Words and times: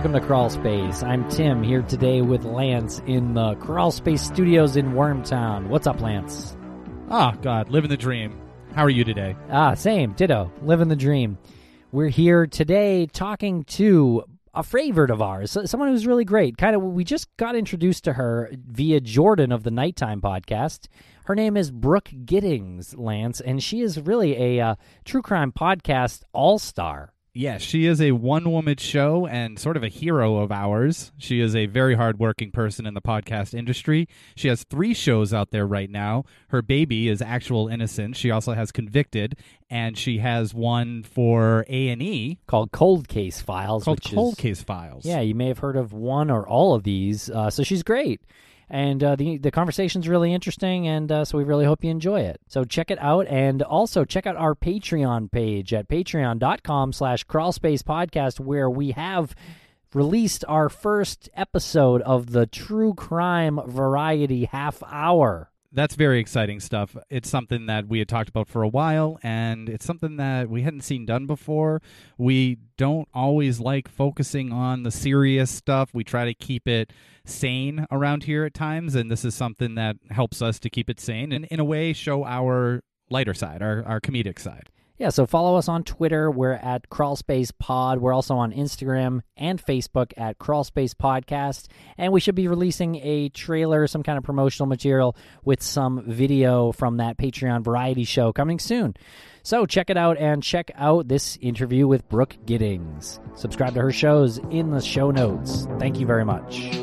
welcome 0.00 0.18
to 0.18 0.26
Crawl 0.26 0.48
Space. 0.48 1.02
I'm 1.02 1.28
Tim 1.28 1.62
here 1.62 1.82
today 1.82 2.22
with 2.22 2.46
Lance 2.46 3.02
in 3.06 3.34
the 3.34 3.54
Crawl 3.56 3.90
Space 3.90 4.22
Studios 4.22 4.74
in 4.74 4.92
Wormtown. 4.92 5.66
What's 5.66 5.86
up, 5.86 6.00
Lance? 6.00 6.56
Ah, 7.10 7.36
God, 7.42 7.68
living 7.68 7.90
the 7.90 7.98
dream. 7.98 8.40
How 8.74 8.82
are 8.82 8.88
you 8.88 9.04
today? 9.04 9.36
Ah, 9.50 9.74
same, 9.74 10.12
ditto, 10.14 10.50
living 10.62 10.88
the 10.88 10.96
dream. 10.96 11.36
We're 11.92 12.08
here 12.08 12.46
today 12.46 13.08
talking 13.12 13.64
to 13.64 14.24
a 14.54 14.62
favorite 14.62 15.10
of 15.10 15.20
ours, 15.20 15.54
someone 15.66 15.90
who's 15.90 16.06
really 16.06 16.24
great. 16.24 16.56
Kind 16.56 16.74
of, 16.74 16.80
we 16.80 17.04
just 17.04 17.28
got 17.36 17.54
introduced 17.54 18.04
to 18.04 18.14
her 18.14 18.50
via 18.54 19.02
Jordan 19.02 19.52
of 19.52 19.64
the 19.64 19.70
Nighttime 19.70 20.22
podcast. 20.22 20.88
Her 21.26 21.34
name 21.34 21.58
is 21.58 21.70
Brooke 21.70 22.10
Giddings, 22.24 22.96
Lance, 22.96 23.42
and 23.42 23.62
she 23.62 23.82
is 23.82 24.00
really 24.00 24.58
a 24.58 24.64
uh, 24.64 24.74
true 25.04 25.20
crime 25.20 25.52
podcast 25.52 26.22
all 26.32 26.58
star. 26.58 27.12
Yes, 27.32 27.62
she 27.62 27.86
is 27.86 28.00
a 28.00 28.10
one 28.10 28.50
woman 28.50 28.76
show 28.76 29.24
and 29.24 29.56
sort 29.56 29.76
of 29.76 29.84
a 29.84 29.88
hero 29.88 30.38
of 30.38 30.50
ours. 30.50 31.12
She 31.16 31.40
is 31.40 31.54
a 31.54 31.66
very 31.66 31.94
hardworking 31.94 32.50
person 32.50 32.86
in 32.86 32.94
the 32.94 33.00
podcast 33.00 33.54
industry. 33.54 34.08
She 34.34 34.48
has 34.48 34.64
three 34.64 34.94
shows 34.94 35.32
out 35.32 35.52
there 35.52 35.66
right 35.66 35.88
now. 35.88 36.24
Her 36.48 36.60
baby 36.60 37.08
is 37.08 37.22
Actual 37.22 37.68
Innocence. 37.68 38.16
She 38.16 38.32
also 38.32 38.54
has 38.54 38.72
Convicted, 38.72 39.36
and 39.68 39.96
she 39.96 40.18
has 40.18 40.52
one 40.54 41.04
for 41.04 41.64
A 41.68 41.88
and 41.90 42.02
E 42.02 42.38
called 42.48 42.72
Cold 42.72 43.06
Case 43.06 43.40
Files. 43.40 43.84
Called 43.84 44.02
Cold 44.02 44.32
is, 44.34 44.38
Case 44.40 44.62
Files. 44.62 45.04
Yeah, 45.04 45.20
you 45.20 45.36
may 45.36 45.46
have 45.46 45.60
heard 45.60 45.76
of 45.76 45.92
one 45.92 46.30
or 46.30 46.48
all 46.48 46.74
of 46.74 46.82
these. 46.82 47.30
Uh, 47.30 47.48
so 47.48 47.62
she's 47.62 47.84
great 47.84 48.20
and 48.70 49.02
uh, 49.02 49.16
the 49.16 49.36
the 49.38 49.50
conversation's 49.50 50.08
really 50.08 50.32
interesting, 50.32 50.86
and 50.86 51.10
uh, 51.10 51.24
so 51.24 51.36
we 51.36 51.44
really 51.44 51.64
hope 51.64 51.82
you 51.84 51.90
enjoy 51.90 52.20
it. 52.20 52.40
So 52.46 52.64
check 52.64 52.90
it 52.90 52.98
out, 53.00 53.26
and 53.26 53.62
also 53.62 54.04
check 54.04 54.26
out 54.26 54.36
our 54.36 54.54
Patreon 54.54 55.30
page 55.30 55.74
at 55.74 55.88
patreon.com/slash 55.88 57.26
crawlspace 57.26 57.82
podcast, 57.82 58.38
where 58.38 58.70
we 58.70 58.92
have 58.92 59.34
released 59.92 60.44
our 60.46 60.68
first 60.68 61.28
episode 61.34 62.00
of 62.02 62.30
the 62.30 62.46
true 62.46 62.94
crime 62.94 63.60
variety 63.66 64.44
half 64.44 64.82
hour 64.84 65.50
that's 65.72 65.94
very 65.94 66.18
exciting 66.18 66.60
stuff. 66.60 66.96
It's 67.08 67.28
something 67.28 67.66
that 67.66 67.86
we 67.86 68.00
had 68.00 68.08
talked 68.08 68.28
about 68.28 68.48
for 68.48 68.62
a 68.62 68.68
while, 68.68 69.18
and 69.22 69.68
it's 69.68 69.84
something 69.84 70.16
that 70.16 70.48
we 70.48 70.62
hadn't 70.62 70.82
seen 70.82 71.06
done 71.06 71.26
before. 71.26 71.80
We 72.18 72.58
don't 72.76 73.08
always 73.14 73.60
like 73.60 73.88
focusing 73.88 74.52
on 74.52 74.82
the 74.82 74.90
serious 74.90 75.50
stuff. 75.50 75.90
We 75.94 76.02
try 76.02 76.24
to 76.24 76.34
keep 76.34 76.66
it 76.66 76.92
sane 77.30 77.86
around 77.90 78.24
here 78.24 78.44
at 78.44 78.54
times, 78.54 78.94
and 78.94 79.10
this 79.10 79.24
is 79.24 79.34
something 79.34 79.76
that 79.76 79.96
helps 80.10 80.42
us 80.42 80.58
to 80.60 80.70
keep 80.70 80.90
it 80.90 81.00
sane 81.00 81.32
and, 81.32 81.44
in 81.46 81.60
a 81.60 81.64
way, 81.64 81.92
show 81.92 82.24
our 82.24 82.82
lighter 83.08 83.34
side, 83.34 83.62
our, 83.62 83.84
our 83.84 84.00
comedic 84.00 84.38
side. 84.38 84.70
Yeah, 85.00 85.08
so 85.08 85.24
follow 85.24 85.56
us 85.56 85.66
on 85.66 85.82
Twitter. 85.84 86.30
We're 86.30 86.52
at 86.52 86.90
Crawlspace 86.90 87.52
Pod. 87.58 88.00
We're 88.00 88.12
also 88.12 88.36
on 88.36 88.52
Instagram 88.52 89.22
and 89.34 89.58
Facebook 89.58 90.12
at 90.18 90.38
Crawlspace 90.38 90.92
Podcast. 90.92 91.68
And 91.96 92.12
we 92.12 92.20
should 92.20 92.34
be 92.34 92.48
releasing 92.48 92.96
a 92.96 93.30
trailer, 93.30 93.86
some 93.86 94.02
kind 94.02 94.18
of 94.18 94.24
promotional 94.24 94.66
material 94.66 95.16
with 95.42 95.62
some 95.62 96.04
video 96.06 96.72
from 96.72 96.98
that 96.98 97.16
Patreon 97.16 97.64
variety 97.64 98.04
show 98.04 98.30
coming 98.34 98.58
soon. 98.58 98.92
So 99.42 99.64
check 99.64 99.88
it 99.88 99.96
out 99.96 100.18
and 100.18 100.42
check 100.42 100.70
out 100.74 101.08
this 101.08 101.38
interview 101.40 101.88
with 101.88 102.06
Brooke 102.10 102.36
Giddings. 102.44 103.20
Subscribe 103.36 103.72
to 103.76 103.80
her 103.80 103.92
shows 103.92 104.36
in 104.50 104.70
the 104.70 104.82
show 104.82 105.10
notes. 105.10 105.66
Thank 105.78 105.98
you 105.98 106.04
very 106.04 106.26
much. 106.26 106.78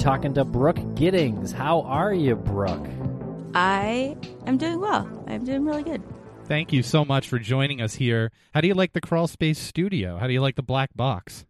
Talking 0.00 0.32
to 0.32 0.46
Brooke 0.46 0.78
Giddings. 0.94 1.52
How 1.52 1.82
are 1.82 2.14
you, 2.14 2.34
Brooke? 2.34 2.86
I 3.54 4.16
am 4.46 4.56
doing 4.56 4.80
well. 4.80 5.06
I'm 5.26 5.44
doing 5.44 5.66
really 5.66 5.82
good. 5.82 6.02
Thank 6.46 6.72
you 6.72 6.82
so 6.82 7.04
much 7.04 7.28
for 7.28 7.38
joining 7.38 7.82
us 7.82 7.94
here. 7.94 8.32
How 8.54 8.62
do 8.62 8.66
you 8.66 8.72
like 8.72 8.94
the 8.94 9.02
Crawl 9.02 9.28
Space 9.28 9.58
studio? 9.58 10.16
How 10.16 10.26
do 10.26 10.32
you 10.32 10.40
like 10.40 10.56
the 10.56 10.62
black 10.62 10.96
box? 10.96 11.44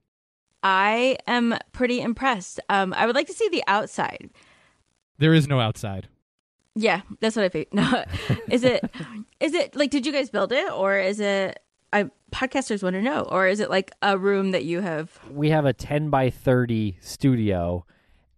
I 0.64 1.16
am 1.28 1.56
pretty 1.70 2.00
impressed. 2.00 2.58
Um, 2.68 2.92
I 2.92 3.06
would 3.06 3.14
like 3.14 3.28
to 3.28 3.32
see 3.32 3.48
the 3.50 3.62
outside. 3.68 4.30
There 5.18 5.32
is 5.32 5.46
no 5.46 5.60
outside. 5.60 6.08
Yeah, 6.74 7.02
that's 7.20 7.36
what 7.36 7.44
I 7.44 7.48
think. 7.48 7.68
No, 7.72 8.04
is 8.50 8.64
it? 8.64 8.84
is 9.38 9.54
it 9.54 9.76
like? 9.76 9.90
Did 9.90 10.06
you 10.06 10.12
guys 10.12 10.28
build 10.28 10.50
it, 10.50 10.70
or 10.72 10.98
is 10.98 11.20
it? 11.20 11.60
I 11.92 12.10
podcasters 12.32 12.82
want 12.82 12.94
to 12.94 13.02
know, 13.02 13.22
or 13.22 13.46
is 13.46 13.60
it 13.60 13.70
like 13.70 13.92
a 14.02 14.18
room 14.18 14.50
that 14.50 14.64
you 14.64 14.80
have? 14.80 15.18
We 15.30 15.50
have 15.50 15.66
a 15.66 15.72
ten 15.72 16.10
by 16.10 16.30
thirty 16.30 16.98
studio 17.00 17.86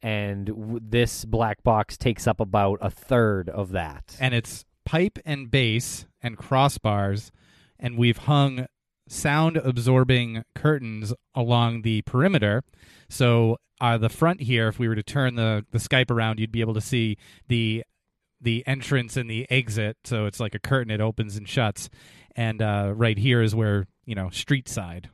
and 0.02 0.46
w- 0.46 0.80
this 0.82 1.24
black 1.24 1.62
box 1.62 1.96
takes 1.96 2.26
up 2.26 2.40
about 2.40 2.78
a 2.82 2.90
third 2.90 3.48
of 3.48 3.70
that. 3.70 4.16
And 4.20 4.34
it's 4.34 4.64
pipe 4.84 5.18
and 5.24 5.50
bass 5.50 6.06
and 6.22 6.36
crossbars, 6.36 7.30
and 7.78 7.96
we've 7.96 8.18
hung 8.18 8.66
sound 9.08 9.56
absorbing 9.58 10.44
curtains 10.54 11.12
along 11.34 11.82
the 11.82 12.02
perimeter. 12.02 12.62
So 13.08 13.58
uh, 13.80 13.98
the 13.98 14.08
front 14.08 14.41
here, 14.42 14.68
if 14.68 14.78
we 14.78 14.88
were 14.88 14.94
to 14.94 15.02
turn 15.02 15.34
the, 15.34 15.64
the 15.70 15.78
Skype 15.78 16.10
around, 16.10 16.38
you'd 16.41 16.52
be 16.52 16.60
able 16.60 16.74
to 16.74 16.80
see 16.80 17.16
the 17.48 17.84
the 18.41 18.64
entrance 18.66 19.16
and 19.16 19.30
the 19.30 19.48
exit. 19.50 19.96
So 20.04 20.26
it's 20.26 20.41
like 20.41 20.54
a 20.54 20.58
curtain; 20.58 20.91
it 20.91 21.00
opens 21.00 21.36
and 21.36 21.48
shuts. 21.48 21.88
And 22.34 22.60
uh, 22.62 22.92
right 22.94 23.18
here 23.18 23.42
is 23.42 23.54
where 23.54 23.86
you 24.04 24.14
know 24.14 24.30
street 24.30 24.68
side, 24.68 25.10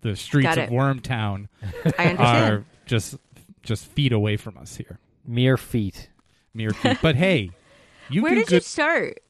the 0.00 0.16
streets 0.16 0.56
of 0.56 0.70
Wormtown 0.70 1.46
are 2.18 2.64
just 2.86 3.16
just 3.64 3.86
feet 3.86 4.12
away 4.12 4.36
from 4.36 4.56
us 4.58 4.76
here. 4.76 4.98
Mere 5.26 5.56
feet. 5.56 6.10
Mere 6.52 6.70
feet. 6.70 6.98
but 7.02 7.16
hey, 7.16 7.50
you 8.10 8.22
where 8.22 8.34
did 8.34 8.46
good- 8.46 8.54
you 8.56 8.60
start? 8.60 9.20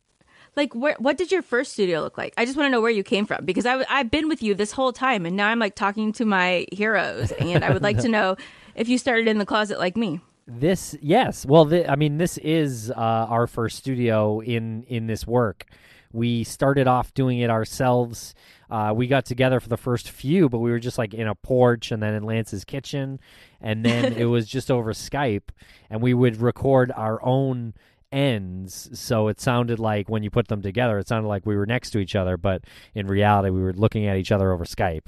Like, 0.57 0.73
where, 0.73 0.95
what 1.01 1.17
did 1.19 1.33
your 1.33 1.43
first 1.43 1.73
studio 1.73 2.01
look 2.01 2.17
like? 2.17 2.33
I 2.37 2.45
just 2.45 2.57
want 2.57 2.67
to 2.67 2.71
know 2.71 2.81
where 2.81 2.91
you 2.91 3.03
came 3.03 3.27
from 3.27 3.45
because 3.45 3.67
I, 3.67 3.85
I've 3.91 4.09
been 4.09 4.29
with 4.29 4.41
you 4.41 4.55
this 4.55 4.71
whole 4.71 4.93
time, 4.93 5.27
and 5.27 5.37
now 5.37 5.49
I'm 5.49 5.59
like 5.59 5.75
talking 5.75 6.13
to 6.13 6.25
my 6.25 6.67
heroes, 6.71 7.33
and 7.33 7.65
I 7.65 7.73
would 7.73 7.83
like 7.83 7.99
to 8.03 8.09
know 8.17 8.37
if 8.77 8.89
you 8.89 8.97
started 8.97 9.27
in 9.27 9.39
the 9.39 9.47
closet 9.47 9.81
like 9.81 9.97
me. 9.97 10.21
This, 10.47 10.97
yes. 11.03 11.45
Well, 11.45 11.67
th- 11.67 11.89
I 11.89 11.97
mean, 11.97 12.19
this 12.19 12.39
is 12.39 12.93
uh, 12.93 12.95
our 12.95 13.49
first 13.49 13.79
studio 13.79 14.39
in 14.41 14.85
in 14.85 15.09
this 15.09 15.27
work. 15.27 15.65
We 16.13 16.45
started 16.45 16.87
off 16.87 17.13
doing 17.15 17.41
it 17.41 17.51
ourselves. 17.51 18.35
Uh, 18.75 18.93
we 18.93 19.07
got 19.07 19.25
together 19.25 19.61
for 19.61 19.69
the 19.69 19.77
first 19.77 20.11
few, 20.11 20.49
but 20.49 20.59
we 20.59 20.69
were 20.69 20.81
just 20.81 20.99
like 20.99 21.15
in 21.15 21.29
a 21.29 21.35
porch 21.37 21.93
and 21.93 22.03
then 22.03 22.13
in 22.13 22.25
Lance's 22.25 22.65
kitchen. 22.65 23.21
And 23.61 23.85
then 23.85 24.13
it 24.17 24.25
was 24.25 24.49
just 24.49 24.69
over 24.69 24.93
Skype. 24.93 25.51
And 25.89 26.03
we 26.03 26.13
would 26.13 26.41
record 26.41 26.91
our 26.91 27.25
own 27.25 27.75
ends. 28.11 28.91
So 28.99 29.29
it 29.29 29.41
sounded 29.41 29.79
like 29.79 30.09
when 30.09 30.25
you 30.25 30.31
put 30.31 30.49
them 30.49 30.61
together, 30.61 30.99
it 30.99 31.07
sounded 31.07 31.29
like 31.29 31.47
we 31.47 31.55
were 31.55 31.67
next 31.67 31.91
to 31.91 32.01
each 32.01 32.17
other. 32.17 32.37
But 32.37 32.65
in 32.97 33.07
reality, 33.07 33.51
we 33.51 33.63
were 33.63 33.73
looking 33.73 34.09
at 34.09 34.17
each 34.17 34.33
other 34.33 34.51
over 34.51 34.65
Skype. 34.65 35.07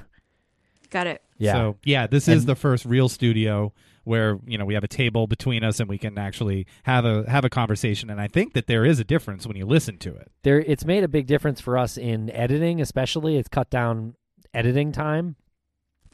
Got 0.88 1.08
it. 1.08 1.22
Yeah. 1.36 1.54
So, 1.54 1.76
yeah, 1.82 2.06
this 2.06 2.28
and, 2.28 2.36
is 2.36 2.46
the 2.46 2.54
first 2.54 2.84
real 2.84 3.08
studio 3.08 3.72
where 4.06 4.38
you 4.46 4.56
know 4.56 4.64
we 4.64 4.74
have 4.74 4.84
a 4.84 4.88
table 4.88 5.26
between 5.26 5.64
us 5.64 5.80
and 5.80 5.88
we 5.88 5.98
can 5.98 6.16
actually 6.16 6.64
have 6.84 7.04
a 7.04 7.28
have 7.28 7.44
a 7.44 7.50
conversation. 7.50 8.08
And 8.08 8.20
i 8.20 8.28
think 8.28 8.52
that 8.52 8.68
there 8.68 8.84
is 8.84 9.00
a 9.00 9.04
difference 9.04 9.48
when 9.48 9.56
you 9.56 9.66
listen 9.66 9.98
to 9.98 10.14
it. 10.14 10.30
There 10.44 10.60
it's 10.60 10.84
made 10.84 11.02
a 11.02 11.08
big 11.08 11.26
difference 11.26 11.60
for 11.60 11.76
us 11.76 11.98
in 11.98 12.30
editing 12.30 12.80
especially. 12.80 13.36
It's 13.36 13.48
cut 13.48 13.68
down 13.68 14.14
editing 14.54 14.92
time. 14.92 15.34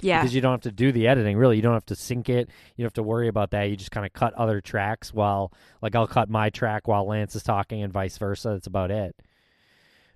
Yeah. 0.01 0.23
Because 0.23 0.35
you 0.35 0.41
don't 0.41 0.53
have 0.53 0.63
to 0.63 0.73
do 0.73 0.91
the 0.91 1.07
editing 1.07 1.37
really. 1.37 1.57
You 1.57 1.63
don't 1.63 1.75
have 1.75 1.87
to 1.87 1.95
sync 1.95 2.31
it. 2.31 2.49
You 2.77 2.83
don't 2.83 2.87
have 2.87 2.95
to 2.95 3.03
worry 3.03 3.29
about 3.29 3.51
that. 3.51 3.65
You 3.65 3.77
just 3.77 3.91
kind 3.91 4.07
of 4.07 4.15
cut 4.15 4.33
other 4.35 4.63
tracks 4.63 5.13
while 5.13 5.53
like 5.83 5.95
i'll 5.95 6.07
cut 6.07 6.31
my 6.31 6.49
track 6.49 6.89
while 6.89 7.07
lance 7.07 7.37
is 7.37 7.43
talking 7.43 7.83
and 7.83 7.93
vice 7.93 8.17
versa. 8.17 8.49
That's 8.55 8.67
about 8.67 8.91
it. 8.91 9.15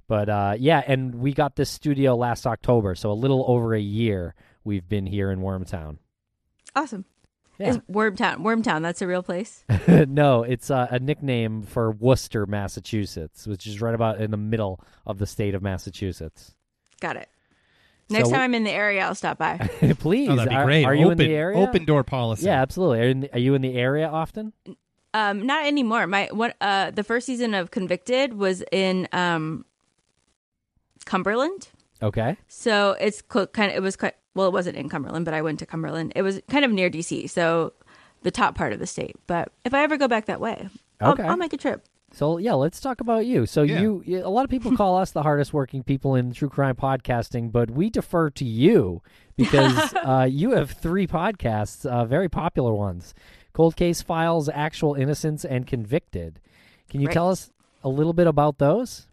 But 0.09 0.31
uh, 0.31 0.55
yeah 0.59 0.83
and 0.87 1.17
we 1.17 1.35
got 1.35 1.57
this 1.57 1.69
studio 1.69 2.17
last 2.17 2.47
october 2.47 2.95
so 2.95 3.13
a 3.13 3.13
little 3.13 3.45
over 3.47 3.75
a 3.75 3.81
year 3.81 4.35
we've 4.65 4.89
been 4.89 5.05
here 5.05 5.31
in 5.31 5.41
wormtown. 5.41 5.99
Awesome 6.75 7.05
yeah. 7.59 7.71
Is 7.71 7.79
Wormtown. 7.91 8.39
Wormtown, 8.39 8.83
that's 8.83 9.01
a 9.03 9.07
real 9.07 9.23
place? 9.23 9.65
no, 9.89 10.43
it's 10.43 10.71
uh, 10.71 10.89
a 10.91 10.99
nickname 10.99 11.63
for 11.63 11.91
Worcester, 11.91 12.47
Massachusetts, 12.47 13.47
which 13.47 13.67
is 13.67 13.81
right 13.81 13.95
about 13.95 14.21
in 14.21 14.31
the 14.31 14.37
middle 14.37 14.81
of 15.07 15.19
the 15.19 15.27
state 15.27 15.55
of 15.55 15.63
Massachusetts. 15.63 16.55
Got 17.01 17.17
it. 17.17 17.29
Next 18.09 18.29
so, 18.29 18.35
time 18.35 18.43
I'm 18.43 18.55
in 18.55 18.65
the 18.65 18.71
area, 18.71 19.05
I'll 19.05 19.15
stop 19.15 19.39
by. 19.39 19.59
Please. 19.99 20.29
Oh, 20.29 20.37
that'd 20.37 20.51
be 20.51 20.65
great. 20.65 20.85
Are, 20.85 20.93
are 20.93 20.95
open, 20.95 21.01
you 21.01 21.11
in 21.11 21.19
the 21.19 21.35
area? 21.35 21.59
Open 21.59 21.85
door 21.85 22.05
policy. 22.05 22.47
Yeah, 22.47 22.63
absolutely. 22.63 23.01
Are, 23.01 23.15
the, 23.15 23.33
are 23.33 23.39
you 23.39 23.55
in 23.55 23.63
the 23.63 23.75
area 23.75 24.07
often? 24.07 24.53
Um, 25.13 25.47
not 25.47 25.67
anymore. 25.67 26.07
My 26.07 26.29
what? 26.31 26.57
Uh, 26.61 26.91
the 26.91 27.03
first 27.03 27.27
season 27.27 27.55
of 27.55 27.71
Convicted 27.71 28.35
was 28.35 28.63
in 28.71 29.09
um, 29.13 29.65
Cumberland. 31.05 31.69
Okay. 32.03 32.37
So 32.49 32.97
it's 33.01 33.23
cl- 33.33 33.47
kind 33.49 33.71
of 33.71 33.77
it 33.79 33.81
was 33.81 33.97
quite 33.97 34.15
well, 34.37 34.47
it 34.47 34.53
wasn't 34.53 34.77
in 34.77 34.89
Cumberland, 34.89 35.25
but 35.25 35.35
I 35.35 35.43
went 35.43 35.59
to 35.59 35.67
Cumberland. 35.67 36.13
It 36.15 36.23
was 36.23 36.41
kind 36.49 36.65
of 36.65 36.71
near 36.71 36.89
DC, 36.89 37.29
so 37.29 37.73
the 38.23 38.31
top 38.31 38.55
part 38.55 38.73
of 38.73 38.79
the 38.79 38.87
state. 38.87 39.17
But 39.27 39.51
if 39.65 39.75
I 39.75 39.83
ever 39.83 39.97
go 39.97 40.07
back 40.07 40.27
that 40.27 40.41
way, 40.41 40.69
okay. 41.03 41.23
I'll, 41.25 41.31
I'll 41.31 41.37
make 41.37 41.53
a 41.53 41.57
trip. 41.57 41.85
So 42.13 42.39
yeah, 42.39 42.55
let's 42.55 42.79
talk 42.81 43.01
about 43.01 43.27
you. 43.27 43.47
So 43.47 43.63
Yeah. 43.63 43.81
you, 43.81 44.03
you, 44.07 44.25
a 44.25 44.29
lot 44.31 44.45
of 44.45 44.51
people 44.51 44.77
call 44.77 44.97
us 44.97 45.11
the 45.11 45.23
hardest 45.25 45.53
working 45.53 45.83
people 45.83 46.15
in 46.15 46.33
true 46.33 46.49
crime 46.49 46.77
podcasting, 46.77 47.51
but 47.51 47.71
we 47.71 47.91
defer 47.91 48.31
to 48.31 48.45
you 48.45 49.03
because 49.37 49.93
uh, 50.05 50.27
you 50.31 50.53
have 50.53 50.71
three 50.71 51.07
podcasts, 51.09 51.85
uh, 51.85 52.05
very 52.05 52.29
popular 52.29 52.73
ones: 52.73 53.13
Cold 53.53 53.75
Case 53.75 54.03
Files, 54.03 54.49
Actual 54.49 54.95
Innocence, 54.95 55.45
and 55.45 55.67
Convicted. 55.67 56.41
Can 56.89 57.01
you 57.01 57.09
Right. 57.09 57.15
tell 57.15 57.31
us 57.31 57.51
a 57.83 57.89
little 57.89 58.13
bit 58.13 58.27
about 58.29 58.59
those? 58.59 59.09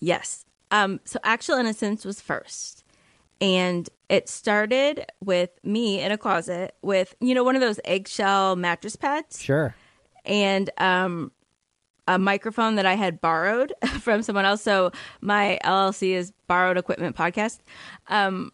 Yes. 0.00 0.44
Um, 0.70 1.00
so 1.04 1.18
Actual 1.24 1.56
Innocence 1.56 2.04
was 2.04 2.20
first. 2.20 2.83
And 3.40 3.88
it 4.08 4.28
started 4.28 5.06
with 5.22 5.50
me 5.64 6.00
in 6.00 6.12
a 6.12 6.18
closet 6.18 6.74
with, 6.82 7.14
you 7.20 7.34
know, 7.34 7.44
one 7.44 7.54
of 7.56 7.60
those 7.60 7.80
eggshell 7.84 8.56
mattress 8.56 8.96
pads 8.96 9.42
Sure. 9.42 9.74
and 10.24 10.70
um, 10.78 11.32
a 12.06 12.18
microphone 12.18 12.76
that 12.76 12.86
I 12.86 12.94
had 12.94 13.20
borrowed 13.20 13.72
from 14.00 14.22
someone 14.22 14.44
else. 14.44 14.62
So 14.62 14.92
my 15.20 15.58
LLC 15.64 16.10
is 16.14 16.32
Borrowed 16.46 16.76
Equipment 16.78 17.16
Podcast. 17.16 17.58
Um, 18.08 18.50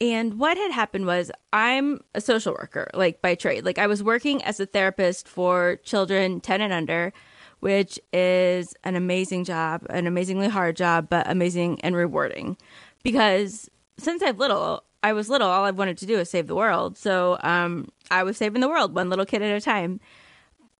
and 0.00 0.38
what 0.38 0.56
had 0.56 0.70
happened 0.70 1.06
was 1.06 1.30
I'm 1.52 2.00
a 2.14 2.20
social 2.20 2.52
worker, 2.52 2.88
like 2.94 3.20
by 3.20 3.34
trade. 3.34 3.64
Like 3.64 3.78
I 3.78 3.86
was 3.88 4.02
working 4.02 4.42
as 4.44 4.60
a 4.60 4.66
therapist 4.66 5.26
for 5.26 5.76
children 5.82 6.40
10 6.40 6.60
and 6.60 6.72
under, 6.72 7.12
which 7.60 7.98
is 8.12 8.74
an 8.84 8.94
amazing 8.94 9.44
job, 9.44 9.84
an 9.90 10.06
amazingly 10.06 10.48
hard 10.48 10.76
job, 10.76 11.08
but 11.08 11.28
amazing 11.28 11.80
and 11.80 11.96
rewarding. 11.96 12.56
Because 13.02 13.68
since 13.98 14.22
I've 14.22 14.38
little, 14.38 14.84
I 15.02 15.12
was 15.12 15.28
little, 15.28 15.48
all 15.48 15.64
I 15.64 15.70
wanted 15.70 15.98
to 15.98 16.06
do 16.06 16.16
was 16.16 16.30
save 16.30 16.46
the 16.46 16.54
world. 16.54 16.96
So 16.96 17.38
um, 17.42 17.88
I 18.10 18.22
was 18.22 18.36
saving 18.36 18.60
the 18.60 18.68
world 18.68 18.94
one 18.94 19.10
little 19.10 19.26
kid 19.26 19.42
at 19.42 19.56
a 19.56 19.60
time. 19.60 20.00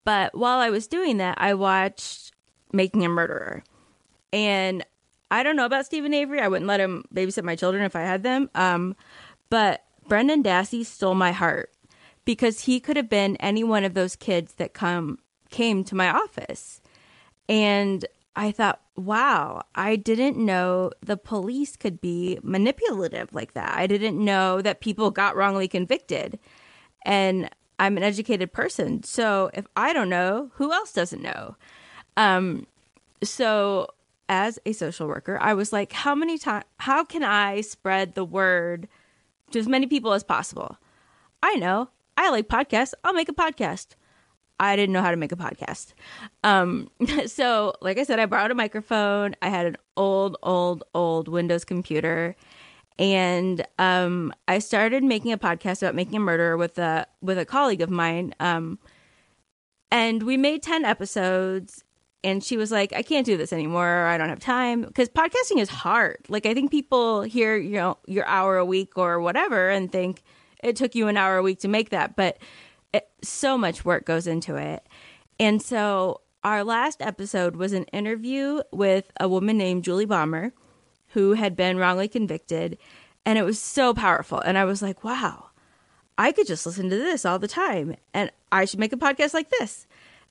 But 0.04 0.34
while 0.36 0.58
I 0.58 0.70
was 0.70 0.86
doing 0.86 1.18
that, 1.18 1.36
I 1.38 1.54
watched 1.54 2.32
Making 2.72 3.04
a 3.04 3.08
Murderer. 3.08 3.62
And 4.32 4.84
I 5.30 5.42
don't 5.42 5.56
know 5.56 5.66
about 5.66 5.86
Steven 5.86 6.14
Avery. 6.14 6.40
I 6.40 6.48
wouldn't 6.48 6.68
let 6.68 6.80
him 6.80 7.04
babysit 7.14 7.44
my 7.44 7.56
children 7.56 7.84
if 7.84 7.94
I 7.94 8.00
had 8.00 8.22
them. 8.22 8.48
Um, 8.54 8.96
but 9.50 9.84
Brendan 10.06 10.42
Dassey 10.42 10.84
stole 10.84 11.14
my 11.14 11.32
heart 11.32 11.70
because 12.24 12.60
he 12.60 12.80
could 12.80 12.96
have 12.96 13.08
been 13.08 13.36
any 13.36 13.64
one 13.64 13.84
of 13.84 13.94
those 13.94 14.16
kids 14.16 14.54
that 14.54 14.72
come 14.72 15.18
came 15.50 15.84
to 15.84 15.94
my 15.94 16.10
office. 16.10 16.80
And 17.48 18.04
I 18.36 18.52
thought, 18.52 18.80
wow, 18.96 19.62
I 19.74 19.96
didn't 19.96 20.36
know 20.36 20.92
the 21.02 21.16
police 21.16 21.76
could 21.76 22.00
be 22.00 22.38
manipulative 22.42 23.32
like 23.32 23.54
that. 23.54 23.76
I 23.76 23.86
didn't 23.86 24.22
know 24.22 24.62
that 24.62 24.80
people 24.80 25.10
got 25.10 25.34
wrongly 25.34 25.66
convicted. 25.66 26.38
And 27.04 27.50
I'm 27.78 27.96
an 27.96 28.02
educated 28.02 28.52
person. 28.52 29.02
So 29.02 29.50
if 29.54 29.66
I 29.76 29.92
don't 29.92 30.08
know, 30.08 30.50
who 30.54 30.72
else 30.72 30.92
doesn't 30.92 31.22
know? 31.22 31.56
Um, 32.16 32.66
so 33.22 33.88
as 34.28 34.58
a 34.66 34.72
social 34.72 35.08
worker, 35.08 35.38
I 35.40 35.54
was 35.54 35.72
like, 35.72 35.92
how 35.92 36.14
many 36.14 36.38
times, 36.38 36.64
how 36.78 37.04
can 37.04 37.22
I 37.22 37.60
spread 37.60 38.14
the 38.14 38.24
word 38.24 38.88
to 39.50 39.58
as 39.58 39.68
many 39.68 39.86
people 39.86 40.12
as 40.12 40.22
possible? 40.22 40.76
I 41.42 41.54
know 41.54 41.88
I 42.16 42.30
like 42.30 42.48
podcasts. 42.48 42.94
I'll 43.04 43.12
make 43.12 43.28
a 43.28 43.32
podcast. 43.32 43.94
I 44.60 44.76
didn't 44.76 44.92
know 44.92 45.02
how 45.02 45.10
to 45.10 45.16
make 45.16 45.32
a 45.32 45.36
podcast. 45.36 45.94
Um, 46.44 46.90
so, 47.26 47.74
like 47.80 47.98
I 47.98 48.02
said, 48.02 48.18
I 48.18 48.26
borrowed 48.26 48.50
a 48.50 48.54
microphone. 48.54 49.34
I 49.42 49.48
had 49.48 49.66
an 49.66 49.76
old, 49.96 50.36
old, 50.42 50.84
old 50.94 51.28
Windows 51.28 51.64
computer, 51.64 52.36
and 52.98 53.64
um, 53.78 54.32
I 54.48 54.58
started 54.58 55.04
making 55.04 55.32
a 55.32 55.38
podcast 55.38 55.82
about 55.82 55.94
making 55.94 56.16
a 56.16 56.20
murder 56.20 56.56
with 56.56 56.78
a 56.78 57.06
with 57.20 57.38
a 57.38 57.44
colleague 57.44 57.82
of 57.82 57.90
mine. 57.90 58.34
Um, 58.40 58.78
and 59.90 60.22
we 60.22 60.36
made 60.36 60.62
ten 60.62 60.84
episodes. 60.84 61.84
And 62.24 62.42
she 62.42 62.56
was 62.56 62.72
like, 62.72 62.92
"I 62.92 63.02
can't 63.02 63.24
do 63.24 63.36
this 63.36 63.52
anymore. 63.52 64.06
I 64.06 64.18
don't 64.18 64.28
have 64.28 64.40
time 64.40 64.82
because 64.82 65.08
podcasting 65.08 65.60
is 65.60 65.68
hard. 65.68 66.18
Like, 66.28 66.46
I 66.46 66.52
think 66.52 66.72
people 66.72 67.22
hear 67.22 67.56
you 67.56 67.76
know 67.76 67.96
your 68.08 68.26
hour 68.26 68.58
a 68.58 68.64
week 68.64 68.98
or 68.98 69.20
whatever 69.20 69.70
and 69.70 69.90
think 69.90 70.24
it 70.62 70.76
took 70.76 70.94
you 70.94 71.08
an 71.08 71.16
hour 71.16 71.36
a 71.36 71.42
week 71.42 71.60
to 71.60 71.68
make 71.68 71.90
that, 71.90 72.16
but 72.16 72.38
it, 72.92 73.08
so 73.22 73.58
much 73.58 73.84
work 73.84 74.04
goes 74.04 74.26
into 74.26 74.56
it. 74.56 74.86
And 75.38 75.62
so 75.62 76.22
our 76.44 76.64
last 76.64 77.02
episode 77.02 77.56
was 77.56 77.72
an 77.72 77.84
interview 77.84 78.62
with 78.72 79.10
a 79.20 79.28
woman 79.28 79.58
named 79.58 79.84
Julie 79.84 80.06
Baumer 80.06 80.52
who 81.08 81.32
had 81.32 81.56
been 81.56 81.78
wrongly 81.78 82.08
convicted. 82.08 82.78
And 83.24 83.38
it 83.38 83.44
was 83.44 83.60
so 83.60 83.94
powerful. 83.94 84.40
And 84.40 84.56
I 84.56 84.64
was 84.64 84.82
like, 84.82 85.04
wow, 85.04 85.50
I 86.16 86.32
could 86.32 86.46
just 86.46 86.66
listen 86.66 86.90
to 86.90 86.96
this 86.96 87.24
all 87.24 87.38
the 87.38 87.48
time. 87.48 87.96
And 88.14 88.30
I 88.50 88.64
should 88.64 88.80
make 88.80 88.92
a 88.92 88.96
podcast 88.96 89.34
like 89.34 89.50
this. 89.50 89.86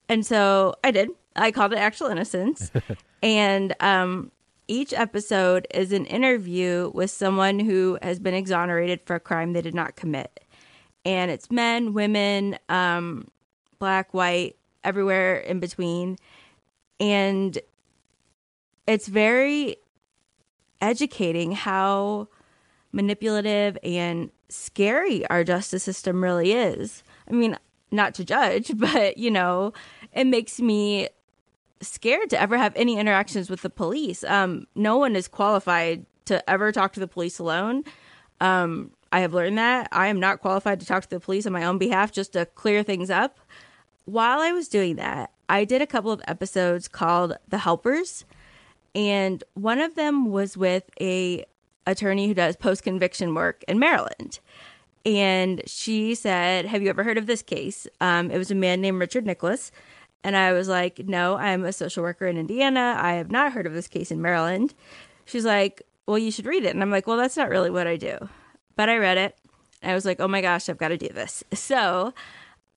And 0.10 0.26
so 0.26 0.76
I 0.84 0.92
did. 0.92 1.10
I 1.36 1.52
called 1.52 1.74
it 1.74 1.80
Actual 1.80 2.08
Innocence. 2.08 2.72
and 3.24 3.76
um, 3.80 4.32
each 4.68 4.94
episode 4.94 5.68
is 5.74 5.92
an 5.92 6.06
interview 6.06 6.92
with 6.94 7.12
someone 7.12 7.60
who 7.60 7.98
has 8.02 8.20
been 8.20 8.34
exonerated 8.34 9.02
for 9.06 9.16
a 9.16 9.20
crime 9.20 9.54
they 9.54 9.62
did 9.62 9.76
not 9.76 9.96
commit 9.96 10.44
and 11.08 11.32
it's 11.32 11.50
men, 11.50 11.94
women, 11.94 12.60
um, 12.68 13.30
black, 13.80 14.14
white, 14.14 14.58
everywhere 14.84 15.38
in 15.38 15.62
between. 15.62 16.18
And 17.00 17.58
it's 18.86 19.08
very 19.08 19.78
educating 20.82 21.54
how 21.54 22.28
manipulative 22.92 23.78
and 23.84 24.32
scary 24.50 25.26
our 25.28 25.46
justice 25.46 25.84
system 25.84 26.22
really 26.22 26.52
is. 26.52 27.04
I 27.30 27.34
mean, 27.34 27.58
not 27.90 28.14
to 28.16 28.26
judge, 28.26 28.72
but 28.78 29.18
you 29.18 29.32
know, 29.32 29.72
it 30.12 30.26
makes 30.26 30.60
me 30.60 31.08
scared 31.80 32.30
to 32.32 32.42
ever 32.42 32.58
have 32.58 32.74
any 32.76 33.00
interactions 33.00 33.50
with 33.50 33.62
the 33.62 33.70
police. 33.70 34.26
Um, 34.26 34.68
no 34.76 34.98
one 34.98 35.16
is 35.16 35.30
qualified 35.30 36.06
to 36.26 36.48
ever 36.50 36.74
talk 36.74 36.92
to 36.94 37.00
the 37.00 37.08
police 37.08 37.40
alone. 37.40 37.86
Um, 38.42 38.92
I 39.18 39.22
have 39.22 39.34
learned 39.34 39.58
that 39.58 39.88
I 39.92 40.10
am 40.10 40.20
not 40.20 40.42
qualified 40.42 40.80
to 40.80 40.86
talk 40.86 41.02
to 41.02 41.10
the 41.10 41.20
police 41.20 41.48
on 41.48 41.52
my 41.52 41.64
own 41.64 41.80
behalf 41.80 42.12
just 42.12 42.34
to 42.34 42.46
clear 42.46 42.84
things 42.84 43.10
up. 43.10 43.40
While 44.06 44.42
I 44.42 44.52
was 44.52 44.68
doing 44.68 44.96
that, 44.98 45.32
I 45.50 45.66
did 45.66 45.82
a 45.82 45.88
couple 45.88 46.12
of 46.12 46.22
episodes 46.28 46.88
called 46.88 47.36
The 47.48 47.58
Helpers, 47.58 48.26
and 48.94 49.44
one 49.56 49.80
of 49.80 49.96
them 49.96 50.30
was 50.30 50.56
with 50.56 50.84
a 51.02 51.46
attorney 51.88 52.28
who 52.28 52.36
does 52.36 52.56
post 52.56 52.84
conviction 52.84 53.34
work 53.34 53.64
in 53.68 53.80
Maryland. 53.80 54.40
And 55.04 55.64
she 55.66 56.14
said, 56.14 56.68
"Have 56.68 56.84
you 56.84 56.90
ever 56.90 57.04
heard 57.04 57.18
of 57.18 57.26
this 57.26 57.42
case?" 57.42 57.88
Um, 58.00 58.30
it 58.30 58.38
was 58.38 58.52
a 58.52 58.56
man 58.56 58.82
named 58.82 59.00
Richard 59.00 59.26
Nicholas, 59.26 59.72
and 60.24 60.38
I 60.38 60.54
was 60.54 60.68
like, 60.68 61.08
"No, 61.08 61.38
I'm 61.38 61.66
a 61.66 61.74
social 61.74 62.04
worker 62.04 62.28
in 62.28 62.38
Indiana. 62.38 62.96
I 63.02 63.14
have 63.14 63.32
not 63.32 63.54
heard 63.54 63.66
of 63.66 63.74
this 63.74 63.88
case 63.88 64.12
in 64.12 64.22
Maryland." 64.22 64.76
She's 65.26 65.44
like, 65.44 65.82
"Well, 66.06 66.20
you 66.20 66.30
should 66.30 66.46
read 66.46 66.66
it," 66.66 66.76
and 66.76 66.84
I'm 66.84 66.92
like, 66.92 67.08
"Well, 67.08 67.18
that's 67.18 67.36
not 67.36 67.50
really 67.50 67.72
what 67.72 67.88
I 67.88 67.96
do." 67.96 68.30
But 68.78 68.88
I 68.88 68.98
read 68.98 69.18
it. 69.18 69.38
I 69.84 69.94
was 69.94 70.06
like, 70.06 70.22
oh 70.22 70.28
my 70.30 70.42
gosh, 70.42 70.70
I've 70.70 70.78
got 70.78 70.90
to 70.90 70.98
do 70.98 71.10
this. 71.10 71.44
So 71.54 72.14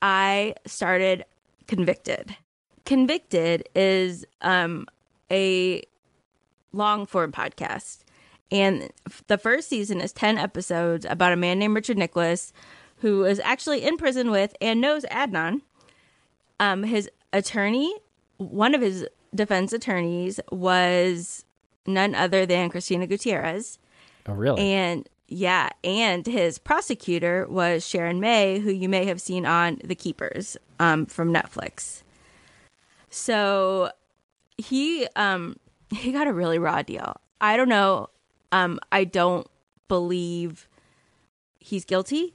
I 0.02 0.54
started 0.66 1.24
Convicted. 1.68 2.36
Convicted 2.84 3.68
is 3.76 4.24
um, 4.40 4.88
a 5.30 5.84
long 6.72 7.06
form 7.06 7.30
podcast. 7.30 7.98
And 8.50 8.90
the 9.28 9.38
first 9.38 9.68
season 9.68 10.00
is 10.00 10.12
10 10.12 10.36
episodes 10.36 11.06
about 11.08 11.32
a 11.32 11.36
man 11.36 11.60
named 11.60 11.76
Richard 11.76 11.96
Nicholas 11.96 12.52
who 12.96 13.24
is 13.24 13.40
actually 13.44 13.84
in 13.84 13.96
prison 13.96 14.30
with 14.30 14.54
and 14.60 14.80
knows 14.80 15.04
Adnan. 15.04 15.60
Um, 16.58 16.82
his 16.82 17.08
attorney, 17.32 17.94
one 18.38 18.74
of 18.74 18.80
his 18.80 19.06
defense 19.34 19.72
attorneys, 19.72 20.40
was 20.50 21.44
none 21.86 22.14
other 22.14 22.44
than 22.44 22.68
Cristina 22.68 23.06
Gutierrez. 23.06 23.78
Oh, 24.26 24.32
really? 24.32 24.60
And 24.60 25.08
yeah, 25.30 25.70
and 25.84 26.26
his 26.26 26.58
prosecutor 26.58 27.46
was 27.48 27.86
Sharon 27.86 28.18
May, 28.18 28.58
who 28.58 28.70
you 28.70 28.88
may 28.88 29.04
have 29.06 29.20
seen 29.20 29.46
on 29.46 29.80
The 29.84 29.94
Keepers 29.94 30.56
um, 30.80 31.06
from 31.06 31.32
Netflix. 31.32 32.02
So 33.10 33.90
he 34.58 35.06
um, 35.14 35.56
he 35.90 36.10
got 36.10 36.26
a 36.26 36.32
really 36.32 36.58
raw 36.58 36.82
deal. 36.82 37.16
I 37.40 37.56
don't 37.56 37.68
know. 37.68 38.10
Um, 38.50 38.80
I 38.90 39.04
don't 39.04 39.46
believe 39.86 40.68
he's 41.60 41.84
guilty, 41.84 42.34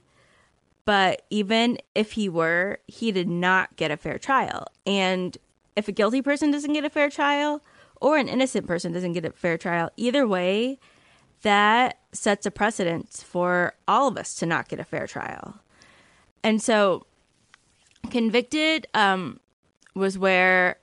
but 0.86 1.22
even 1.28 1.78
if 1.94 2.12
he 2.12 2.30
were, 2.30 2.78
he 2.86 3.12
did 3.12 3.28
not 3.28 3.76
get 3.76 3.90
a 3.90 3.98
fair 3.98 4.18
trial. 4.18 4.68
And 4.86 5.36
if 5.76 5.86
a 5.86 5.92
guilty 5.92 6.22
person 6.22 6.50
doesn't 6.50 6.72
get 6.72 6.84
a 6.86 6.90
fair 6.90 7.10
trial, 7.10 7.62
or 8.00 8.16
an 8.16 8.28
innocent 8.28 8.66
person 8.66 8.92
doesn't 8.92 9.12
get 9.12 9.26
a 9.26 9.30
fair 9.32 9.58
trial, 9.58 9.90
either 9.98 10.26
way, 10.26 10.78
that 11.42 11.98
sets 12.12 12.46
a 12.46 12.50
precedent 12.50 13.12
for 13.12 13.74
all 13.86 14.08
of 14.08 14.16
us 14.16 14.34
to 14.36 14.46
not 14.46 14.68
get 14.68 14.80
a 14.80 14.84
fair 14.84 15.06
trial. 15.06 15.60
And 16.42 16.62
so, 16.62 17.06
convicted 18.10 18.86
um, 18.94 19.40
was 19.94 20.18
where 20.18 20.78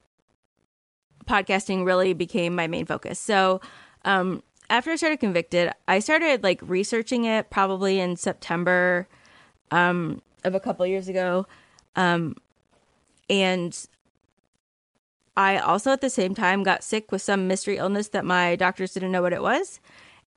podcasting 1.25 1.85
really 1.85 2.13
became 2.13 2.55
my 2.55 2.67
main 2.67 2.85
focus. 2.85 3.19
So, 3.19 3.61
um, 4.05 4.43
after 4.69 4.91
I 4.91 4.95
started 4.95 5.19
convicted, 5.19 5.71
I 5.87 5.99
started 5.99 6.43
like 6.43 6.59
researching 6.63 7.25
it 7.25 7.49
probably 7.49 7.99
in 7.99 8.15
September 8.15 9.07
um, 9.71 10.21
of 10.43 10.55
a 10.55 10.59
couple 10.59 10.85
years 10.85 11.07
ago, 11.07 11.45
um, 11.95 12.35
and 13.29 13.87
I 15.35 15.57
also 15.57 15.91
at 15.91 16.01
the 16.01 16.09
same 16.09 16.35
time 16.35 16.63
got 16.63 16.83
sick 16.83 17.11
with 17.11 17.21
some 17.21 17.47
mystery 17.47 17.77
illness 17.77 18.09
that 18.09 18.25
my 18.25 18.55
doctors 18.55 18.93
didn't 18.93 19.11
know 19.11 19.21
what 19.21 19.33
it 19.33 19.41
was. 19.41 19.79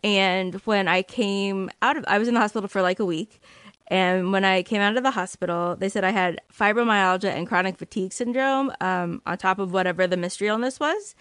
And 0.04 0.54
when 0.66 0.88
I 0.88 1.02
came 1.02 1.70
out 1.82 1.96
of, 1.96 2.04
I 2.06 2.18
was 2.18 2.28
in 2.28 2.34
the 2.34 2.40
hospital 2.40 2.68
for 2.68 2.82
like 2.82 3.00
a 3.00 3.04
week. 3.04 3.40
And 3.88 4.32
when 4.32 4.44
I 4.44 4.62
came 4.62 4.80
out 4.80 4.96
of 4.96 5.02
the 5.02 5.12
hospital, 5.12 5.76
they 5.76 5.88
said 5.88 6.04
I 6.04 6.10
had 6.10 6.40
fibromyalgia 6.52 7.30
and 7.30 7.46
chronic 7.46 7.78
fatigue 7.78 8.12
syndrome 8.12 8.72
um, 8.80 9.22
on 9.26 9.38
top 9.38 9.58
of 9.58 9.72
whatever 9.72 10.06
the 10.06 10.16
mystery 10.16 10.48
illness 10.48 10.80
was. 10.80 11.14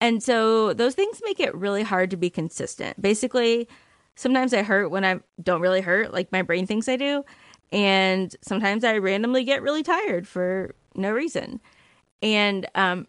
And 0.00 0.22
so 0.22 0.72
those 0.72 0.94
things 0.94 1.20
make 1.24 1.38
it 1.38 1.54
really 1.54 1.82
hard 1.82 2.10
to 2.10 2.16
be 2.16 2.30
consistent. 2.30 3.00
Basically, 3.00 3.68
sometimes 4.16 4.52
I 4.52 4.62
hurt 4.62 4.90
when 4.90 5.04
I 5.04 5.20
don't 5.42 5.60
really 5.60 5.82
hurt, 5.82 6.12
like 6.12 6.32
my 6.32 6.42
brain 6.42 6.66
thinks 6.66 6.88
I 6.88 6.96
do. 6.96 7.24
And 7.72 8.34
sometimes 8.42 8.82
I 8.82 8.98
randomly 8.98 9.44
get 9.44 9.62
really 9.62 9.82
tired 9.82 10.26
for 10.26 10.74
no 10.96 11.12
reason. 11.12 11.60
And 12.22 12.66
um, 12.74 13.06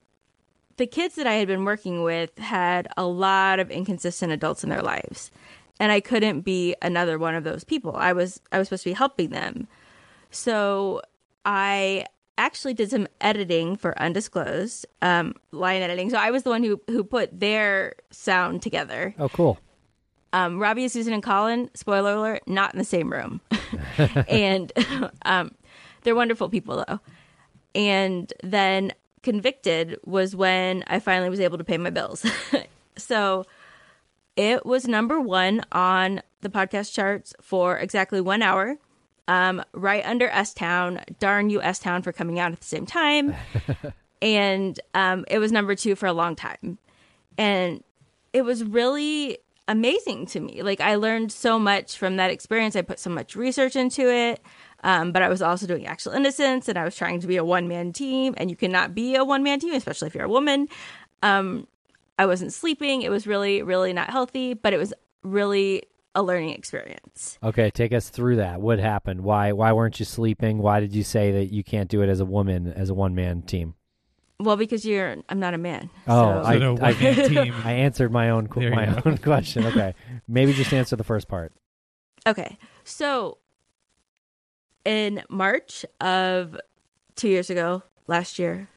the 0.82 0.88
kids 0.88 1.14
that 1.14 1.28
I 1.28 1.34
had 1.34 1.48
been 1.48 1.64
working 1.64 2.02
with 2.02 2.36
had 2.40 2.88
a 2.98 3.06
lot 3.06 3.60
of 3.60 3.70
inconsistent 3.70 4.32
adults 4.32 4.64
in 4.64 4.72
their 4.72 4.82
lives. 4.82 5.30
And 5.80 5.92
I 5.92 6.00
couldn't 6.00 6.42
be 6.42 6.76
another 6.82 7.20
one 7.20 7.36
of 7.36 7.44
those 7.44 7.64
people. 7.64 7.96
I 7.96 8.14
was 8.14 8.42
I 8.52 8.58
was 8.58 8.68
supposed 8.68 8.82
to 8.84 8.90
be 8.90 8.94
helping 8.94 9.30
them. 9.30 9.68
So 10.32 11.04
I 11.46 12.06
actually 12.36 12.74
did 12.74 12.90
some 12.90 13.08
editing 13.20 13.76
for 13.76 14.00
undisclosed 14.02 14.88
um, 15.04 15.36
line 15.52 15.84
editing. 15.84 16.10
So 16.10 16.18
I 16.18 16.32
was 16.32 16.42
the 16.42 16.50
one 16.50 16.64
who 16.64 16.82
who 16.88 17.04
put 17.04 17.40
their 17.40 17.94
sound 18.10 18.64
together. 18.64 19.14
Oh, 19.20 19.30
cool. 19.30 19.60
Um, 20.34 20.58
Rabia, 20.58 20.90
Susan, 20.90 21.14
and 21.14 21.22
Colin. 21.22 21.70
Spoiler 21.76 22.14
alert: 22.14 22.42
not 22.48 22.74
in 22.74 22.80
the 22.80 22.86
same 22.86 23.12
room, 23.12 23.40
and 24.28 24.72
um, 25.26 25.52
they're 26.02 26.16
wonderful 26.16 26.50
people 26.50 26.84
though. 26.88 27.00
And 27.76 28.34
then 28.44 28.94
convicted 29.24 30.00
was 30.06 30.36
when 30.36 30.84
I 30.88 31.00
finally 31.00 31.30
was 31.30 31.40
able 31.40 31.58
to 31.58 31.64
pay 31.64 31.78
my 31.78 31.90
bills. 31.90 32.26
so 32.98 33.46
it 34.36 34.66
was 34.66 34.88
number 34.88 35.20
one 35.20 35.64
on 35.72 36.22
the 36.42 36.50
podcast 36.50 36.94
charts 36.94 37.34
for 37.42 37.78
exactly 37.78 38.22
one 38.22 38.42
hour 38.42 38.78
um, 39.28 39.64
right 39.74 40.06
under 40.06 40.28
S 40.30 40.54
Town. 40.54 41.02
Darn 41.20 41.50
you, 41.50 41.62
S 41.62 41.80
Town, 41.80 42.02
for 42.02 42.12
coming 42.12 42.40
out 42.40 42.52
at 42.52 42.60
the 42.60 42.66
same 42.66 42.86
time. 42.86 43.36
and 44.22 44.80
um, 44.94 45.26
it 45.30 45.40
was 45.40 45.52
number 45.52 45.76
two 45.76 45.96
for 45.96 46.06
a 46.06 46.14
long 46.14 46.36
time. 46.36 46.78
And 47.38 47.84
it 48.34 48.44
was 48.44 48.64
really 48.64 49.38
amazing 49.68 50.26
to 50.28 50.40
me. 50.40 50.64
Like, 50.64 50.82
I 50.82 50.96
learned 50.96 51.32
so 51.32 51.58
much 51.58 51.98
from 51.98 52.18
that 52.18 52.30
experience. 52.30 52.76
I 52.76 52.82
put 52.82 53.00
so 53.00 53.10
much 53.10 53.36
research 53.36 53.76
into 53.76 54.12
it. 54.12 54.42
Um, 54.84 55.12
but 55.12 55.22
I 55.22 55.30
was 55.30 55.42
also 55.42 55.68
doing 55.68 55.86
actual 55.86 56.14
innocence 56.14 56.68
and 56.68 56.78
I 56.78 56.84
was 56.84 56.96
trying 56.96 57.20
to 57.22 57.28
be 57.28 57.38
a 57.38 57.44
one 57.46 57.68
man 57.68 57.94
team. 57.94 58.34
And 58.38 58.50
you 58.50 58.56
cannot 58.56 58.96
be 58.96 59.16
a 59.16 59.24
one 59.24 59.44
man 59.44 59.60
team, 59.60 59.74
especially 59.74 60.08
if 60.08 60.16
you're 60.16 60.26
a 60.26 60.30
woman. 60.30 60.68
Um, 61.24 61.68
I 62.18 62.26
wasn't 62.26 62.54
sleeping. 62.54 63.02
It 63.04 63.10
was 63.12 63.28
really, 63.28 63.62
really 63.64 63.94
not 63.94 64.10
healthy, 64.10 64.54
but 64.54 64.74
it 64.74 64.78
was 64.78 64.94
really 65.24 65.84
a 66.14 66.22
learning 66.24 66.50
experience. 66.50 67.38
Okay, 67.44 67.70
take 67.72 67.94
us 67.94 68.10
through 68.10 68.36
that. 68.38 68.60
What 68.60 68.80
happened? 68.80 69.22
Why 69.22 69.54
why 69.54 69.72
weren't 69.72 70.00
you 70.00 70.06
sleeping? 70.06 70.58
Why 70.58 70.80
did 70.80 70.94
you 70.94 71.04
say 71.04 71.32
that 71.32 71.46
you 71.54 71.64
can't 71.64 71.90
do 71.90 72.02
it 72.02 72.10
as 72.10 72.20
a 72.20 72.26
woman 72.26 72.68
as 72.74 72.90
a 72.90 72.94
one 72.94 73.16
man 73.16 73.44
team? 73.44 73.76
Well, 74.40 74.58
because 74.58 74.84
you're 74.86 75.16
I'm 75.30 75.40
not 75.40 75.54
a 75.54 75.58
man. 75.60 75.90
Oh, 76.08 76.42
so- 76.44 76.48
I, 76.50 76.54
So 76.60 76.74
no 76.76 76.78
I, 76.86 76.94
team. 77.28 77.54
I 77.64 77.74
answered 77.74 78.12
my 78.12 78.32
own 78.32 78.48
qu- 78.48 78.60
There 78.62 78.70
you 78.72 78.76
my 78.76 78.86
go. 78.88 79.02
own 79.06 79.18
question. 79.30 79.66
Okay, 79.68 79.94
maybe 80.28 80.52
just 80.54 80.74
answer 80.74 80.96
the 80.96 81.04
first 81.04 81.28
part. 81.28 81.54
Okay. 82.28 82.58
So 82.84 83.38
in 84.86 85.24
March 85.30 85.86
of 86.00 86.60
two 87.16 87.30
years 87.30 87.50
ago, 87.50 87.84
last 88.08 88.40
year, 88.40 88.68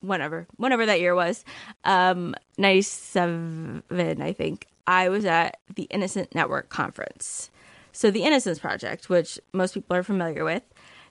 whenever, 0.00 0.46
whenever 0.56 0.86
that 0.86 1.00
year 1.00 1.14
was, 1.14 1.44
um, 1.84 2.34
97, 2.58 3.82
I 3.90 4.32
think, 4.32 4.66
I 4.86 5.08
was 5.08 5.24
at 5.24 5.58
the 5.74 5.84
Innocence 5.84 6.28
Network 6.34 6.68
conference. 6.68 7.50
So 7.92 8.10
the 8.10 8.22
Innocence 8.22 8.58
Project, 8.58 9.08
which 9.08 9.38
most 9.52 9.74
people 9.74 9.96
are 9.96 10.02
familiar 10.02 10.44
with, 10.44 10.62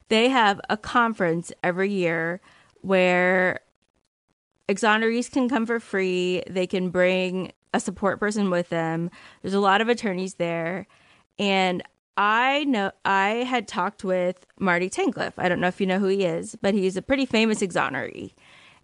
they 0.09 0.29
have 0.29 0.61
a 0.69 0.77
conference 0.77 1.51
every 1.63 1.91
year 1.91 2.39
where 2.81 3.59
exonerees 4.69 5.31
can 5.31 5.49
come 5.49 5.65
for 5.65 5.79
free. 5.79 6.43
They 6.47 6.67
can 6.67 6.89
bring 6.89 7.51
a 7.73 7.79
support 7.79 8.19
person 8.19 8.49
with 8.49 8.69
them. 8.69 9.09
There's 9.41 9.53
a 9.53 9.59
lot 9.59 9.81
of 9.81 9.89
attorneys 9.89 10.35
there. 10.35 10.87
And 11.37 11.83
I 12.17 12.63
know 12.65 12.91
I 13.03 13.45
had 13.47 13.67
talked 13.67 14.03
with 14.03 14.45
Marty 14.59 14.89
Tankleff. 14.89 15.33
I 15.37 15.49
don't 15.49 15.59
know 15.59 15.67
if 15.67 15.81
you 15.81 15.87
know 15.87 15.99
who 15.99 16.07
he 16.07 16.23
is, 16.23 16.55
but 16.61 16.73
he's 16.73 16.95
a 16.95 17.01
pretty 17.01 17.25
famous 17.25 17.61
exoneree. 17.61 18.33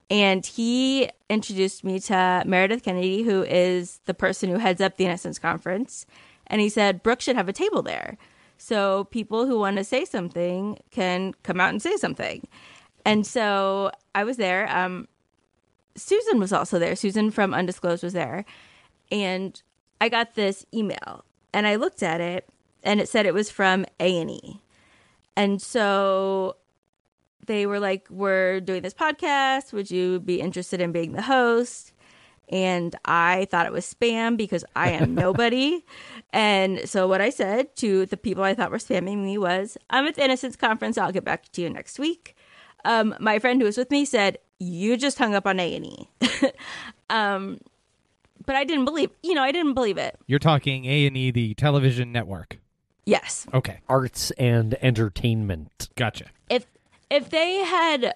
And 0.10 0.46
he 0.46 1.10
introduced 1.30 1.86
me 1.86 2.00
to 2.02 2.44
Meredith 2.46 2.84
Kennedy, 2.84 3.24
who 3.24 3.44
is 3.44 4.02
the 4.06 4.14
person 4.14 4.50
who 4.50 4.58
heads 4.58 4.82
up 4.82 4.98
the 4.98 5.06
Innocence 5.06 5.40
Conference. 5.40 6.06
And 6.48 6.60
he 6.60 6.68
said, 6.68 7.02
Brooke 7.02 7.22
should 7.22 7.38
have 7.38 7.48
a 7.48 7.54
table 7.54 7.82
there. 7.82 8.18
So 8.58 9.06
people 9.06 9.48
who 9.48 9.58
want 9.58 9.78
to 9.78 9.86
say 9.86 10.04
something 10.04 10.80
can 10.92 11.34
come 11.44 11.62
out 11.62 11.70
and 11.70 11.82
say 11.82 11.96
something. 11.96 12.46
And 13.06 13.26
so 13.26 13.92
I 14.14 14.26
was 14.26 14.36
there. 14.36 14.70
Um, 14.70 15.08
Susan 15.96 16.40
was 16.40 16.52
also 16.52 16.78
there. 16.78 16.96
Susan 16.98 17.32
from 17.32 17.54
Undisclosed 17.54 18.04
was 18.04 18.14
there. 18.14 18.44
And 19.12 19.62
I 20.02 20.10
got 20.10 20.36
this 20.36 20.66
email 20.74 21.24
and 21.54 21.66
I 21.66 21.76
looked 21.76 22.04
at 22.04 22.20
it 22.20 22.50
and 22.84 23.00
it 23.00 23.10
said 23.10 23.26
it 23.26 23.34
was 23.34 23.50
from 23.52 23.86
A&E. 24.00 24.62
And 25.36 25.62
so 25.62 26.58
they 27.48 27.66
were 27.66 27.80
like, 27.80 28.08
"We're 28.10 28.60
doing 28.60 28.82
this 28.82 28.94
podcast. 28.94 29.74
Would 29.74 29.90
you 29.90 30.20
be 30.20 30.42
interested 30.42 30.82
in 30.82 30.92
being 30.92 31.14
the 31.14 31.22
host?" 31.24 31.94
And 32.50 32.96
I 33.06 33.48
thought 33.50 33.66
it 33.66 33.72
was 33.72 33.92
spam 33.92 34.36
because 34.36 34.66
I 34.76 34.90
am 34.92 35.16
nobody. 35.26 35.84
and 36.32 36.88
so 36.90 37.08
what 37.08 37.22
I 37.22 37.30
said 37.30 37.76
to 37.78 38.06
the 38.06 38.18
people 38.18 38.44
I 38.44 38.54
thought 38.54 38.72
were 38.72 38.78
spamming 38.78 39.24
me 39.24 39.38
was, 39.38 39.78
"I'm 39.90 40.06
at 40.06 40.16
the 40.16 40.24
Innocence 40.26 40.56
Conference. 40.56 40.98
I'll 40.98 41.12
get 41.12 41.24
back 41.24 41.52
to 41.54 41.62
you 41.62 41.70
next 41.70 41.98
week." 42.00 42.36
Um, 42.84 43.16
my 43.20 43.40
friend 43.40 43.62
who 43.62 43.66
was 43.66 43.78
with 43.78 43.90
me 43.92 44.06
said, 44.06 44.38
"You 44.60 44.98
just 44.98 45.18
hung 45.18 45.34
up 45.34 45.48
on 45.48 45.60
A 45.60 45.76
and 45.76 45.86
E." 45.86 46.10
Um, 47.10 47.60
but 48.46 48.56
I 48.56 48.64
didn't 48.64 48.86
believe. 48.86 49.10
You 49.22 49.34
know, 49.34 49.44
I 49.44 49.52
didn't 49.52 49.74
believe 49.74 49.98
it. 49.98 50.18
You're 50.28 50.40
talking 50.40 50.86
A 50.86 51.06
and 51.06 51.18
E, 51.18 51.30
the 51.30 51.54
television 51.56 52.12
network. 52.12 52.58
Yes, 53.06 53.48
Okay, 53.54 53.80
Arts 53.90 54.32
and 54.32 54.76
entertainment. 54.82 55.90
gotcha. 55.96 56.26
if 56.50 56.66
if 57.10 57.30
they 57.30 57.56
had 57.64 58.14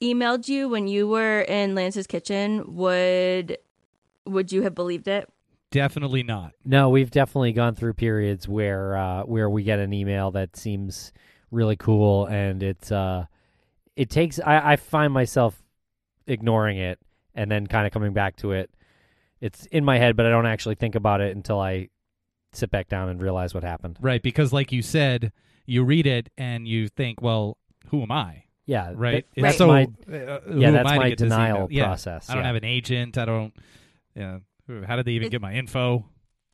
emailed 0.00 0.48
you 0.48 0.68
when 0.68 0.86
you 0.88 1.06
were 1.08 1.40
in 1.42 1.74
Lance's 1.74 2.06
kitchen, 2.06 2.76
would 2.76 3.58
would 4.26 4.52
you 4.52 4.62
have 4.62 4.74
believed 4.74 5.08
it? 5.08 5.28
Definitely 5.72 6.22
not. 6.22 6.52
No, 6.64 6.88
we've 6.88 7.10
definitely 7.10 7.52
gone 7.52 7.74
through 7.74 7.94
periods 7.94 8.48
where 8.48 8.96
uh, 8.96 9.22
where 9.24 9.48
we 9.50 9.62
get 9.62 9.78
an 9.78 9.92
email 9.92 10.30
that 10.32 10.56
seems 10.56 11.12
really 11.50 11.76
cool, 11.76 12.26
and 12.26 12.62
it's 12.62 12.90
uh, 12.92 13.26
it 13.96 14.08
takes. 14.10 14.38
I, 14.40 14.72
I 14.72 14.76
find 14.76 15.12
myself 15.12 15.60
ignoring 16.26 16.78
it 16.78 16.98
and 17.34 17.50
then 17.50 17.66
kind 17.66 17.86
of 17.86 17.92
coming 17.92 18.12
back 18.12 18.36
to 18.36 18.52
it. 18.52 18.70
It's 19.40 19.66
in 19.66 19.84
my 19.84 19.98
head, 19.98 20.16
but 20.16 20.26
I 20.26 20.30
don't 20.30 20.46
actually 20.46 20.74
think 20.76 20.94
about 20.94 21.20
it 21.20 21.34
until 21.34 21.60
I 21.60 21.88
sit 22.52 22.70
back 22.70 22.88
down 22.88 23.08
and 23.08 23.20
realize 23.22 23.54
what 23.54 23.62
happened. 23.64 23.96
Right, 24.00 24.22
because 24.22 24.52
like 24.52 24.72
you 24.72 24.82
said, 24.82 25.32
you 25.66 25.84
read 25.84 26.06
it 26.06 26.30
and 26.36 26.66
you 26.66 26.88
think, 26.88 27.20
well, 27.22 27.56
who 27.88 28.02
am 28.02 28.10
I? 28.10 28.44
Yeah, 28.66 28.92
Right. 28.94 29.26
that- 29.34 29.42
that's 29.42 29.58
so 29.58 29.66
my 29.66 29.84
uh, 30.12 30.40
yeah, 30.54 30.70
that's 30.70 30.84
my 30.84 31.14
denial 31.14 31.56
email? 31.56 31.68
Yeah. 31.70 31.84
process. 31.86 32.28
I 32.30 32.34
don't 32.34 32.42
yeah. 32.42 32.46
have 32.46 32.56
an 32.56 32.64
agent. 32.64 33.18
I 33.18 33.24
don't. 33.24 33.52
Yeah. 34.14 34.38
How 34.86 34.96
did 34.96 35.06
they 35.06 35.12
even 35.12 35.26
It- 35.28 35.30
get 35.30 35.40
my 35.40 35.54
info? 35.54 36.04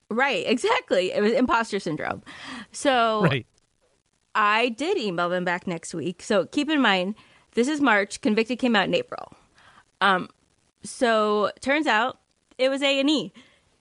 Right, 0.08 0.46
exactly. 0.46 1.12
It 1.12 1.20
was 1.20 1.32
imposter 1.32 1.78
syndrome. 1.80 2.22
So 2.72 3.22
Right. 3.24 3.46
I 4.34 4.68
did 4.70 4.96
email 4.98 5.28
them 5.28 5.44
back 5.44 5.66
next 5.66 5.94
week. 5.94 6.22
So 6.22 6.46
keep 6.46 6.70
in 6.70 6.80
mind, 6.80 7.16
this 7.54 7.68
is 7.68 7.80
March. 7.80 8.20
Convicted 8.20 8.58
came 8.58 8.76
out 8.76 8.84
in 8.86 8.94
April. 8.94 9.32
Um, 10.00 10.28
so 10.84 11.50
turns 11.60 11.86
out 11.86 12.20
it 12.56 12.68
was 12.68 12.82
A 12.82 13.00
and 13.00 13.10
E, 13.10 13.32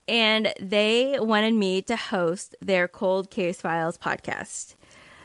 and 0.07 0.53
they 0.59 1.17
wanted 1.19 1.53
me 1.53 1.81
to 1.83 1.95
host 1.95 2.55
their 2.61 2.87
Cold 2.87 3.29
Case 3.31 3.61
Files 3.61 3.97
podcast. 3.97 4.75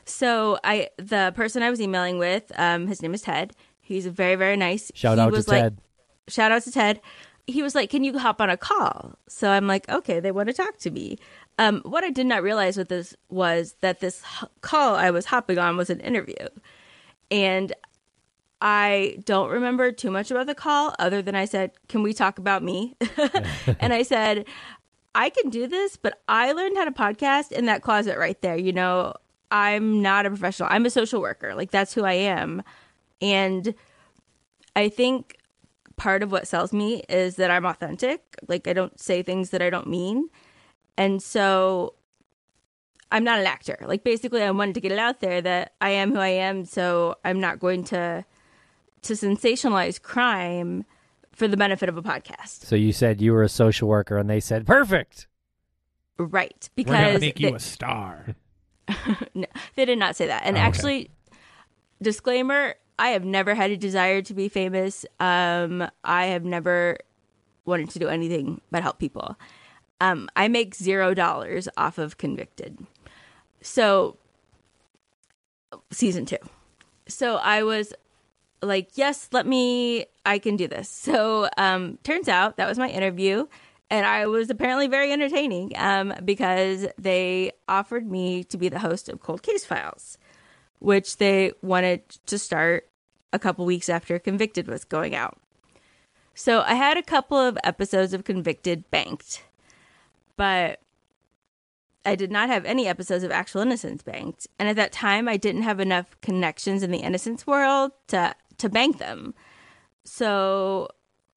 So 0.04 0.58
I, 0.64 0.88
the 0.96 1.32
person 1.36 1.62
I 1.62 1.70
was 1.70 1.80
emailing 1.80 2.18
with, 2.18 2.50
um, 2.56 2.86
his 2.86 3.02
name 3.02 3.14
is 3.14 3.22
Ted. 3.22 3.54
He's 3.80 4.06
very 4.06 4.34
very 4.36 4.56
nice. 4.56 4.90
Shout 4.94 5.18
He 5.18 5.22
out 5.22 5.30
to 5.34 5.50
like- 5.50 5.62
Ted. 5.62 5.78
shout 6.28 6.52
out 6.52 6.62
to 6.62 6.72
Ted. 6.72 7.00
He 7.46 7.62
was 7.62 7.74
like, 7.74 7.90
"Can 7.90 8.04
you 8.04 8.16
hop 8.18 8.40
on 8.40 8.48
a 8.50 8.56
call?" 8.56 9.16
So 9.28 9.50
I'm 9.50 9.66
like, 9.66 9.88
"Okay, 9.88 10.20
they 10.20 10.30
want 10.30 10.48
to 10.48 10.52
talk 10.52 10.78
to 10.78 10.90
me." 10.90 11.18
Um, 11.58 11.80
what 11.84 12.04
I 12.04 12.10
did 12.10 12.26
not 12.26 12.42
realize 12.44 12.76
with 12.76 12.88
this 12.88 13.16
was 13.28 13.74
that 13.80 13.98
this 14.00 14.22
h- 14.40 14.48
call 14.60 14.94
I 14.94 15.10
was 15.10 15.26
hopping 15.26 15.58
on 15.58 15.76
was 15.76 15.90
an 15.90 15.98
interview, 16.00 16.46
and 17.30 17.72
I 18.60 19.18
don't 19.24 19.50
remember 19.50 19.90
too 19.92 20.10
much 20.10 20.30
about 20.30 20.46
the 20.46 20.54
call 20.54 20.94
other 20.98 21.22
than 21.22 21.34
I 21.34 21.44
said, 21.44 21.72
"Can 21.88 22.02
we 22.02 22.12
talk 22.12 22.38
about 22.38 22.62
me?" 22.62 22.96
and 23.80 23.92
I 23.92 24.02
said, 24.02 24.46
"I 25.14 25.30
can 25.30 25.50
do 25.50 25.66
this, 25.66 25.96
but 25.96 26.22
I 26.28 26.52
learned 26.52 26.76
how 26.76 26.84
to 26.84 26.90
podcast 26.90 27.52
in 27.52 27.66
that 27.66 27.82
closet 27.82 28.18
right 28.18 28.40
there. 28.42 28.56
You 28.56 28.72
know, 28.72 29.14
I'm 29.50 30.02
not 30.02 30.26
a 30.26 30.30
professional. 30.30 30.68
I'm 30.70 30.86
a 30.86 30.90
social 30.90 31.20
worker. 31.20 31.54
Like 31.54 31.70
that's 31.70 31.94
who 31.94 32.04
I 32.04 32.14
am." 32.14 32.62
And 33.22 33.74
I 34.76 34.88
think 34.88 35.36
part 35.96 36.22
of 36.22 36.32
what 36.32 36.48
sells 36.48 36.72
me 36.72 37.02
is 37.08 37.36
that 37.36 37.50
I'm 37.50 37.66
authentic. 37.66 38.36
Like 38.48 38.66
I 38.66 38.72
don't 38.72 38.98
say 38.98 39.22
things 39.22 39.50
that 39.50 39.62
I 39.62 39.70
don't 39.70 39.86
mean. 39.86 40.28
And 40.96 41.22
so 41.22 41.94
I'm 43.12 43.24
not 43.24 43.38
an 43.40 43.46
actor. 43.46 43.76
Like 43.82 44.04
basically 44.04 44.42
I 44.42 44.50
wanted 44.50 44.74
to 44.76 44.80
get 44.80 44.92
it 44.92 44.98
out 44.98 45.20
there 45.20 45.40
that 45.42 45.74
I 45.80 45.90
am 45.90 46.12
who 46.12 46.18
I 46.18 46.28
am, 46.28 46.64
so 46.64 47.16
I'm 47.24 47.40
not 47.40 47.58
going 47.58 47.84
to 47.84 48.24
to 49.02 49.14
sensationalize 49.14 50.00
crime 50.00 50.84
for 51.32 51.48
the 51.48 51.56
benefit 51.56 51.88
of 51.88 51.96
a 51.96 52.02
podcast. 52.02 52.64
So 52.64 52.76
you 52.76 52.92
said 52.92 53.20
you 53.20 53.32
were 53.32 53.42
a 53.42 53.48
social 53.48 53.88
worker, 53.88 54.18
and 54.18 54.28
they 54.28 54.40
said 54.40 54.66
perfect. 54.66 55.26
Right. 56.18 56.68
We're 56.76 56.84
gonna 56.84 56.98
Because 57.06 57.20
make 57.22 57.40
you 57.40 57.54
a 57.54 57.58
star. 57.60 58.34
no, 59.34 59.46
they 59.76 59.84
did 59.86 59.98
not 59.98 60.16
say 60.16 60.26
that. 60.26 60.42
And 60.44 60.56
Oh, 60.56 60.60
okay. 60.60 60.66
actually 60.68 61.10
disclaimer, 62.02 62.74
I 62.98 63.08
have 63.10 63.24
never 63.24 63.54
had 63.54 63.70
a 63.70 63.76
desire 63.76 64.20
to 64.22 64.34
be 64.34 64.48
famous. 64.50 65.06
Um 65.18 65.88
I 66.04 66.26
have 66.26 66.44
never 66.44 66.98
wanted 67.64 67.88
to 67.90 67.98
do 67.98 68.08
anything 68.08 68.60
but 68.70 68.82
help 68.82 68.98
people. 68.98 69.38
Um 70.00 70.28
I 70.36 70.48
make 70.48 70.74
0 70.74 71.14
dollars 71.14 71.68
off 71.78 71.96
of 71.96 72.18
convicted. 72.18 72.78
So 73.62 74.18
season 75.90 76.26
2. 76.26 76.36
So 77.08 77.36
I 77.36 77.62
was 77.62 77.94
like, 78.62 78.90
yes, 78.94 79.28
let 79.32 79.46
me, 79.46 80.06
I 80.24 80.38
can 80.38 80.56
do 80.56 80.68
this. 80.68 80.88
So 80.88 81.48
um, 81.56 81.98
turns 82.02 82.28
out 82.28 82.56
that 82.56 82.68
was 82.68 82.78
my 82.78 82.88
interview. 82.88 83.46
And 83.92 84.06
I 84.06 84.26
was 84.26 84.50
apparently 84.50 84.86
very 84.86 85.12
entertaining 85.12 85.72
um, 85.76 86.14
because 86.24 86.86
they 86.96 87.50
offered 87.68 88.08
me 88.08 88.44
to 88.44 88.56
be 88.56 88.68
the 88.68 88.78
host 88.78 89.08
of 89.08 89.20
Cold 89.20 89.42
Case 89.42 89.64
Files, 89.64 90.16
which 90.78 91.16
they 91.16 91.52
wanted 91.60 92.08
to 92.26 92.38
start 92.38 92.88
a 93.32 93.38
couple 93.38 93.64
weeks 93.64 93.88
after 93.88 94.18
Convicted 94.20 94.68
was 94.68 94.84
going 94.84 95.14
out. 95.16 95.38
So 96.34 96.62
I 96.62 96.74
had 96.74 96.96
a 96.96 97.02
couple 97.02 97.36
of 97.36 97.58
episodes 97.64 98.14
of 98.14 98.24
Convicted 98.24 98.88
banked, 98.92 99.42
but 100.36 100.80
I 102.04 102.14
did 102.14 102.30
not 102.30 102.48
have 102.48 102.64
any 102.64 102.86
episodes 102.86 103.24
of 103.24 103.30
Actual 103.30 103.60
Innocence 103.60 104.02
banked. 104.02 104.46
And 104.58 104.68
at 104.68 104.76
that 104.76 104.92
time, 104.92 105.28
I 105.28 105.36
didn't 105.36 105.62
have 105.62 105.80
enough 105.80 106.16
connections 106.22 106.82
in 106.82 106.90
the 106.90 106.98
innocence 106.98 107.46
world 107.46 107.92
to 108.08 108.34
to 108.60 108.68
bank 108.68 108.98
them. 108.98 109.34
So 110.04 110.88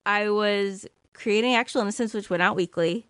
I 0.06 0.30
was 0.30 0.88
creating 1.14 1.56
Actual 1.56 1.82
Innocence, 1.82 2.14
which 2.14 2.30
went 2.30 2.44
out 2.44 2.56
weekly, 2.56 3.08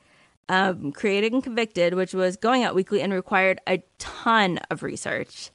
um, 0.50 0.91
creating 0.91 1.41
Convicted, 1.41 1.93
which 1.93 2.13
was 2.13 2.38
going 2.38 2.63
out 2.63 2.75
weekly 2.75 3.01
and 3.01 3.13
required 3.13 3.60
a 3.67 3.84
ton 3.98 4.60
of 4.70 4.84
research. 4.84 5.51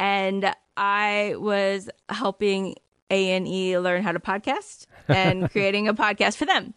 And 0.00 0.52
I 0.76 1.34
was 1.38 1.90
helping 2.08 2.76
A 3.10 3.32
and 3.32 3.46
E 3.48 3.78
learn 3.78 4.02
how 4.02 4.12
to 4.12 4.20
podcast 4.20 4.86
and 5.08 5.50
creating 5.52 5.88
a 5.88 5.94
podcast 5.94 6.36
for 6.36 6.46
them. 6.46 6.74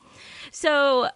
So 0.52 1.10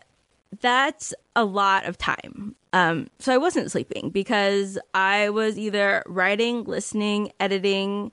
that's 0.61 1.13
a 1.35 1.43
lot 1.43 1.85
of 1.85 1.97
time. 1.97 2.55
Um, 2.73 3.07
so 3.19 3.33
I 3.33 3.37
wasn't 3.37 3.71
sleeping 3.71 4.09
because 4.09 4.77
I 4.93 5.29
was 5.29 5.57
either 5.57 6.03
writing, 6.05 6.63
listening, 6.65 7.31
editing, 7.39 8.11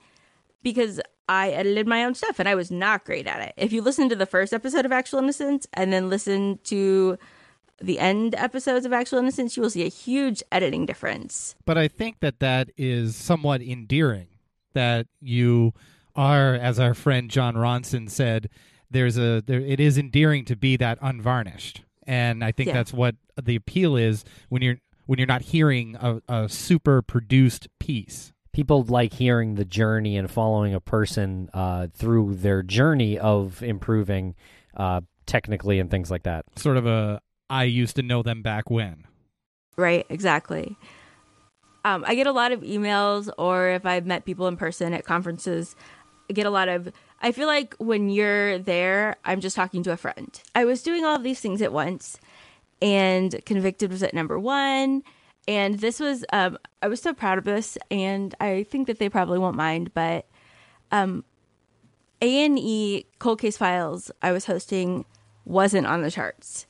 because 0.62 1.00
I 1.32 1.48
edited 1.50 1.86
my 1.86 2.04
own 2.04 2.14
stuff 2.14 2.38
and 2.38 2.46
I 2.48 2.54
was 2.54 2.70
not 2.70 3.04
great 3.04 3.26
at 3.26 3.40
it. 3.40 3.54
If 3.56 3.72
you 3.72 3.80
listen 3.80 4.10
to 4.10 4.16
the 4.16 4.26
first 4.26 4.52
episode 4.52 4.84
of 4.84 4.92
Actual 4.92 5.18
Innocence 5.20 5.66
and 5.72 5.90
then 5.90 6.10
listen 6.10 6.58
to 6.64 7.16
the 7.80 7.98
end 7.98 8.34
episodes 8.34 8.84
of 8.84 8.92
Actual 8.92 9.18
Innocence, 9.18 9.56
you 9.56 9.62
will 9.62 9.70
see 9.70 9.84
a 9.84 9.88
huge 9.88 10.42
editing 10.52 10.84
difference. 10.84 11.54
But 11.64 11.78
I 11.78 11.88
think 11.88 12.20
that 12.20 12.38
that 12.40 12.68
is 12.76 13.16
somewhat 13.16 13.62
endearing. 13.62 14.28
That 14.74 15.06
you 15.20 15.72
are, 16.14 16.54
as 16.54 16.78
our 16.78 16.92
friend 16.94 17.30
Jon 17.30 17.54
Ronson 17.54 18.10
said, 18.10 18.48
there's 18.90 19.16
a 19.18 19.42
there. 19.44 19.60
It 19.60 19.80
is 19.80 19.96
endearing 19.98 20.44
to 20.46 20.56
be 20.56 20.76
that 20.76 20.98
unvarnished, 21.02 21.82
and 22.06 22.42
I 22.44 22.52
think 22.52 22.68
Yeah. 22.68 22.74
that's 22.74 22.92
what 22.92 23.16
the 23.42 23.56
appeal 23.56 23.96
is 23.96 24.24
when 24.48 24.62
you're 24.62 24.78
when 25.06 25.18
you're 25.18 25.26
not 25.26 25.42
hearing 25.42 25.96
a, 26.00 26.22
a 26.28 26.48
super 26.48 27.02
produced 27.02 27.68
piece. 27.80 28.31
People 28.52 28.82
like 28.84 29.14
hearing 29.14 29.54
the 29.54 29.64
journey 29.64 30.16
and 30.16 30.30
following 30.30 30.74
a 30.74 30.80
person 30.80 31.48
uh, 31.54 31.86
through 31.94 32.34
their 32.34 32.62
journey 32.62 33.18
of 33.18 33.62
improving 33.62 34.34
uh, 34.76 35.00
technically 35.26 35.78
and 35.78 35.90
things 35.90 36.10
like 36.10 36.24
that. 36.24 36.44
Sort 36.56 36.76
of 36.76 36.86
a 36.86 37.20
I 37.48 37.64
used 37.64 37.96
to 37.96 38.02
know 38.02 38.22
them 38.22 38.42
back 38.42 38.70
when. 38.70 39.04
Right, 39.76 40.06
exactly. 40.08 40.76
Um, 41.84 42.04
I 42.06 42.14
get 42.14 42.26
a 42.26 42.32
lot 42.32 42.52
of 42.52 42.60
emails, 42.60 43.28
or 43.36 43.70
if 43.70 43.84
I've 43.84 44.06
met 44.06 44.24
people 44.24 44.46
in 44.46 44.56
person 44.56 44.94
at 44.94 45.04
conferences, 45.04 45.76
I 46.30 46.32
get 46.32 46.46
a 46.46 46.50
lot 46.50 46.68
of. 46.68 46.92
I 47.20 47.32
feel 47.32 47.46
like 47.46 47.74
when 47.78 48.08
you're 48.08 48.58
there, 48.58 49.16
I'm 49.24 49.40
just 49.40 49.54
talking 49.54 49.82
to 49.84 49.92
a 49.92 49.96
friend. 49.96 50.40
I 50.54 50.64
was 50.64 50.82
doing 50.82 51.04
all 51.04 51.16
of 51.16 51.22
these 51.22 51.40
things 51.40 51.60
at 51.60 51.72
once, 51.72 52.18
and 52.80 53.38
Convicted 53.44 53.90
was 53.90 54.02
at 54.02 54.14
number 54.14 54.38
one. 54.38 55.02
And 55.48 55.80
this 55.80 55.98
was, 55.98 56.24
um, 56.32 56.58
I 56.82 56.88
was 56.88 57.02
so 57.02 57.12
proud 57.12 57.38
of 57.38 57.44
this, 57.44 57.76
and 57.90 58.34
I 58.40 58.64
think 58.64 58.86
that 58.86 58.98
they 58.98 59.08
probably 59.08 59.38
won't 59.38 59.56
mind, 59.56 59.92
but 59.92 60.26
um, 60.92 61.24
A 62.20 62.44
and 62.44 62.58
E 62.58 63.06
Cold 63.18 63.40
Case 63.40 63.56
Files 63.56 64.10
I 64.22 64.30
was 64.30 64.46
hosting 64.46 65.04
wasn't 65.44 65.86
on 65.86 66.02
the 66.02 66.10
charts. 66.10 66.66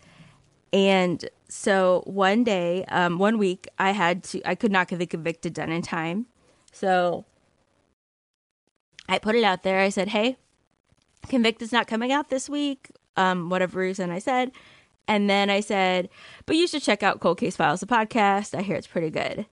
And 0.73 1.29
so 1.49 2.03
one 2.07 2.45
day, 2.45 2.87
um, 2.87 3.19
one 3.19 3.37
week, 3.37 3.69
I 3.79 3.91
had 3.91 4.25
to, 4.25 4.49
I 4.49 4.55
could 4.55 4.73
not 4.73 4.89
get 4.89 4.99
the 4.99 5.07
convicted 5.07 5.53
done 5.53 5.71
in 5.71 5.83
time. 5.83 6.27
So 6.73 7.27
I 9.07 9.19
put 9.19 9.35
it 9.35 9.45
out 9.45 9.63
there. 9.63 9.81
I 9.81 9.91
said, 9.91 10.09
hey, 10.09 10.39
convicted's 11.29 11.73
not 11.73 11.87
coming 11.87 12.11
out 12.11 12.31
this 12.31 12.49
week. 12.49 12.91
Um, 13.19 13.51
whatever 13.51 13.81
reason 13.81 14.11
I 14.11 14.19
said. 14.19 14.53
And 15.09 15.29
then 15.29 15.51
I 15.51 15.61
said, 15.61 16.09
but 16.47 16.57
you 16.57 16.67
should 16.67 16.83
check 16.83 17.03
out 17.03 17.21
Cold 17.21 17.39
Case 17.39 17.57
Files, 17.57 17.81
the 17.81 17.87
podcast. 17.87 18.57
I 18.57 18.63
hear 18.63 18.77
it's 18.77 18.87
pretty 18.87 19.11
good. 19.11 19.47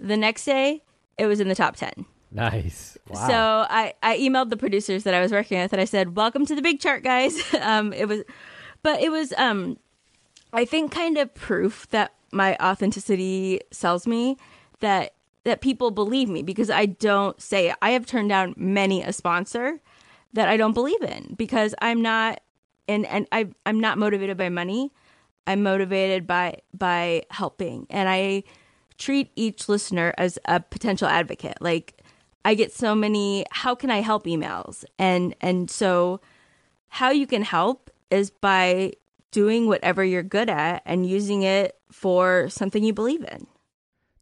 The 0.00 0.16
next 0.16 0.44
day, 0.44 0.82
it 1.18 1.26
was 1.26 1.40
in 1.40 1.48
the 1.48 1.54
top 1.54 1.76
10. 1.76 2.06
Nice. 2.32 2.98
Wow. 3.08 3.26
So 3.28 3.66
I, 3.70 3.94
I 4.02 4.18
emailed 4.18 4.50
the 4.50 4.56
producers 4.56 5.04
that 5.04 5.14
I 5.14 5.20
was 5.20 5.32
working 5.32 5.60
with 5.60 5.72
and 5.72 5.80
I 5.80 5.84
said, 5.84 6.16
"Welcome 6.16 6.44
to 6.46 6.54
the 6.54 6.60
big 6.60 6.80
chart, 6.80 7.02
guys." 7.04 7.40
um, 7.62 7.92
it 7.92 8.08
was, 8.08 8.22
but 8.82 9.00
it 9.00 9.10
was, 9.10 9.32
um, 9.38 9.78
I 10.52 10.64
think, 10.64 10.92
kind 10.92 11.16
of 11.18 11.32
proof 11.34 11.88
that 11.90 12.12
my 12.32 12.56
authenticity 12.56 13.60
sells 13.70 14.06
me. 14.06 14.36
That 14.80 15.14
that 15.46 15.60
people 15.60 15.92
believe 15.92 16.28
me 16.28 16.42
because 16.42 16.68
I 16.68 16.86
don't 16.86 17.40
say 17.40 17.70
it. 17.70 17.76
I 17.80 17.90
have 17.90 18.04
turned 18.04 18.28
down 18.28 18.54
many 18.56 19.02
a 19.04 19.12
sponsor 19.12 19.80
that 20.32 20.48
I 20.48 20.56
don't 20.56 20.74
believe 20.74 21.00
in 21.02 21.34
because 21.38 21.72
I'm 21.80 22.02
not, 22.02 22.40
and 22.88 23.06
and 23.06 23.26
I 23.32 23.48
I'm 23.64 23.80
not 23.80 23.98
motivated 23.98 24.36
by 24.36 24.48
money. 24.48 24.92
I'm 25.46 25.62
motivated 25.62 26.26
by 26.26 26.58
by 26.74 27.22
helping, 27.30 27.86
and 27.90 28.08
I 28.08 28.44
treat 28.98 29.30
each 29.36 29.68
listener 29.68 30.14
as 30.18 30.38
a 30.46 30.60
potential 30.60 31.08
advocate. 31.08 31.58
Like 31.60 32.02
I 32.44 32.54
get 32.54 32.72
so 32.72 32.94
many 32.94 33.44
how 33.50 33.74
can 33.74 33.90
I 33.90 34.00
help 34.00 34.26
emails 34.26 34.84
and 34.98 35.34
and 35.40 35.70
so 35.70 36.20
how 36.88 37.10
you 37.10 37.26
can 37.26 37.42
help 37.42 37.90
is 38.10 38.30
by 38.30 38.92
doing 39.30 39.66
whatever 39.66 40.02
you're 40.02 40.22
good 40.22 40.48
at 40.48 40.82
and 40.86 41.06
using 41.06 41.42
it 41.42 41.76
for 41.90 42.48
something 42.48 42.82
you 42.82 42.92
believe 42.92 43.22
in. 43.24 43.46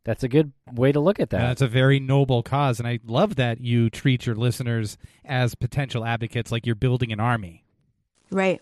That's 0.05 0.22
a 0.22 0.29
good 0.29 0.53
way 0.72 0.92
to 0.92 1.00
look 1.00 1.18
at 1.18 1.31
that. 1.31 1.38
That's 1.38 1.62
a 1.62 1.68
very 1.68 1.98
noble 1.98 2.42
cause, 2.42 2.79
and 2.79 2.87
I 2.87 2.98
love 3.07 3.37
that 3.37 3.61
you 3.61 3.88
treat 3.88 4.27
your 4.27 4.35
listeners 4.35 4.98
as 5.24 5.55
potential 5.55 6.05
advocates, 6.05 6.53
like 6.53 6.66
you're 6.66 6.74
building 6.74 7.11
an 7.11 7.20
army. 7.20 7.63
Right. 8.31 8.61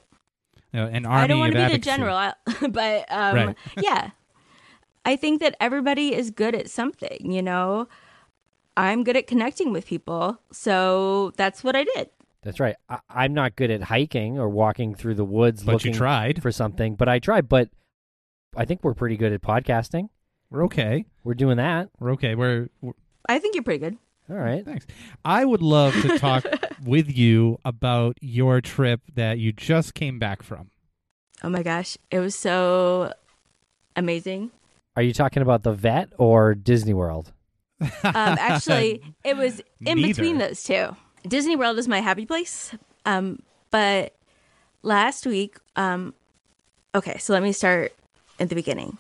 You 0.73 0.81
know, 0.81 0.87
an 0.87 1.07
army 1.07 1.23
I 1.23 1.27
don't 1.27 1.39
want 1.41 1.53
to 1.53 1.67
be 1.67 1.73
the 1.73 1.79
general, 1.79 2.33
but 2.71 3.05
um 3.11 3.35
Right. 3.37 3.57
yeah. 3.81 4.11
I 5.05 5.17
think 5.17 5.41
that 5.41 5.57
everybody 5.61 6.15
is 6.15 6.31
good 6.31 6.55
at 6.55 6.71
something, 6.71 7.31
you 7.33 7.43
know. 7.43 7.89
I'm 8.77 9.05
good 9.05 9.17
at 9.17 9.27
connecting 9.27 9.73
with 9.73 9.85
people, 9.87 10.39
so 10.51 11.33
that's 11.37 11.63
what 11.63 11.77
I 11.77 11.85
did. 11.85 12.09
That's 12.43 12.59
right. 12.59 12.77
I, 12.89 12.99
I'm 13.11 13.35
not 13.35 13.55
good 13.57 13.71
at 13.71 13.83
hiking 13.83 14.39
or 14.39 14.49
walking 14.49 14.95
through 14.95 15.15
the 15.15 15.25
woods 15.25 15.63
But 15.63 15.85
you 15.85 15.93
tried. 15.93 16.41
for 16.43 16.51
something, 16.51 16.95
but 16.95 17.09
I 17.09 17.19
tried. 17.19 17.49
But 17.49 17.69
I 18.57 18.65
think 18.65 18.83
we're 18.83 18.95
pretty 18.95 19.17
good 19.17 19.33
at 19.33 19.43
podcasting. 19.43 20.09
We're 20.51 20.65
okay. 20.65 21.05
We're 21.25 21.35
doing 21.35 21.57
that. 21.59 21.91
We're 21.99 22.13
okay. 22.13 22.35
We're, 22.35 22.69
we're 22.81 22.93
I 23.29 23.39
think 23.39 23.55
you're 23.55 23.63
pretty 23.65 23.79
good. 23.79 23.97
All 24.31 24.37
right. 24.37 24.65
thanks. 24.65 24.87
I 25.25 25.45
would 25.45 25.63
love 25.63 25.95
to 26.03 26.19
talk 26.19 26.45
with 26.85 27.15
you 27.15 27.59
about 27.65 28.17
your 28.21 28.61
trip 28.61 29.01
that 29.15 29.39
you 29.39 29.53
just 29.53 29.95
came 29.95 30.19
back 30.19 30.43
from. 30.43 30.71
Oh 31.43 31.49
my 31.49 31.63
gosh, 31.63 31.99
it 32.11 32.21
was 32.21 32.35
so 32.35 33.13
amazing. 33.97 34.51
Are 34.97 35.03
you 35.03 35.13
talking 35.13 35.43
about 35.43 35.65
the 35.65 35.73
vet 35.73 36.11
or 36.19 36.55
Disney 36.55 36.95
World? 36.95 37.33
Um, 37.81 37.91
actually, 38.05 39.03
it 39.25 39.37
was 39.37 39.61
in 39.85 40.01
between 40.01 40.39
those 40.39 40.63
two. 40.63 40.95
Disney 41.27 41.57
World 41.57 41.79
is 41.79 41.89
my 41.89 42.01
happy 42.01 42.27
place. 42.27 42.75
Um, 43.05 43.41
but 43.71 44.15
last 44.83 45.27
week, 45.27 45.57
um, 45.77 46.15
okay, 46.95 47.19
so 47.19 47.33
let 47.33 47.43
me 47.43 47.53
start 47.53 47.93
at 48.39 48.49
the 48.49 48.55
beginning. 48.55 48.99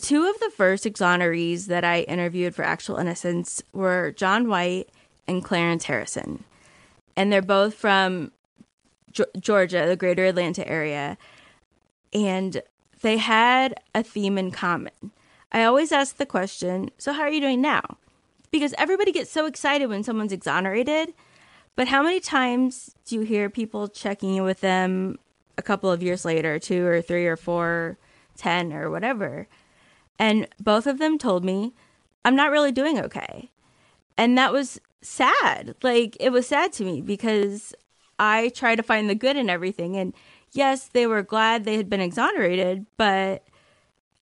Two 0.00 0.26
of 0.26 0.38
the 0.40 0.50
first 0.50 0.84
exonerees 0.84 1.66
that 1.66 1.84
I 1.84 2.00
interviewed 2.02 2.54
for 2.54 2.62
Actual 2.62 2.96
Innocence 2.96 3.62
were 3.72 4.12
John 4.12 4.48
White 4.48 4.88
and 5.28 5.44
Clarence 5.44 5.84
Harrison. 5.84 6.44
And 7.14 7.30
they're 7.30 7.42
both 7.42 7.74
from 7.74 8.32
Ge- 9.12 9.22
Georgia, 9.38 9.86
the 9.86 9.96
greater 9.96 10.24
Atlanta 10.24 10.66
area. 10.66 11.18
And 12.12 12.62
they 13.02 13.18
had 13.18 13.74
a 13.94 14.02
theme 14.02 14.38
in 14.38 14.50
common. 14.50 15.12
I 15.52 15.64
always 15.64 15.92
ask 15.92 16.16
the 16.16 16.26
question 16.26 16.90
so, 16.96 17.12
how 17.12 17.22
are 17.22 17.30
you 17.30 17.40
doing 17.40 17.60
now? 17.60 17.82
Because 18.50 18.74
everybody 18.78 19.12
gets 19.12 19.30
so 19.30 19.46
excited 19.46 19.86
when 19.86 20.02
someone's 20.02 20.32
exonerated. 20.32 21.12
But 21.76 21.88
how 21.88 22.02
many 22.02 22.20
times 22.20 22.94
do 23.06 23.16
you 23.16 23.22
hear 23.22 23.50
people 23.50 23.88
checking 23.88 24.36
in 24.36 24.44
with 24.44 24.60
them 24.60 25.18
a 25.56 25.62
couple 25.62 25.90
of 25.90 26.02
years 26.02 26.24
later, 26.24 26.58
two 26.58 26.86
or 26.86 27.02
three 27.02 27.26
or 27.26 27.36
four, 27.36 27.98
ten 28.36 28.72
or 28.72 28.90
whatever? 28.90 29.48
And 30.22 30.46
both 30.60 30.86
of 30.86 31.00
them 31.00 31.18
told 31.18 31.44
me, 31.44 31.74
I'm 32.24 32.36
not 32.36 32.52
really 32.52 32.70
doing 32.70 32.96
okay. 32.96 33.50
And 34.16 34.38
that 34.38 34.52
was 34.52 34.80
sad. 35.00 35.74
Like, 35.82 36.16
it 36.20 36.30
was 36.30 36.46
sad 36.46 36.72
to 36.74 36.84
me 36.84 37.00
because 37.00 37.74
I 38.20 38.50
try 38.50 38.76
to 38.76 38.84
find 38.84 39.10
the 39.10 39.16
good 39.16 39.36
in 39.36 39.50
everything. 39.50 39.96
And 39.96 40.14
yes, 40.52 40.88
they 40.92 41.08
were 41.08 41.24
glad 41.24 41.64
they 41.64 41.76
had 41.76 41.90
been 41.90 42.00
exonerated, 42.00 42.86
but 42.96 43.42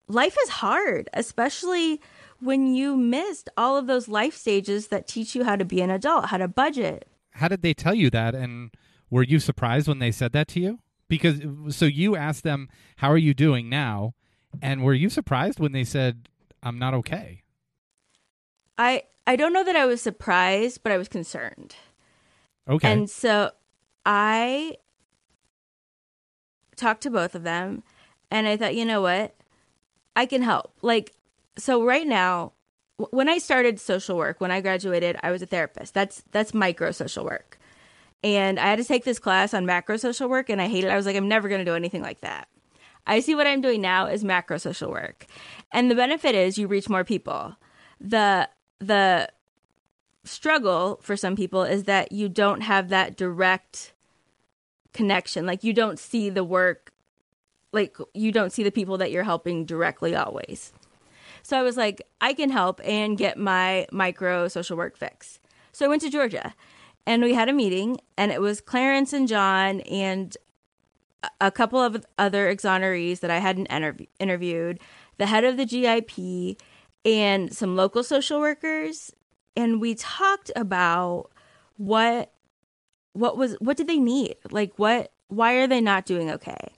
life 0.08 0.36
is 0.46 0.50
hard, 0.50 1.10
especially 1.14 2.02
when 2.40 2.74
you 2.74 2.98
missed 2.98 3.50
all 3.56 3.78
of 3.78 3.86
those 3.86 4.08
life 4.08 4.36
stages 4.36 4.88
that 4.88 5.08
teach 5.08 5.36
you 5.36 5.44
how 5.44 5.56
to 5.56 5.64
be 5.64 5.80
an 5.80 5.92
adult, 5.92 6.26
how 6.26 6.38
to 6.38 6.48
budget. 6.48 7.08
How 7.34 7.48
did 7.48 7.62
they 7.62 7.76
tell 7.76 7.94
you 7.94 8.10
that? 8.10 8.34
And 8.34 8.72
were 9.12 9.22
you 9.22 9.38
surprised 9.38 9.88
when 9.88 10.00
they 10.00 10.12
said 10.12 10.32
that 10.32 10.48
to 10.50 10.60
you? 10.60 10.80
Because 11.08 11.40
so 11.70 11.86
you 11.86 12.16
asked 12.16 12.44
them, 12.44 12.68
How 12.96 13.12
are 13.12 13.18
you 13.18 13.36
doing 13.36 13.70
now? 13.70 14.16
And 14.62 14.84
were 14.84 14.94
you 14.94 15.10
surprised 15.10 15.60
when 15.60 15.72
they 15.72 15.84
said, 15.84 16.30
I'm 16.62 16.80
not 16.80 16.94
okay? 16.94 17.44
I 18.78 19.04
I 19.26 19.36
don't 19.36 19.54
know 19.54 19.64
that 19.64 19.76
I 19.76 19.86
was 19.86 20.02
surprised, 20.02 20.82
but 20.84 20.92
I 20.92 20.98
was 20.98 21.08
concerned. 21.08 21.76
Okay. 22.68 22.92
And 22.92 23.10
so 23.10 23.52
I 24.06 24.78
talked 26.76 27.04
to 27.04 27.10
both 27.10 27.36
of 27.36 27.44
them 27.44 27.84
and 28.32 28.48
I 28.48 28.58
thought, 28.58 28.76
you 28.76 28.86
know 28.86 29.02
what? 29.02 29.36
I 30.16 30.26
can 30.26 30.42
help. 30.42 30.74
Like, 30.82 31.14
so 31.58 31.84
right 31.84 32.08
now, 32.08 32.54
when 32.98 33.30
I 33.30 33.38
started 33.38 33.80
social 33.80 34.18
work, 34.18 34.40
when 34.40 34.52
I 34.52 34.62
graduated, 34.62 35.18
I 35.24 35.32
was 35.32 35.42
a 35.42 35.46
therapist. 35.46 35.94
That's 35.94 36.24
that's 36.32 36.54
micro 36.54 36.92
social 36.92 37.26
work. 37.26 37.60
And 38.24 38.60
I 38.60 38.68
had 38.68 38.80
to 38.80 38.86
take 38.86 39.04
this 39.04 39.20
class 39.20 39.54
on 39.54 39.66
macro 39.66 39.98
social 39.98 40.30
work 40.30 40.50
and 40.50 40.62
I 40.62 40.68
hated 40.68 40.88
it. 40.88 40.92
I 40.92 40.96
was 40.96 41.06
like, 41.06 41.16
I'm 41.16 41.28
never 41.28 41.50
going 41.50 41.60
to 41.60 41.66
do 41.66 41.76
anything 41.76 42.02
like 42.02 42.22
that. 42.22 42.48
I 43.06 43.20
see 43.20 43.36
what 43.36 43.48
I'm 43.48 43.62
doing 43.62 43.82
now 43.82 44.08
is 44.08 44.24
macro 44.24 44.58
social 44.58 44.90
work. 44.92 45.26
And 45.72 45.90
the 45.90 45.96
benefit 45.96 46.36
is 46.36 46.58
you 46.58 46.68
reach 46.68 46.90
more 46.90 47.04
people. 47.04 47.56
The 48.00 48.50
the 48.80 49.30
struggle 50.24 51.00
for 51.02 51.18
some 51.18 51.36
people 51.36 51.64
is 51.64 51.84
that 51.84 52.12
you 52.12 52.30
don't 52.30 52.62
have 52.62 52.90
that 52.90 53.18
direct 53.18 53.94
connection. 54.94 55.46
Like 55.46 55.64
you 55.64 55.74
don't 55.74 56.00
see 56.00 56.30
the 56.30 56.44
work, 56.44 56.94
like 57.72 57.98
you 58.14 58.32
don't 58.32 58.52
see 58.52 58.64
the 58.64 58.72
people 58.72 58.98
that 59.00 59.12
you're 59.12 59.24
helping 59.24 59.66
directly 59.66 60.16
always. 60.16 60.72
So 61.42 61.60
I 61.60 61.62
was 61.62 61.76
like, 61.76 62.02
I 62.22 62.34
can 62.34 62.50
help 62.50 62.80
and 62.86 63.18
get 63.18 63.38
my 63.38 63.86
micro 63.92 64.48
social 64.48 64.78
work 64.78 64.96
fix. 64.98 65.40
So 65.74 65.86
I 65.86 65.90
went 65.90 66.02
to 66.04 66.10
Georgia 66.10 66.54
and 67.06 67.22
we 67.22 67.34
had 67.34 67.50
a 67.50 67.54
meeting, 67.54 67.98
and 68.18 68.32
it 68.32 68.40
was 68.40 68.62
Clarence 68.62 69.12
and 69.12 69.28
John 69.28 69.82
and 69.82 70.38
a 71.42 71.52
couple 71.52 71.82
of 71.82 72.06
other 72.18 72.54
exonerees 72.54 73.20
that 73.22 73.32
I 73.32 73.40
hadn't 73.40 73.70
interv- 73.70 74.08
interviewed, 74.20 74.80
the 75.18 75.28
head 75.28 75.44
of 75.44 75.58
the 75.58 75.66
GIP, 75.66 76.58
and 77.06 77.54
some 77.54 77.76
local 77.76 78.04
social 78.04 78.40
workers 78.40 79.12
and 79.56 79.82
we 79.82 79.96
talked 79.96 80.52
about 80.56 81.30
what 81.78 82.32
what 83.14 83.38
was 83.38 83.56
what 83.60 83.78
did 83.78 83.88
they 83.88 84.00
need? 84.00 84.36
Like 84.52 84.74
what 84.78 85.12
why 85.28 85.54
are 85.56 85.68
they 85.68 85.82
not 85.82 86.06
doing 86.06 86.30
okay? 86.32 86.74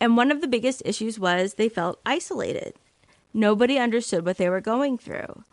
And 0.00 0.16
one 0.16 0.30
of 0.30 0.40
the 0.40 0.48
biggest 0.48 0.82
issues 0.84 1.18
was 1.18 1.54
they 1.54 1.68
felt 1.68 2.00
isolated. 2.04 2.74
Nobody 3.32 3.78
understood 3.78 4.26
what 4.26 4.36
they 4.36 4.48
were 4.48 4.60
going 4.60 4.98
through. 4.98 5.44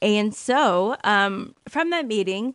And 0.00 0.34
so 0.34 0.96
um, 1.04 1.54
from 1.68 1.90
that 1.90 2.06
meeting 2.06 2.54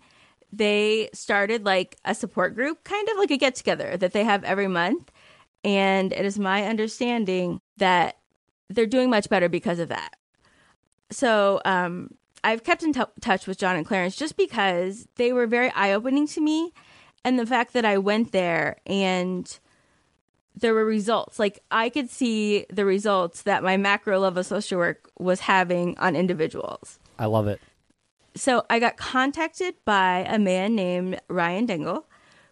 they 0.52 1.10
started 1.14 1.66
like 1.66 1.98
a 2.06 2.16
support 2.16 2.56
group 2.56 2.84
kind 2.84 3.08
of 3.10 3.18
like 3.18 3.32
a 3.32 3.38
get 3.38 3.56
together 3.56 3.98
that 3.98 4.14
they 4.14 4.24
have 4.24 4.44
every 4.44 4.68
month 4.68 5.12
and 5.64 6.14
it 6.14 6.26
is 6.26 6.40
my 6.40 6.66
understanding 6.66 7.60
that 7.78 8.18
they're 8.70 8.86
doing 8.86 9.10
much 9.10 9.30
better 9.30 9.50
because 9.50 9.80
of 9.80 9.90
that 9.90 10.16
so 11.12 11.62
um, 11.66 12.12
I've 12.44 12.64
kept 12.64 12.84
in 12.84 12.94
t- 12.94 13.02
touch 13.22 13.48
with 13.48 13.58
John 13.58 13.76
and 13.76 13.86
Clarence 13.86 14.16
just 14.16 14.38
because 14.38 15.08
they 15.16 15.34
were 15.34 15.48
very 15.48 15.72
eye 15.72 15.94
opening 15.94 16.28
to 16.28 16.42
me, 16.42 16.74
and 17.24 17.38
the 17.38 17.46
fact 17.46 17.74
that 17.74 17.86
I 17.86 17.98
went 17.98 18.32
there 18.32 18.78
and 18.86 19.60
there 20.56 20.74
were 20.74 20.86
results. 20.86 21.40
Like 21.40 21.60
I 21.72 21.90
could 21.90 22.10
see 22.10 22.66
the 22.70 22.86
results 22.86 23.44
that 23.44 23.64
my 23.64 23.78
macro 23.78 24.20
level 24.20 24.44
social 24.44 24.78
work 24.78 25.10
was 25.18 25.42
having 25.42 25.98
on 26.00 26.16
individuals. 26.16 27.00
I 27.18 27.26
love 27.26 27.48
it. 27.48 27.60
So 28.36 28.66
I 28.70 28.80
got 28.80 28.98
contacted 28.98 29.76
by 29.86 30.26
a 30.30 30.40
man 30.40 30.76
named 30.76 31.20
Ryan 31.28 31.66
Dingle, 31.66 32.06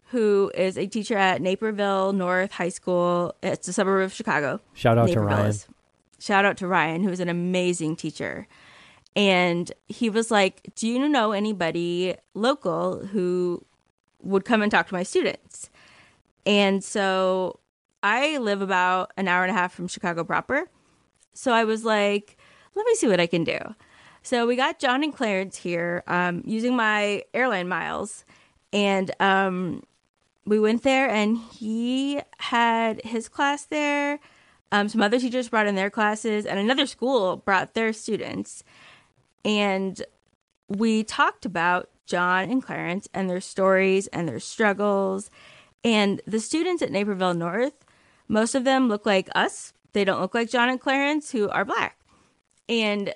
who 0.07 0.51
is 0.55 0.77
a 0.77 0.87
teacher 0.87 1.17
at 1.17 1.41
Naperville 1.41 2.13
North 2.13 2.51
High 2.51 2.69
School. 2.69 3.35
It's 3.43 3.67
a 3.67 3.73
suburb 3.73 4.03
of 4.03 4.13
Chicago. 4.13 4.59
Shout 4.73 4.97
out 4.97 5.09
to 5.09 5.19
Ryan. 5.21 5.45
is. 5.47 5.67
Shout 6.19 6.45
out 6.45 6.57
to 6.57 6.67
Ryan, 6.67 7.03
who 7.03 7.09
is 7.09 7.19
an 7.19 7.29
amazing 7.29 7.95
teacher. 7.95 8.47
And 9.15 9.71
he 9.87 10.09
was 10.09 10.31
like, 10.31 10.71
Do 10.75 10.87
you 10.87 11.07
know 11.07 11.31
anybody 11.31 12.15
local 12.33 13.05
who 13.05 13.65
would 14.21 14.45
come 14.45 14.61
and 14.61 14.71
talk 14.71 14.87
to 14.87 14.93
my 14.93 15.03
students? 15.03 15.69
And 16.45 16.83
so 16.83 17.59
I 18.01 18.37
live 18.37 18.61
about 18.61 19.11
an 19.17 19.27
hour 19.27 19.43
and 19.43 19.51
a 19.51 19.53
half 19.53 19.73
from 19.73 19.87
Chicago 19.87 20.23
proper. 20.23 20.69
So 21.33 21.51
I 21.51 21.65
was 21.65 21.83
like, 21.83 22.37
Let 22.75 22.85
me 22.85 22.95
see 22.95 23.07
what 23.07 23.19
I 23.19 23.27
can 23.27 23.43
do. 23.43 23.57
So 24.27 24.45
we 24.45 24.57
got 24.57 24.77
John 24.77 25.05
and 25.05 25.15
Clarence 25.15 25.55
here 25.55 26.03
um, 26.05 26.43
using 26.45 26.75
my 26.75 27.23
airline 27.33 27.69
miles. 27.69 28.25
And 28.73 29.09
um, 29.21 29.83
we 30.45 30.59
went 30.59 30.83
there, 30.83 31.09
and 31.09 31.37
he 31.37 32.19
had 32.39 33.01
his 33.05 33.29
class 33.29 33.63
there. 33.63 34.19
Um, 34.69 34.89
some 34.89 35.01
other 35.01 35.17
teachers 35.17 35.47
brought 35.47 35.65
in 35.65 35.75
their 35.75 35.89
classes, 35.89 36.45
and 36.45 36.59
another 36.59 36.85
school 36.85 37.37
brought 37.37 37.73
their 37.73 37.93
students. 37.93 38.65
And 39.45 40.03
we 40.67 41.05
talked 41.05 41.45
about 41.45 41.89
John 42.05 42.51
and 42.51 42.61
Clarence 42.61 43.07
and 43.13 43.29
their 43.29 43.39
stories 43.39 44.07
and 44.07 44.27
their 44.27 44.41
struggles. 44.41 45.31
And 45.85 46.21
the 46.27 46.41
students 46.41 46.81
at 46.81 46.91
Naperville 46.91 47.33
North, 47.33 47.85
most 48.27 48.55
of 48.55 48.65
them 48.65 48.89
look 48.89 49.05
like 49.05 49.29
us. 49.33 49.71
They 49.93 50.03
don't 50.03 50.19
look 50.19 50.33
like 50.33 50.49
John 50.49 50.67
and 50.67 50.81
Clarence, 50.81 51.31
who 51.31 51.47
are 51.47 51.63
black. 51.63 51.97
And 52.67 53.13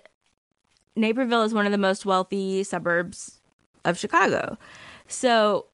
Naperville 0.96 1.44
is 1.44 1.54
one 1.54 1.66
of 1.66 1.72
the 1.72 1.78
most 1.78 2.06
wealthy 2.06 2.64
suburbs 2.64 3.40
of 3.86 3.98
Chicago. 3.98 4.58
So 5.08 5.68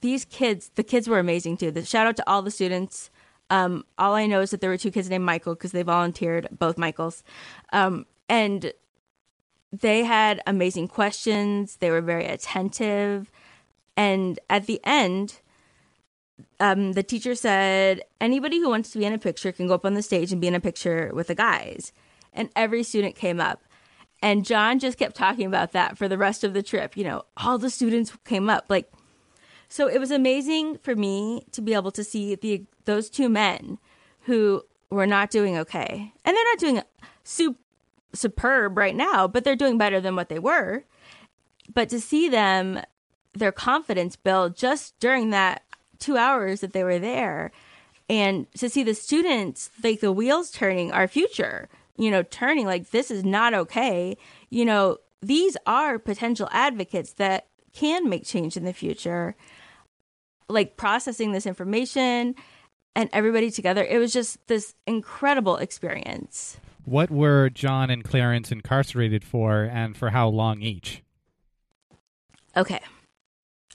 these 0.00 0.24
kids, 0.24 0.70
the 0.74 0.82
kids 0.82 1.08
were 1.08 1.18
amazing 1.18 1.56
too. 1.56 1.70
The 1.70 1.84
shout 1.84 2.06
out 2.06 2.16
to 2.16 2.28
all 2.28 2.42
the 2.42 2.50
students. 2.50 3.10
Um, 3.50 3.84
all 3.98 4.14
I 4.14 4.26
know 4.26 4.40
is 4.40 4.50
that 4.50 4.60
there 4.60 4.70
were 4.70 4.76
two 4.76 4.90
kids 4.90 5.08
named 5.08 5.24
Michael 5.24 5.54
because 5.54 5.72
they 5.72 5.82
volunteered, 5.82 6.48
both 6.52 6.76
Michaels. 6.76 7.24
Um, 7.72 8.06
and 8.28 8.72
they 9.72 10.04
had 10.04 10.42
amazing 10.46 10.88
questions. 10.88 11.76
They 11.76 11.90
were 11.90 12.00
very 12.00 12.26
attentive. 12.26 13.30
And 13.96 14.38
at 14.48 14.66
the 14.66 14.80
end, 14.84 15.40
um, 16.60 16.92
the 16.92 17.02
teacher 17.02 17.34
said, 17.34 18.02
anybody 18.20 18.58
who 18.58 18.68
wants 18.68 18.90
to 18.92 18.98
be 18.98 19.04
in 19.04 19.12
a 19.12 19.18
picture 19.18 19.50
can 19.50 19.66
go 19.66 19.74
up 19.74 19.84
on 19.84 19.94
the 19.94 20.02
stage 20.02 20.30
and 20.30 20.40
be 20.40 20.46
in 20.46 20.54
a 20.54 20.60
picture 20.60 21.10
with 21.14 21.28
the 21.28 21.34
guys. 21.34 21.92
And 22.32 22.50
every 22.54 22.82
student 22.82 23.16
came 23.16 23.40
up. 23.40 23.62
And 24.20 24.44
John 24.44 24.78
just 24.78 24.98
kept 24.98 25.16
talking 25.16 25.46
about 25.46 25.72
that 25.72 25.96
for 25.96 26.08
the 26.08 26.18
rest 26.18 26.42
of 26.44 26.52
the 26.52 26.62
trip. 26.62 26.96
You 26.96 27.04
know, 27.04 27.24
all 27.36 27.58
the 27.58 27.70
students 27.70 28.12
came 28.24 28.50
up. 28.50 28.66
Like, 28.68 28.90
so 29.68 29.88
it 29.88 30.00
was 30.00 30.10
amazing 30.10 30.78
for 30.78 30.96
me 30.96 31.46
to 31.52 31.60
be 31.60 31.74
able 31.74 31.92
to 31.92 32.02
see 32.02 32.34
the 32.34 32.64
those 32.84 33.10
two 33.10 33.28
men 33.28 33.78
who 34.22 34.62
were 34.90 35.06
not 35.06 35.30
doing 35.30 35.56
okay. 35.58 36.12
And 36.24 36.36
they're 36.36 36.44
not 36.44 36.58
doing 36.58 36.82
super 37.22 37.58
superb 38.14 38.78
right 38.78 38.96
now, 38.96 39.28
but 39.28 39.44
they're 39.44 39.54
doing 39.54 39.78
better 39.78 40.00
than 40.00 40.16
what 40.16 40.28
they 40.30 40.38
were. 40.38 40.84
But 41.72 41.90
to 41.90 42.00
see 42.00 42.28
them, 42.28 42.80
their 43.34 43.52
confidence 43.52 44.16
build 44.16 44.56
just 44.56 44.98
during 44.98 45.30
that 45.30 45.62
two 45.98 46.16
hours 46.16 46.60
that 46.60 46.72
they 46.72 46.84
were 46.84 46.98
there, 46.98 47.50
and 48.08 48.50
to 48.54 48.70
see 48.70 48.82
the 48.82 48.94
students, 48.94 49.70
like 49.82 50.00
the 50.00 50.12
wheels 50.12 50.50
turning, 50.50 50.90
our 50.90 51.06
future, 51.06 51.68
you 51.98 52.10
know, 52.10 52.22
turning 52.22 52.64
like 52.64 52.90
this 52.90 53.10
is 53.10 53.24
not 53.24 53.52
okay. 53.52 54.16
You 54.48 54.64
know, 54.64 54.98
these 55.20 55.56
are 55.66 55.98
potential 55.98 56.48
advocates 56.52 57.14
that 57.14 57.48
can 57.72 58.08
make 58.08 58.24
change 58.24 58.56
in 58.56 58.64
the 58.64 58.72
future. 58.72 59.36
Like 60.48 60.76
processing 60.76 61.32
this 61.32 61.44
information 61.44 62.34
and 62.94 63.10
everybody 63.12 63.50
together, 63.50 63.84
it 63.84 63.98
was 63.98 64.12
just 64.12 64.46
this 64.46 64.74
incredible 64.86 65.56
experience. 65.56 66.56
What 66.84 67.10
were 67.10 67.50
John 67.50 67.90
and 67.90 68.02
Clarence 68.02 68.50
incarcerated 68.50 69.22
for, 69.22 69.64
and 69.64 69.94
for 69.94 70.10
how 70.10 70.28
long 70.28 70.62
each? 70.62 71.02
Okay. 72.56 72.80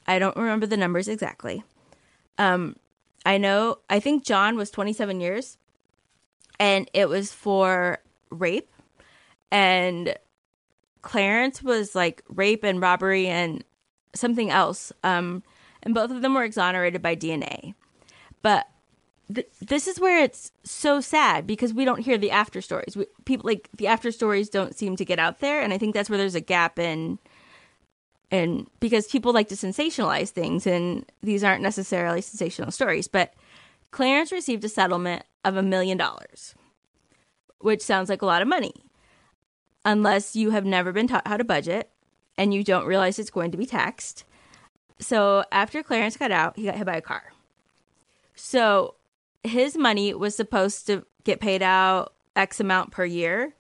I 0.07 0.17
don't 0.17 0.36
remember 0.36 0.65
the 0.65 0.77
numbers 0.77 1.07
exactly. 1.07 1.63
Um, 2.39 2.75
I 3.25 3.38
know, 3.38 3.79
I 3.89 3.99
think 3.99 4.25
John 4.25 4.55
was 4.55 4.71
27 4.71 5.21
years 5.21 5.57
and 6.59 6.89
it 6.93 7.07
was 7.07 7.31
for 7.31 7.99
rape. 8.33 8.69
And 9.51 10.15
Clarence 11.01 11.61
was 11.61 11.95
like 11.95 12.23
rape 12.27 12.63
and 12.63 12.81
robbery 12.81 13.27
and 13.27 13.63
something 14.15 14.49
else. 14.49 14.91
Um, 15.03 15.43
and 15.83 15.93
both 15.93 16.11
of 16.11 16.21
them 16.21 16.33
were 16.33 16.43
exonerated 16.43 17.01
by 17.01 17.15
DNA. 17.15 17.73
But 18.41 18.67
th- 19.33 19.47
this 19.61 19.87
is 19.87 19.99
where 19.99 20.23
it's 20.23 20.51
so 20.63 21.01
sad 21.01 21.45
because 21.45 21.73
we 21.73 21.85
don't 21.85 22.01
hear 22.01 22.17
the 22.17 22.31
after 22.31 22.61
stories. 22.61 22.95
We, 22.95 23.05
people 23.25 23.47
like 23.47 23.69
the 23.77 23.87
after 23.87 24.11
stories 24.11 24.49
don't 24.49 24.75
seem 24.75 24.95
to 24.95 25.05
get 25.05 25.19
out 25.19 25.39
there, 25.39 25.61
and 25.61 25.73
I 25.73 25.77
think 25.77 25.93
that's 25.93 26.09
where 26.09 26.17
there's 26.17 26.35
a 26.35 26.41
gap 26.41 26.79
in. 26.79 27.19
And 28.31 28.67
because 28.79 29.07
people 29.07 29.31
like 29.31 29.49
to 29.49 29.55
sensationalize 29.55 30.29
things, 30.29 30.65
and 30.65 31.05
these 31.21 31.43
aren't 31.43 31.61
necessarily 31.61 32.21
sensational 32.21 32.71
stories, 32.71 33.07
but 33.07 33.33
Clarence 33.91 34.31
received 34.31 34.63
a 34.63 34.69
settlement 34.69 35.23
of 35.45 35.55
a 35.55 35.61
million 35.61 35.97
dollars, 35.97 36.55
which 37.63 37.82
sounds 37.82 38.10
like 38.10 38.21
a 38.21 38.26
lot 38.26 38.41
of 38.41 38.47
money, 38.47 38.73
unless 39.86 40.36
you 40.36 40.52
have 40.52 40.65
never 40.65 40.91
been 40.91 41.08
taught 41.08 41.28
how 41.28 41.38
to 41.38 41.43
budget 41.43 41.89
and 42.38 42.54
you 42.54 42.63
don't 42.63 42.86
realize 42.86 43.17
it's 43.17 43.30
going 43.30 43.52
to 43.52 43.58
be 43.58 43.65
taxed. 43.65 44.26
So 44.99 45.43
after 45.52 45.82
Clarence 45.82 46.17
got 46.17 46.32
out, 46.32 46.58
he 46.58 46.65
got 46.65 46.76
hit 46.76 46.86
by 46.86 46.97
a 46.97 47.02
car. 47.02 47.34
So 48.36 48.95
his 49.43 49.78
money 49.78 50.13
was 50.13 50.36
supposed 50.36 50.88
to 50.88 51.06
get 51.23 51.39
paid 51.39 51.62
out 51.62 52.13
X 52.36 52.60
amount 52.60 52.91
per 52.91 53.06
year, 53.06 53.54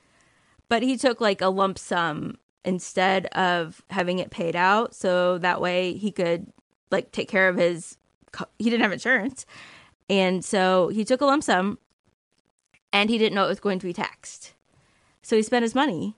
but 0.69 0.83
he 0.83 0.97
took 0.97 1.21
like 1.21 1.41
a 1.41 1.49
lump 1.49 1.79
sum 1.79 2.37
instead 2.65 3.27
of 3.27 3.81
having 3.89 4.19
it 4.19 4.31
paid 4.31 4.55
out. 4.55 4.95
So 4.95 5.37
that 5.37 5.61
way 5.61 5.93
he 5.93 6.11
could 6.11 6.51
like 6.91 7.11
take 7.11 7.29
care 7.29 7.47
of 7.47 7.55
his, 7.55 7.97
he 8.59 8.69
didn't 8.69 8.81
have 8.81 8.91
insurance. 8.91 9.45
And 10.09 10.43
so 10.43 10.89
he 10.89 11.05
took 11.05 11.21
a 11.21 11.25
lump 11.25 11.43
sum 11.43 11.77
and 12.93 13.09
he 13.09 13.17
didn't 13.17 13.33
know 13.35 13.45
it 13.45 13.49
was 13.49 13.59
going 13.59 13.79
to 13.79 13.87
be 13.87 13.93
taxed. 13.93 14.53
So 15.23 15.35
he 15.35 15.41
spent 15.41 15.63
his 15.63 15.75
money 15.75 16.15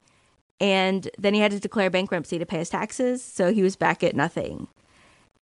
and 0.59 1.09
then 1.17 1.33
he 1.33 1.39
had 1.39 1.51
to 1.51 1.59
declare 1.59 1.89
bankruptcy 1.89 2.37
to 2.37 2.45
pay 2.45 2.59
his 2.59 2.69
taxes. 2.69 3.23
So 3.23 3.51
he 3.51 3.63
was 3.63 3.75
back 3.75 4.03
at 4.03 4.15
nothing. 4.15 4.67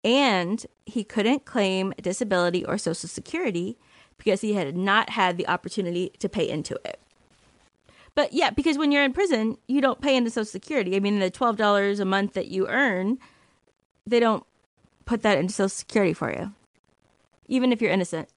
And 0.03 0.67
he 0.87 1.05
couldn't 1.05 1.45
claim 1.45 1.93
disability 2.01 2.65
or 2.65 2.79
Social 2.79 3.09
Security 3.09 3.79
because 4.19 4.41
he 4.41 4.55
had 4.55 4.77
not 4.77 5.11
had 5.11 5.37
the 5.37 5.49
opportunity 5.49 6.13
to 6.19 6.29
pay 6.29 6.49
into 6.49 6.75
it. 6.85 7.01
But 8.15 8.33
yeah, 8.33 8.51
because 8.51 8.77
when 8.77 8.93
you're 8.93 9.05
in 9.05 9.13
prison, 9.13 9.57
you 9.69 9.81
don't 9.81 10.01
pay 10.01 10.17
into 10.17 10.31
Social 10.31 10.47
Security. 10.47 10.97
I 10.97 11.01
mean, 11.01 11.21
the 11.21 11.31
$12 11.31 12.01
a 12.01 12.05
month 12.05 12.33
that 12.33 12.49
you 12.49 12.67
earn, 12.67 13.19
they 14.07 14.21
don't 14.21 14.45
put 15.05 15.23
that 15.23 15.39
into 15.39 15.53
Social 15.53 15.69
Security 15.69 16.13
for 16.13 16.33
you, 16.33 16.53
even 17.47 17.73
if 17.73 17.81
you're 17.81 17.93
innocent. 17.93 18.29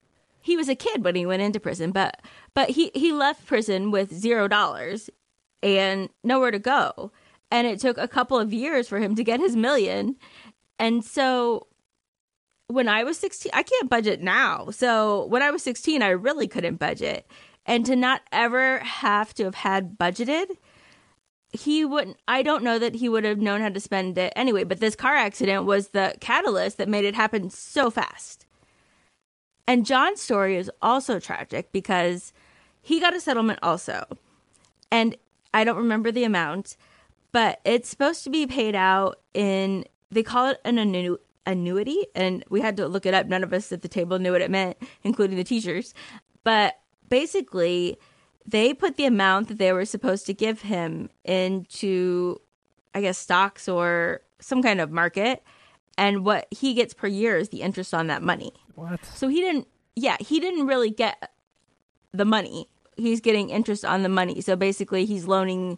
He 0.43 0.57
was 0.57 0.67
a 0.67 0.75
kid 0.75 1.05
when 1.05 1.15
he 1.15 1.25
went 1.25 1.41
into 1.41 1.59
prison, 1.59 1.91
but 1.91 2.21
but 2.53 2.71
he 2.71 2.91
he 2.93 3.13
left 3.13 3.45
prison 3.45 3.91
with 3.91 4.13
zero 4.13 4.47
dollars 4.49 5.09
and 5.63 6.09
nowhere 6.23 6.51
to 6.51 6.59
go. 6.59 7.11
And 7.49 7.65
it 7.65 7.79
took 7.79 7.97
a 7.97 8.09
couple 8.09 8.37
of 8.37 8.51
years 8.51 8.87
for 8.89 8.99
him 8.99 9.15
to 9.15 9.23
get 9.23 9.39
his 9.39 9.55
million. 9.55 10.17
And 10.77 11.03
so 11.03 11.67
when 12.67 12.89
I 12.89 13.03
was 13.03 13.17
16, 13.19 13.51
I 13.53 13.63
can't 13.63 13.89
budget 13.89 14.21
now. 14.21 14.69
So 14.71 15.27
when 15.27 15.41
I 15.41 15.51
was 15.51 15.63
16, 15.63 16.01
I 16.01 16.09
really 16.09 16.47
couldn't 16.47 16.75
budget. 16.75 17.25
And 17.65 17.85
to 17.85 17.95
not 17.95 18.21
ever 18.31 18.79
have 18.79 19.33
to 19.35 19.45
have 19.45 19.55
had 19.55 19.97
budgeted, 19.97 20.57
he 21.53 21.85
wouldn't, 21.85 22.17
I 22.27 22.41
don't 22.41 22.63
know 22.63 22.79
that 22.79 22.95
he 22.95 23.07
would 23.07 23.23
have 23.23 23.37
known 23.37 23.61
how 23.61 23.69
to 23.69 23.79
spend 23.79 24.17
it 24.17 24.33
anyway. 24.35 24.65
But 24.65 24.81
this 24.81 24.95
car 24.95 25.15
accident 25.15 25.65
was 25.65 25.89
the 25.89 26.15
catalyst 26.19 26.79
that 26.79 26.89
made 26.89 27.05
it 27.05 27.15
happen 27.15 27.49
so 27.49 27.89
fast. 27.89 28.45
And 29.67 29.85
John's 29.85 30.21
story 30.21 30.57
is 30.57 30.69
also 30.81 31.19
tragic 31.19 31.71
because 31.71 32.33
he 32.81 32.99
got 32.99 33.15
a 33.15 33.21
settlement 33.21 33.59
also. 33.63 34.05
And 34.91 35.15
I 35.53 35.63
don't 35.63 35.77
remember 35.77 36.11
the 36.11 36.25
amount, 36.25 36.75
but 37.31 37.61
it's 37.63 37.89
supposed 37.89 38.23
to 38.25 38.29
be 38.29 38.45
paid 38.45 38.75
out 38.75 39.19
in, 39.33 39.85
they 40.11 40.23
call 40.23 40.49
it 40.49 40.59
an 40.65 40.75
annu- 40.75 41.17
annuity. 41.45 42.05
And 42.13 42.43
we 42.49 42.61
had 42.61 42.77
to 42.77 42.87
look 42.87 43.05
it 43.05 43.13
up. 43.13 43.27
None 43.27 43.43
of 43.43 43.53
us 43.53 43.71
at 43.71 43.81
the 43.81 43.87
table 43.87 44.19
knew 44.19 44.33
what 44.33 44.41
it 44.41 44.51
meant, 44.51 44.77
including 45.03 45.37
the 45.37 45.43
teachers. 45.43 45.93
But 46.43 46.79
basically, 47.09 47.97
they 48.45 48.73
put 48.73 48.97
the 48.97 49.05
amount 49.05 49.47
that 49.47 49.57
they 49.57 49.71
were 49.71 49.85
supposed 49.85 50.25
to 50.25 50.33
give 50.33 50.61
him 50.61 51.09
into, 51.23 52.41
I 52.93 53.01
guess, 53.01 53.17
stocks 53.17 53.69
or 53.69 54.21
some 54.39 54.61
kind 54.61 54.81
of 54.81 54.91
market. 54.91 55.41
And 55.97 56.25
what 56.25 56.47
he 56.51 56.73
gets 56.73 56.93
per 56.93 57.07
year 57.07 57.37
is 57.37 57.49
the 57.49 57.61
interest 57.61 57.93
on 57.93 58.07
that 58.07 58.21
money. 58.21 58.53
What? 58.75 59.05
So 59.05 59.27
he 59.27 59.41
didn't, 59.41 59.67
yeah, 59.95 60.17
he 60.19 60.39
didn't 60.39 60.67
really 60.67 60.89
get 60.89 61.31
the 62.11 62.25
money 62.25 62.67
he's 62.95 63.21
getting 63.21 63.49
interest 63.49 63.85
on 63.85 64.03
the 64.03 64.09
money. 64.09 64.41
So 64.41 64.55
basically, 64.55 65.05
he's 65.05 65.25
loaning 65.25 65.77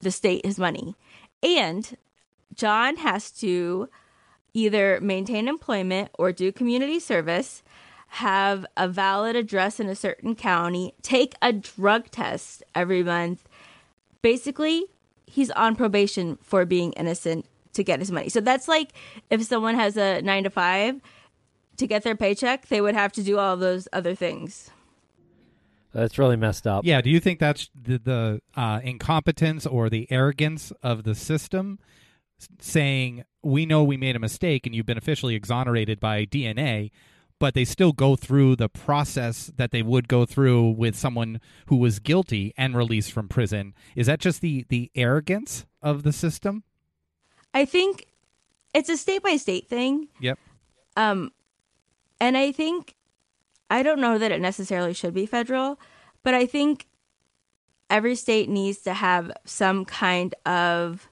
the 0.00 0.10
state 0.10 0.44
his 0.44 0.58
money. 0.58 0.94
And 1.42 1.96
John 2.54 2.96
has 2.96 3.30
to 3.32 3.88
either 4.54 5.00
maintain 5.00 5.48
employment 5.48 6.10
or 6.18 6.32
do 6.32 6.50
community 6.50 6.98
service, 6.98 7.62
have 8.08 8.64
a 8.76 8.88
valid 8.88 9.36
address 9.36 9.80
in 9.80 9.88
a 9.88 9.94
certain 9.94 10.34
county, 10.34 10.94
take 11.02 11.34
a 11.42 11.52
drug 11.52 12.10
test 12.10 12.62
every 12.74 13.02
month. 13.02 13.46
Basically, 14.22 14.86
he's 15.26 15.50
on 15.50 15.76
probation 15.76 16.38
for 16.42 16.64
being 16.64 16.92
innocent 16.92 17.46
to 17.76 17.84
get 17.84 18.00
his 18.00 18.10
money. 18.10 18.28
So 18.28 18.40
that's 18.40 18.68
like 18.68 18.92
if 19.30 19.42
someone 19.44 19.74
has 19.76 19.96
a 19.96 20.20
nine 20.22 20.44
to 20.44 20.50
five 20.50 21.00
to 21.76 21.86
get 21.86 22.02
their 22.02 22.16
paycheck, 22.16 22.68
they 22.68 22.80
would 22.80 22.94
have 22.94 23.12
to 23.12 23.22
do 23.22 23.38
all 23.38 23.56
those 23.56 23.86
other 23.92 24.14
things. 24.14 24.70
That's 25.92 26.18
really 26.18 26.36
messed 26.36 26.66
up. 26.66 26.84
Yeah. 26.84 27.00
Do 27.00 27.08
you 27.08 27.20
think 27.20 27.38
that's 27.38 27.70
the, 27.74 27.98
the 27.98 28.42
uh, 28.54 28.80
incompetence 28.82 29.64
or 29.64 29.88
the 29.88 30.10
arrogance 30.10 30.70
of 30.82 31.04
the 31.04 31.14
system 31.14 31.78
saying, 32.60 33.24
we 33.42 33.64
know 33.64 33.82
we 33.82 33.96
made 33.96 34.14
a 34.14 34.18
mistake 34.18 34.66
and 34.66 34.74
you've 34.74 34.84
been 34.84 34.98
officially 34.98 35.34
exonerated 35.34 35.98
by 35.98 36.26
DNA, 36.26 36.90
but 37.38 37.54
they 37.54 37.64
still 37.64 37.92
go 37.92 38.14
through 38.14 38.56
the 38.56 38.68
process 38.68 39.50
that 39.56 39.70
they 39.70 39.82
would 39.82 40.06
go 40.06 40.26
through 40.26 40.70
with 40.70 40.96
someone 40.96 41.40
who 41.66 41.76
was 41.76 41.98
guilty 41.98 42.52
and 42.58 42.76
released 42.76 43.12
from 43.12 43.28
prison? 43.28 43.74
Is 43.94 44.06
that 44.06 44.20
just 44.20 44.42
the, 44.42 44.66
the 44.68 44.90
arrogance 44.94 45.64
of 45.80 46.02
the 46.02 46.12
system? 46.12 46.64
I 47.56 47.64
think 47.64 48.06
it's 48.74 48.90
a 48.90 48.98
state 48.98 49.22
by 49.22 49.36
state 49.36 49.66
thing. 49.66 50.08
Yep. 50.20 50.38
Um, 50.94 51.32
and 52.20 52.36
I 52.36 52.52
think 52.52 52.94
I 53.70 53.82
don't 53.82 53.98
know 53.98 54.18
that 54.18 54.30
it 54.30 54.42
necessarily 54.42 54.92
should 54.92 55.14
be 55.14 55.24
federal, 55.24 55.80
but 56.22 56.34
I 56.34 56.44
think 56.44 56.86
every 57.88 58.14
state 58.14 58.50
needs 58.50 58.80
to 58.80 58.92
have 58.92 59.32
some 59.46 59.86
kind 59.86 60.34
of. 60.44 61.08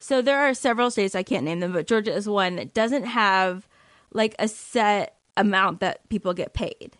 So 0.00 0.22
there 0.22 0.40
are 0.40 0.54
several 0.54 0.90
states, 0.90 1.14
I 1.14 1.22
can't 1.22 1.44
name 1.44 1.60
them, 1.60 1.72
but 1.72 1.86
Georgia 1.86 2.12
is 2.12 2.28
one 2.28 2.56
that 2.56 2.74
doesn't 2.74 3.04
have 3.04 3.68
like 4.12 4.34
a 4.40 4.48
set 4.48 5.18
amount 5.36 5.78
that 5.78 6.08
people 6.08 6.34
get 6.34 6.52
paid. 6.52 6.98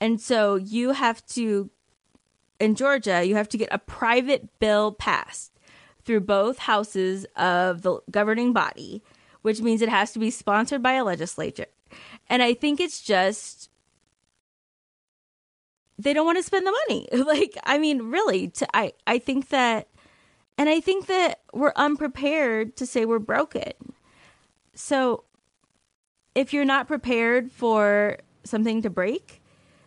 And 0.00 0.18
so 0.18 0.54
you 0.54 0.92
have 0.92 1.24
to, 1.26 1.68
in 2.58 2.74
Georgia, 2.74 3.22
you 3.22 3.36
have 3.36 3.50
to 3.50 3.58
get 3.58 3.68
a 3.70 3.78
private 3.78 4.58
bill 4.60 4.92
passed 4.92 5.53
through 6.04 6.20
both 6.20 6.58
houses 6.58 7.26
of 7.36 7.82
the 7.82 8.00
governing 8.10 8.52
body, 8.52 9.02
which 9.42 9.60
means 9.60 9.82
it 9.82 9.88
has 9.88 10.12
to 10.12 10.18
be 10.18 10.30
sponsored 10.30 10.82
by 10.82 10.92
a 10.92 11.04
legislature. 11.04 11.66
And 12.28 12.42
I 12.42 12.54
think 12.54 12.80
it's 12.80 13.00
just 13.00 13.70
they 15.98 16.12
don't 16.12 16.26
want 16.26 16.38
to 16.38 16.42
spend 16.42 16.66
the 16.66 16.76
money. 16.88 17.08
like, 17.12 17.56
I 17.64 17.78
mean, 17.78 18.10
really, 18.10 18.48
to, 18.48 18.76
I, 18.76 18.92
I 19.06 19.18
think 19.18 19.48
that, 19.48 19.88
and 20.58 20.68
I 20.68 20.80
think 20.80 21.06
that 21.06 21.40
we're 21.52 21.72
unprepared 21.76 22.76
to 22.76 22.86
say 22.86 23.04
we're 23.04 23.18
broken. 23.18 23.72
So 24.74 25.24
if 26.34 26.52
you're 26.52 26.64
not 26.64 26.88
prepared 26.88 27.52
for 27.52 28.18
something 28.44 28.82
to 28.82 28.90
break, 28.90 29.40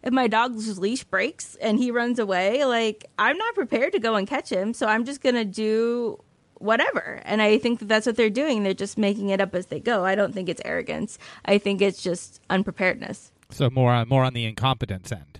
if 0.03 0.13
my 0.13 0.27
dog's 0.27 0.79
leash 0.79 1.03
breaks 1.03 1.55
and 1.61 1.79
he 1.79 1.91
runs 1.91 2.19
away, 2.19 2.65
like, 2.65 3.05
I'm 3.17 3.37
not 3.37 3.55
prepared 3.55 3.93
to 3.93 3.99
go 3.99 4.15
and 4.15 4.27
catch 4.27 4.49
him. 4.49 4.73
So 4.73 4.87
I'm 4.87 5.05
just 5.05 5.21
going 5.21 5.35
to 5.35 5.45
do 5.45 6.21
whatever. 6.55 7.21
And 7.25 7.41
I 7.41 7.57
think 7.57 7.79
that 7.79 7.87
that's 7.87 8.05
what 8.05 8.15
they're 8.15 8.29
doing. 8.29 8.63
They're 8.63 8.73
just 8.73 8.97
making 8.97 9.29
it 9.29 9.41
up 9.41 9.53
as 9.55 9.67
they 9.67 9.79
go. 9.79 10.05
I 10.05 10.15
don't 10.15 10.33
think 10.33 10.49
it's 10.49 10.61
arrogance. 10.65 11.17
I 11.45 11.57
think 11.57 11.81
it's 11.81 12.01
just 12.01 12.41
unpreparedness. 12.49 13.31
So 13.49 13.69
more 13.69 13.91
on, 13.91 14.07
more 14.07 14.23
on 14.23 14.33
the 14.33 14.45
incompetence 14.45 15.11
end. 15.11 15.39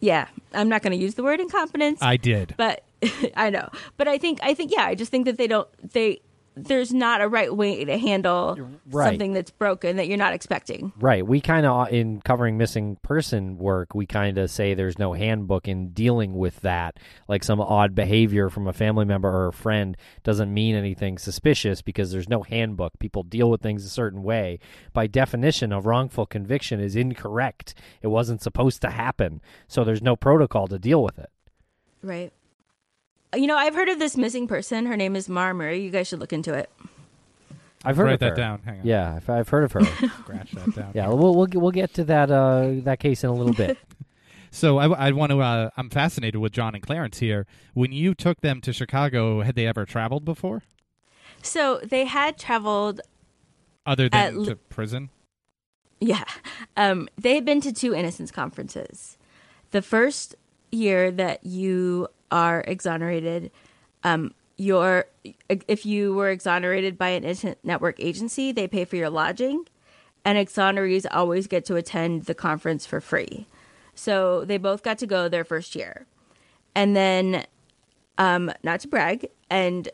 Yeah, 0.00 0.28
I'm 0.52 0.68
not 0.68 0.82
going 0.82 0.92
to 0.92 1.02
use 1.02 1.14
the 1.14 1.22
word 1.22 1.40
incompetence. 1.40 2.02
I 2.02 2.16
did. 2.16 2.54
but 2.56 2.82
I 3.36 3.50
know. 3.50 3.68
But 3.96 4.08
I 4.08 4.18
think 4.18 4.38
I 4.42 4.54
think 4.54 4.70
yeah, 4.70 4.84
I 4.84 4.94
just 4.94 5.10
think 5.10 5.24
that 5.24 5.38
they 5.38 5.46
don't 5.46 5.68
they 5.92 6.20
there's 6.56 6.92
not 6.94 7.20
a 7.20 7.28
right 7.28 7.54
way 7.54 7.84
to 7.84 7.98
handle 7.98 8.56
Right. 8.86 9.08
something 9.08 9.32
that's 9.32 9.50
broken 9.50 9.96
that 9.96 10.06
you're 10.06 10.16
not 10.16 10.32
expecting. 10.32 10.92
Right. 11.00 11.26
We 11.26 11.40
kind 11.40 11.66
of, 11.66 11.92
in 11.92 12.20
covering 12.20 12.56
missing 12.56 12.96
person 13.02 13.58
work, 13.58 13.94
we 13.94 14.06
kind 14.06 14.38
of 14.38 14.50
say 14.50 14.74
there's 14.74 14.98
no 14.98 15.14
handbook 15.14 15.66
in 15.66 15.88
dealing 15.90 16.34
with 16.34 16.60
that. 16.60 16.98
Like 17.28 17.42
some 17.42 17.60
odd 17.60 17.94
behavior 17.94 18.50
from 18.50 18.68
a 18.68 18.72
family 18.72 19.04
member 19.04 19.28
or 19.28 19.48
a 19.48 19.52
friend 19.52 19.96
doesn't 20.22 20.52
mean 20.54 20.76
anything 20.76 21.18
suspicious 21.18 21.82
because 21.82 22.12
there's 22.12 22.28
no 22.28 22.42
handbook. 22.42 22.98
People 23.00 23.24
deal 23.24 23.50
with 23.50 23.60
things 23.60 23.84
a 23.84 23.88
certain 23.90 24.22
way. 24.22 24.60
By 24.92 25.06
definition, 25.08 25.72
a 25.72 25.80
wrongful 25.80 26.26
conviction 26.26 26.78
is 26.78 26.94
incorrect. 26.94 27.74
It 28.00 28.08
wasn't 28.08 28.42
supposed 28.42 28.80
to 28.82 28.90
happen. 28.90 29.40
So 29.66 29.82
there's 29.82 30.02
no 30.02 30.14
protocol 30.14 30.68
to 30.68 30.78
deal 30.78 31.02
with 31.02 31.18
it. 31.18 31.30
Right. 32.02 32.32
You 33.36 33.46
know, 33.46 33.56
I've 33.56 33.74
heard 33.74 33.88
of 33.88 33.98
this 33.98 34.16
missing 34.16 34.46
person. 34.46 34.86
Her 34.86 34.96
name 34.96 35.16
is 35.16 35.28
Maura 35.28 35.54
Murray. 35.54 35.82
You 35.82 35.90
guys 35.90 36.08
should 36.08 36.20
look 36.20 36.32
into 36.32 36.52
it. 36.54 36.70
I've 37.84 37.96
heard 37.98 38.04
Write 38.04 38.14
of 38.14 38.20
that 38.20 38.30
her. 38.30 38.36
down. 38.36 38.62
Hang 38.64 38.80
on. 38.80 38.86
Yeah, 38.86 39.14
I've, 39.16 39.28
I've 39.28 39.48
heard 39.48 39.64
of 39.64 39.72
her. 39.72 39.84
Scratch 40.20 40.52
that 40.52 40.74
down. 40.74 40.92
yeah, 40.94 41.08
we'll, 41.08 41.34
we'll 41.34 41.48
we'll 41.52 41.70
get 41.70 41.92
to 41.94 42.04
that 42.04 42.30
uh, 42.30 42.70
that 42.84 42.98
case 42.98 43.22
in 43.24 43.30
a 43.30 43.34
little 43.34 43.54
bit. 43.54 43.78
So 44.50 44.78
I, 44.78 45.08
I 45.08 45.10
want 45.10 45.32
to. 45.32 45.40
Uh, 45.40 45.70
I'm 45.76 45.90
fascinated 45.90 46.40
with 46.40 46.52
John 46.52 46.76
and 46.76 46.82
Clarence 46.86 47.18
here. 47.18 47.44
When 47.72 47.90
you 47.90 48.14
took 48.14 48.40
them 48.40 48.60
to 48.60 48.72
Chicago, 48.72 49.40
had 49.42 49.56
they 49.56 49.66
ever 49.66 49.84
traveled 49.84 50.24
before, 50.24 50.62
So 51.42 51.80
they 51.82 52.04
had 52.04 52.38
traveled 52.38 53.00
other 53.84 54.08
than 54.08 54.36
l- 54.36 54.44
to 54.44 54.54
prison? 54.54 55.10
Yeah. 55.98 56.22
Um, 56.76 57.08
they 57.18 57.34
had 57.34 57.44
been 57.44 57.60
to 57.62 57.72
two 57.72 57.96
innocence 57.96 58.30
conferences. 58.30 59.18
The 59.72 59.82
first 59.82 60.36
year 60.70 61.10
that 61.10 61.44
you 61.44 62.06
are 62.30 62.62
exonerated, 62.66 63.50
um, 64.02 64.34
your 64.56 65.06
if 65.48 65.84
you 65.84 66.14
were 66.14 66.28
exonerated 66.30 66.96
by 66.96 67.10
an 67.10 67.24
Innocence 67.24 67.58
Network 67.64 67.98
agency, 67.98 68.52
they 68.52 68.68
pay 68.68 68.84
for 68.84 68.96
your 68.96 69.10
lodging, 69.10 69.64
and 70.24 70.38
exonerees 70.38 71.06
always 71.10 71.46
get 71.46 71.64
to 71.66 71.76
attend 71.76 72.24
the 72.24 72.34
conference 72.34 72.86
for 72.86 73.00
free. 73.00 73.46
So 73.94 74.44
they 74.44 74.58
both 74.58 74.82
got 74.82 74.98
to 74.98 75.06
go 75.06 75.28
their 75.28 75.44
first 75.44 75.74
year, 75.74 76.06
and 76.74 76.96
then, 76.96 77.44
um, 78.18 78.52
not 78.62 78.80
to 78.80 78.88
brag, 78.88 79.28
and 79.50 79.88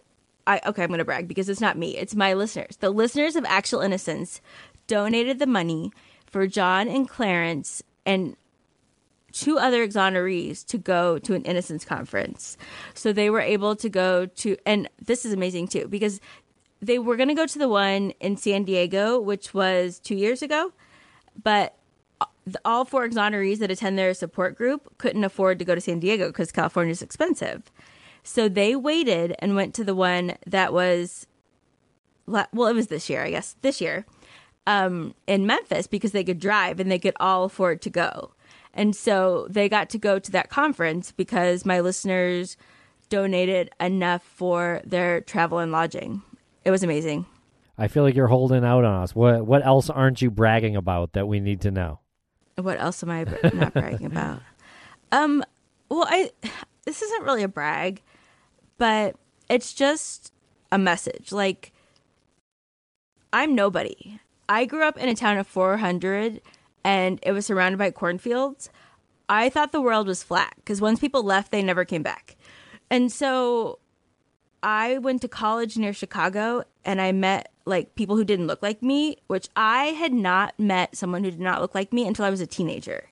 I 0.47 0.61
okay, 0.67 0.83
I'm 0.83 0.89
going 0.89 0.99
to 0.99 1.05
brag 1.05 1.29
because 1.29 1.49
it's 1.49 1.61
not 1.61 1.79
me, 1.79 1.97
it's 1.97 2.15
my 2.15 2.35
listeners. 2.35 2.77
The 2.77 2.91
listeners 2.91 3.37
of 3.37 3.45
Actual 3.47 3.81
Innocence 3.81 4.41
donated 4.87 5.39
the 5.39 5.47
money 5.47 5.93
for 6.27 6.47
John 6.47 6.89
and 6.89 7.09
Clarence 7.09 7.83
and 8.05 8.37
two 9.33 9.59
other 9.59 9.87
exonerees 9.87 10.65
to 10.67 10.79
go 10.79 11.19
to 11.19 11.35
an 11.35 11.43
innocence 11.43 11.85
conference. 11.85 12.57
So 12.95 13.13
they 13.13 13.31
were 13.31 13.41
able 13.41 13.77
to 13.77 13.89
go 13.89 14.27
to, 14.27 14.57
and 14.67 14.89
this 15.01 15.25
is 15.25 15.33
amazing 15.33 15.69
too, 15.69 15.89
because 15.89 16.21
they 16.81 16.99
were 16.99 17.17
going 17.17 17.29
to 17.29 17.35
go 17.35 17.47
to 17.47 17.59
the 17.59 17.69
one 17.69 18.13
in 18.21 18.37
San 18.37 18.65
Diego, 18.65 19.21
which 19.21 19.53
was 19.53 19.99
two 19.99 20.15
years 20.15 20.43
ago, 20.43 20.73
but 21.43 21.77
all 22.65 22.85
four 22.85 23.09
exonerees 23.09 23.59
that 23.59 23.71
attend 23.71 23.99
their 23.99 24.15
support 24.15 24.57
group 24.57 24.97
couldn't 24.99 25.25
afford 25.25 25.59
to 25.59 25.65
go 25.65 25.75
to 25.75 25.81
San 25.81 26.01
Diego 26.01 26.29
because 26.29 26.51
California 26.51 26.93
is 26.93 27.03
expensive. 27.03 27.71
So 28.23 28.49
they 28.49 28.77
waited 28.77 29.35
and 29.39 29.57
went 29.57 29.75
to 29.75 29.85
the 29.85 29.95
one 29.95 30.35
that 30.47 30.73
was, 30.73 31.27
well, 32.27 32.67
it 32.67 32.75
was 32.75 32.89
this 32.89 33.09
year, 33.09 33.23
I 33.23 33.31
guess, 33.31 33.57
this 33.63 33.81
year, 33.81 34.05
um, 34.67 35.15
in 35.27 35.47
Memphis 35.47 35.87
because 35.87 36.13
they 36.13 36.25
could 36.25 36.39
drive 36.39 36.81
and 36.81 36.91
they 36.91 36.99
could 36.99 37.17
all 37.21 37.45
afford 37.45 37.81
to 37.83 37.91
go. 37.91 38.33
And 38.73 38.95
so 38.95 39.47
they 39.51 39.69
got 39.69 39.91
to 39.91 39.99
go 39.99 40.19
to 40.19 40.31
that 40.33 40.49
conference 40.49 41.13
because 41.13 41.65
my 41.67 41.81
listeners 41.81 42.57
donated 43.09 43.71
enough 43.81 44.23
for 44.23 44.81
their 44.85 45.21
travel 45.21 45.59
and 45.59 45.73
lodging. 45.73 46.23
It 46.65 46.71
was 46.71 46.83
amazing. 46.83 47.27
I 47.77 47.89
feel 47.89 48.03
like 48.03 48.15
you're 48.15 48.27
holding 48.27 48.65
out 48.65 48.85
on 48.85 49.03
us. 49.03 49.15
What 49.15 49.47
what 49.47 49.65
else 49.65 49.89
aren't 49.89 50.21
you 50.21 50.31
bragging 50.31 50.77
about 50.77 51.15
that 51.15 51.27
we 51.27 51.41
need 51.41 51.63
to 51.63 51.71
know? 51.71 52.01
What 52.57 52.79
else 52.79 53.03
am 53.03 53.11
I 53.11 53.25
not 53.53 53.73
bragging 53.73 54.07
about? 54.07 54.41
Um, 55.13 55.43
well, 55.89 56.07
I 56.09 56.31
this 56.85 57.03
isn't 57.03 57.25
really 57.25 57.43
a 57.43 57.49
brag, 57.49 58.01
but 58.79 59.17
it's 59.49 59.73
just 59.73 60.33
a 60.71 60.79
message. 60.79 61.33
Like, 61.33 61.73
I'm 63.33 63.57
nobody. 63.57 64.21
I 64.49 64.67
grew 64.67 64.85
up 64.85 64.97
in 64.99 65.09
a 65.09 65.17
town 65.17 65.37
of 65.39 65.49
400, 65.49 66.41
and 66.85 67.19
it 67.23 67.33
was 67.33 67.47
surrounded 67.47 67.79
by 67.79 67.91
cornfields. 67.91 68.71
I 69.29 69.49
thought 69.49 69.73
the 69.73 69.81
world 69.81 70.07
was 70.07 70.23
flat 70.23 70.55
because 70.57 70.81
once 70.81 70.99
people 70.99 71.23
left, 71.23 71.53
they 71.53 71.63
never 71.63 71.85
came 71.85 72.03
back, 72.03 72.37
and 72.91 73.11
so 73.13 73.79
I 74.63 74.99
went 74.99 75.23
to 75.23 75.29
college 75.29 75.77
near 75.77 75.93
Chicago 75.93 76.65
and 76.85 77.01
I 77.01 77.13
met 77.13 77.51
like 77.65 77.95
people 77.95 78.17
who 78.17 78.25
didn't 78.25 78.47
look 78.47 78.63
like 78.63 78.83
me, 78.83 79.17
which 79.27 79.49
I 79.57 79.87
had 79.87 80.13
not 80.13 80.59
met 80.59 80.97
someone 80.97 81.25
who 81.25 81.31
did 81.31 81.41
not 81.41 81.61
look 81.61 81.75
like 81.75 81.93
me 81.93 82.07
until 82.07 82.25
I 82.25 82.31
was 82.31 82.41
a 82.41 82.47
teenager. 82.47 83.09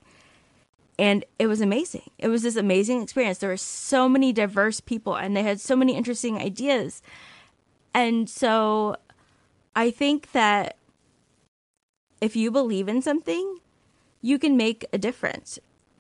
And 0.99 1.25
it 1.39 1.47
was 1.47 1.61
amazing. 1.61 2.11
It 2.19 2.29
was 2.29 2.43
this 2.43 2.57
amazing 2.57 3.03
experience. 3.03 3.39
There 3.39 3.51
were 3.51 3.57
so 3.57 4.09
many 4.09 4.33
diverse 4.33 4.81
people 4.81 5.17
and 5.17 5.37
they 5.37 5.45
had 5.45 5.61
so 5.61 5.77
many 5.77 5.97
interesting 5.97 6.37
ideas. 6.37 7.03
And 7.95 8.29
so 8.29 8.97
I 9.77 9.91
think 9.91 10.33
that 10.33 10.77
if 12.21 12.37
you 12.37 12.51
believe 12.51 12.89
in 12.89 13.03
something, 13.03 13.59
you 14.23 14.39
can 14.39 14.57
make 14.57 14.85
a 14.93 14.99
difference. 14.99 15.59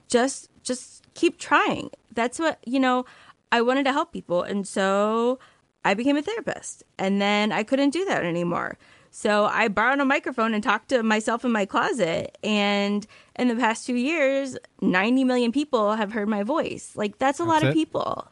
Just 0.08 0.50
just 0.62 1.06
keep 1.14 1.38
trying. 1.38 1.90
That's 2.12 2.38
what, 2.38 2.58
you 2.66 2.80
know, 2.80 3.04
I 3.50 3.62
wanted 3.62 3.84
to 3.84 3.92
help 3.92 4.12
people 4.12 4.42
and 4.42 4.66
so 4.66 5.38
I 5.84 5.94
became 5.94 6.16
a 6.16 6.22
therapist. 6.22 6.82
And 6.98 7.20
then 7.20 7.52
I 7.52 7.62
couldn't 7.62 7.90
do 7.90 8.04
that 8.04 8.24
anymore. 8.24 8.76
So 9.10 9.46
I 9.46 9.68
borrowed 9.68 10.00
a 10.00 10.04
microphone 10.04 10.52
and 10.52 10.62
talked 10.62 10.90
to 10.90 11.02
myself 11.02 11.44
in 11.44 11.50
my 11.50 11.64
closet 11.64 12.36
and 12.44 13.06
in 13.36 13.48
the 13.48 13.56
past 13.56 13.86
2 13.86 13.94
years 13.94 14.58
90 14.82 15.24
million 15.24 15.50
people 15.50 15.94
have 15.94 16.12
heard 16.12 16.28
my 16.28 16.42
voice. 16.42 16.92
Like 16.94 17.18
that's 17.18 17.40
a 17.40 17.44
lot 17.44 17.62
That's 17.62 17.70
of 17.70 17.74
people. 17.74 18.28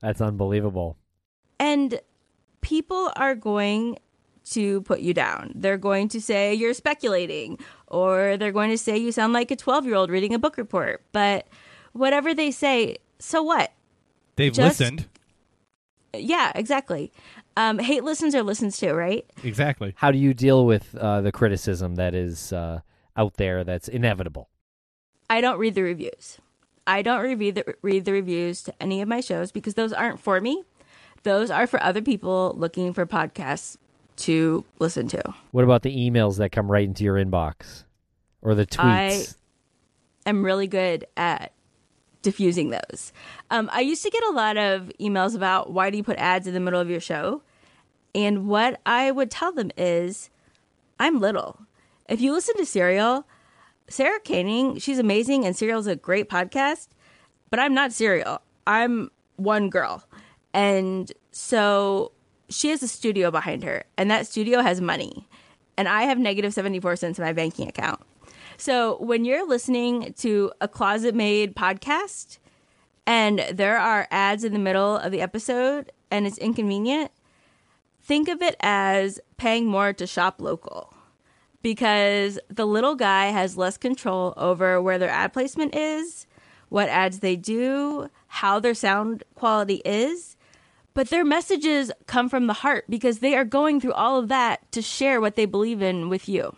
That's 0.00 0.20
unbelievable. 0.20 0.96
And 1.60 2.00
people 2.62 3.12
are 3.16 3.34
going 3.34 3.98
to 4.52 4.80
put 4.82 5.00
you 5.00 5.14
down. 5.14 5.52
They're 5.54 5.78
going 5.78 6.08
to 6.08 6.20
say 6.20 6.54
you're 6.54 6.74
speculating, 6.74 7.58
or 7.86 8.36
they're 8.36 8.52
going 8.52 8.70
to 8.70 8.78
say 8.78 8.96
you 8.96 9.12
sound 9.12 9.32
like 9.32 9.50
a 9.50 9.56
12 9.56 9.86
year 9.86 9.94
old 9.94 10.10
reading 10.10 10.34
a 10.34 10.38
book 10.38 10.56
report. 10.56 11.02
But 11.12 11.46
whatever 11.92 12.34
they 12.34 12.50
say, 12.50 12.98
so 13.18 13.42
what? 13.42 13.72
They've 14.36 14.52
Just- 14.52 14.80
listened. 14.80 15.06
Yeah, 16.14 16.52
exactly. 16.54 17.12
Um, 17.56 17.78
hate 17.78 18.02
listens 18.02 18.34
or 18.34 18.42
listens 18.42 18.78
to, 18.78 18.94
right? 18.94 19.26
Exactly. 19.44 19.92
How 19.96 20.10
do 20.10 20.16
you 20.18 20.32
deal 20.32 20.64
with 20.64 20.94
uh, 20.94 21.20
the 21.20 21.32
criticism 21.32 21.96
that 21.96 22.14
is 22.14 22.52
uh, 22.52 22.80
out 23.16 23.34
there 23.34 23.62
that's 23.64 23.88
inevitable? 23.88 24.48
I 25.28 25.40
don't 25.40 25.58
read 25.58 25.74
the 25.74 25.82
reviews. 25.82 26.38
I 26.86 27.02
don't 27.02 27.20
read 27.20 27.54
the, 27.56 27.74
read 27.82 28.06
the 28.06 28.12
reviews 28.12 28.62
to 28.62 28.82
any 28.82 29.02
of 29.02 29.08
my 29.08 29.20
shows 29.20 29.52
because 29.52 29.74
those 29.74 29.92
aren't 29.92 30.18
for 30.20 30.40
me. 30.40 30.64
Those 31.24 31.50
are 31.50 31.66
for 31.66 31.82
other 31.82 32.00
people 32.00 32.54
looking 32.56 32.92
for 32.94 33.04
podcasts 33.04 33.76
to 34.18 34.64
listen 34.78 35.08
to. 35.08 35.34
What 35.52 35.64
about 35.64 35.82
the 35.82 35.94
emails 35.94 36.38
that 36.38 36.52
come 36.52 36.70
right 36.70 36.84
into 36.84 37.04
your 37.04 37.14
inbox 37.14 37.84
or 38.42 38.54
the 38.54 38.66
tweets? 38.66 39.34
I 40.26 40.28
am 40.28 40.44
really 40.44 40.66
good 40.66 41.06
at 41.16 41.52
diffusing 42.22 42.70
those. 42.70 43.12
Um, 43.50 43.70
I 43.72 43.80
used 43.80 44.02
to 44.02 44.10
get 44.10 44.22
a 44.24 44.30
lot 44.30 44.56
of 44.56 44.92
emails 45.00 45.34
about 45.34 45.72
why 45.72 45.90
do 45.90 45.96
you 45.96 46.02
put 46.02 46.18
ads 46.18 46.46
in 46.46 46.54
the 46.54 46.60
middle 46.60 46.80
of 46.80 46.90
your 46.90 47.00
show? 47.00 47.42
And 48.14 48.48
what 48.48 48.80
I 48.84 49.10
would 49.10 49.30
tell 49.30 49.52
them 49.52 49.70
is, 49.76 50.30
I'm 50.98 51.20
little. 51.20 51.60
If 52.08 52.20
you 52.20 52.32
listen 52.32 52.56
to 52.56 52.66
Serial, 52.66 53.26
Sarah 53.88 54.18
Koenig, 54.20 54.82
she's 54.82 54.98
amazing, 54.98 55.44
and 55.44 55.56
Serial's 55.56 55.86
a 55.86 55.96
great 55.96 56.28
podcast, 56.28 56.88
but 57.50 57.60
I'm 57.60 57.74
not 57.74 57.92
Serial. 57.92 58.40
I'm 58.66 59.10
one 59.36 59.70
girl. 59.70 60.04
And 60.52 61.12
so 61.30 62.12
she 62.48 62.70
has 62.70 62.82
a 62.82 62.88
studio 62.88 63.30
behind 63.30 63.62
her, 63.64 63.84
and 63.96 64.10
that 64.10 64.26
studio 64.26 64.60
has 64.60 64.80
money. 64.80 65.28
And 65.76 65.88
I 65.88 66.02
have 66.02 66.18
negative 66.18 66.52
74 66.54 66.96
cents 66.96 67.18
in 67.18 67.24
my 67.24 67.32
banking 67.32 67.68
account. 67.68 68.00
So 68.56 68.98
when 68.98 69.24
you're 69.24 69.46
listening 69.46 70.14
to 70.18 70.50
a 70.60 70.66
closet 70.66 71.14
made 71.14 71.54
podcast 71.54 72.38
and 73.06 73.38
there 73.52 73.78
are 73.78 74.08
ads 74.10 74.42
in 74.42 74.52
the 74.52 74.58
middle 74.58 74.96
of 74.96 75.12
the 75.12 75.20
episode 75.20 75.92
and 76.10 76.26
it's 76.26 76.38
inconvenient, 76.38 77.12
think 78.02 78.28
of 78.28 78.42
it 78.42 78.56
as 78.58 79.20
paying 79.36 79.66
more 79.66 79.92
to 79.92 80.08
shop 80.08 80.40
local 80.40 80.92
because 81.62 82.40
the 82.48 82.66
little 82.66 82.96
guy 82.96 83.26
has 83.26 83.56
less 83.56 83.76
control 83.76 84.34
over 84.36 84.82
where 84.82 84.98
their 84.98 85.10
ad 85.10 85.32
placement 85.32 85.74
is, 85.76 86.26
what 86.68 86.88
ads 86.88 87.20
they 87.20 87.36
do, 87.36 88.10
how 88.26 88.58
their 88.58 88.74
sound 88.74 89.22
quality 89.34 89.82
is. 89.84 90.36
But 90.98 91.10
their 91.10 91.24
messages 91.24 91.92
come 92.08 92.28
from 92.28 92.48
the 92.48 92.54
heart 92.54 92.86
because 92.88 93.20
they 93.20 93.36
are 93.36 93.44
going 93.44 93.80
through 93.80 93.92
all 93.92 94.18
of 94.18 94.26
that 94.30 94.72
to 94.72 94.82
share 94.82 95.20
what 95.20 95.36
they 95.36 95.44
believe 95.44 95.80
in 95.80 96.08
with 96.08 96.28
you. 96.28 96.56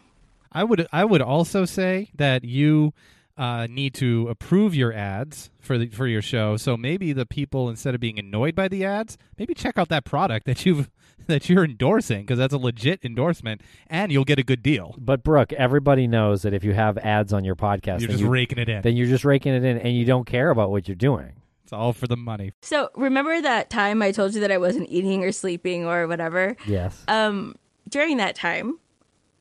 I 0.51 0.65
would 0.65 0.89
I 0.91 1.05
would 1.05 1.21
also 1.21 1.67
say 1.67 2.09
that 2.15 2.43
you 2.43 2.95
uh, 3.37 3.67
need 3.69 3.93
to 3.97 4.29
approve 4.29 4.75
your 4.75 4.95
ads 4.95 5.51
for 5.59 5.77
the 5.77 5.89
for 5.89 6.07
your 6.07 6.23
show. 6.23 6.57
So 6.57 6.79
maybe 6.79 7.13
the 7.13 7.27
people 7.27 7.69
instead 7.69 7.95
of 7.95 8.01
being 8.01 8.19
annoyed 8.19 8.55
by 8.55 8.69
the 8.69 8.83
ads, 8.83 9.19
maybe 9.39 9.53
check 9.53 9.77
out 9.77 9.91
that 9.91 10.07
product 10.07 10.47
that 10.47 10.65
you've 10.65 10.89
that 11.27 11.51
you're 11.51 11.67
endorsing 11.67 12.23
because 12.23 12.39
that's 12.39 12.55
a 12.55 12.59
legit 12.59 13.05
endorsement, 13.05 13.61
and 13.89 14.11
you'll 14.11 14.25
get 14.25 14.39
a 14.39 14.43
good 14.43 14.63
deal. 14.63 14.95
But 14.97 15.23
Brooke, 15.23 15.53
everybody 15.53 16.07
knows 16.07 16.41
that 16.45 16.55
if 16.55 16.65
you 16.65 16.73
have 16.73 16.97
ads 16.97 17.35
on 17.35 17.45
your 17.45 17.57
podcast, 17.57 18.01
You're 18.01 18.09
just 18.09 18.21
you, 18.21 18.31
raking 18.31 18.57
it 18.57 18.71
in. 18.71 18.81
then 18.81 18.97
you're 18.97 19.07
just 19.07 19.27
raking 19.27 19.53
it 19.53 19.65
in, 19.65 19.77
and 19.77 19.95
you 19.95 20.07
don't 20.07 20.25
care 20.25 20.49
about 20.49 20.71
what 20.71 20.89
you're 20.89 20.95
doing. 20.95 21.33
It's 21.71 21.73
all 21.73 21.93
for 21.93 22.09
the 22.09 22.17
money. 22.17 22.51
So 22.63 22.91
remember 22.97 23.41
that 23.41 23.71
time 23.71 24.03
I 24.03 24.11
told 24.11 24.35
you 24.35 24.41
that 24.41 24.51
I 24.51 24.59
wasn't 24.59 24.91
eating 24.91 25.23
or 25.23 25.31
sleeping 25.31 25.87
or 25.87 26.09
whatever? 26.09 26.57
Yes. 26.67 27.05
Um, 27.07 27.55
during 27.89 28.17
that 28.17 28.35
time, 28.35 28.81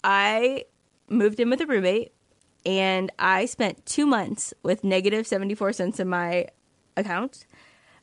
I 0.03 0.65
moved 1.09 1.39
in 1.39 1.49
with 1.49 1.59
a 1.59 1.65
roommate 1.65 2.13
and 2.67 3.11
I 3.17 3.47
spent 3.47 3.83
two 3.87 4.05
months 4.05 4.53
with 4.61 4.83
negative 4.83 5.25
74 5.25 5.73
cents 5.73 5.99
in 5.99 6.07
my 6.07 6.45
account 6.95 7.47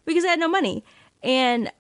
because 0.05 0.25
I 0.25 0.31
had 0.31 0.41
no 0.41 0.49
money. 0.49 0.83
And 1.23 1.71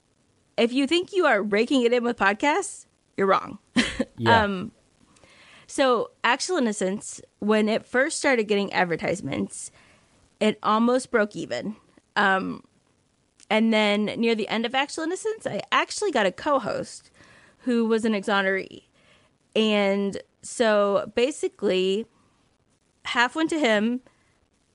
if 0.56 0.72
you 0.72 0.86
think 0.86 1.12
you 1.12 1.26
are 1.26 1.42
raking 1.42 1.82
it 1.82 1.92
in 1.92 2.04
with 2.04 2.16
podcasts, 2.16 2.86
you're 3.16 3.26
wrong. 3.26 3.58
yeah. 4.18 4.44
Um, 4.44 4.70
so, 5.66 6.12
Actual 6.22 6.58
Innocence, 6.58 7.20
when 7.40 7.68
it 7.68 7.84
first 7.84 8.18
started 8.18 8.44
getting 8.44 8.72
advertisements, 8.72 9.72
it 10.38 10.60
almost 10.62 11.10
broke 11.10 11.34
even. 11.34 11.74
Um, 12.16 12.64
and 13.48 13.72
then 13.72 14.06
near 14.06 14.34
the 14.34 14.48
end 14.48 14.66
of 14.66 14.74
Actual 14.74 15.04
Innocence, 15.04 15.46
I 15.46 15.60
actually 15.70 16.10
got 16.10 16.26
a 16.26 16.32
co 16.32 16.58
host 16.58 17.10
who 17.60 17.86
was 17.86 18.04
an 18.04 18.12
exoneree. 18.12 18.84
And 19.54 20.20
so 20.42 21.10
basically, 21.14 22.06
half 23.04 23.36
went 23.36 23.50
to 23.50 23.58
him 23.58 24.00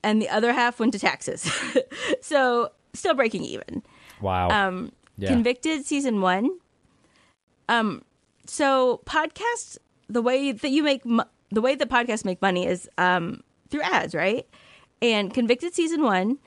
and 0.02 0.20
the 0.20 0.28
other 0.28 0.52
half 0.52 0.80
went 0.80 0.92
to 0.92 0.98
taxes. 0.98 1.50
so, 2.20 2.70
still 2.94 3.14
breaking 3.14 3.44
even. 3.44 3.82
wow. 4.20 4.48
Um, 4.50 4.92
Yeah. 5.18 5.28
Convicted 5.28 5.84
season 5.84 6.20
one. 6.20 6.50
Um, 7.68 8.02
so 8.46 9.00
podcasts, 9.06 9.78
the 10.08 10.22
way 10.22 10.52
that 10.52 10.70
you 10.70 10.82
make 10.82 11.04
mo- 11.04 11.28
the 11.50 11.60
way 11.60 11.74
that 11.74 11.88
podcasts 11.88 12.24
make 12.24 12.40
money 12.42 12.66
is 12.66 12.88
um 12.98 13.42
through 13.68 13.82
ads, 13.82 14.14
right? 14.14 14.46
And 15.00 15.32
Convicted 15.32 15.74
season 15.74 16.02
one, 16.02 16.38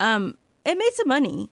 um, 0.00 0.36
it 0.64 0.76
made 0.76 0.92
some 0.94 1.08
money. 1.08 1.50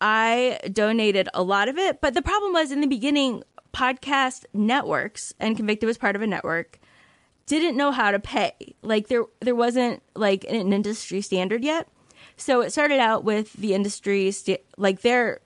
I 0.00 0.60
donated 0.72 1.28
a 1.34 1.42
lot 1.42 1.68
of 1.68 1.78
it, 1.78 2.00
but 2.00 2.14
the 2.14 2.22
problem 2.22 2.52
was 2.52 2.70
in 2.70 2.80
the 2.80 2.86
beginning, 2.86 3.42
podcast 3.72 4.44
networks 4.52 5.34
and 5.40 5.56
Convicted 5.56 5.86
was 5.86 5.98
part 5.98 6.16
of 6.16 6.22
a 6.22 6.26
network 6.26 6.78
didn't 7.46 7.76
know 7.76 7.90
how 7.90 8.10
to 8.10 8.18
pay. 8.18 8.52
Like 8.82 9.08
there 9.08 9.24
there 9.40 9.54
wasn't 9.54 10.02
like 10.14 10.44
an 10.44 10.72
industry 10.72 11.20
standard 11.20 11.64
yet. 11.64 11.88
So 12.36 12.62
it 12.62 12.72
started 12.72 12.98
out 12.98 13.24
with 13.24 13.52
the 13.54 13.74
industry 13.74 14.30
sta- 14.30 14.64
like 14.76 15.02
their 15.02 15.40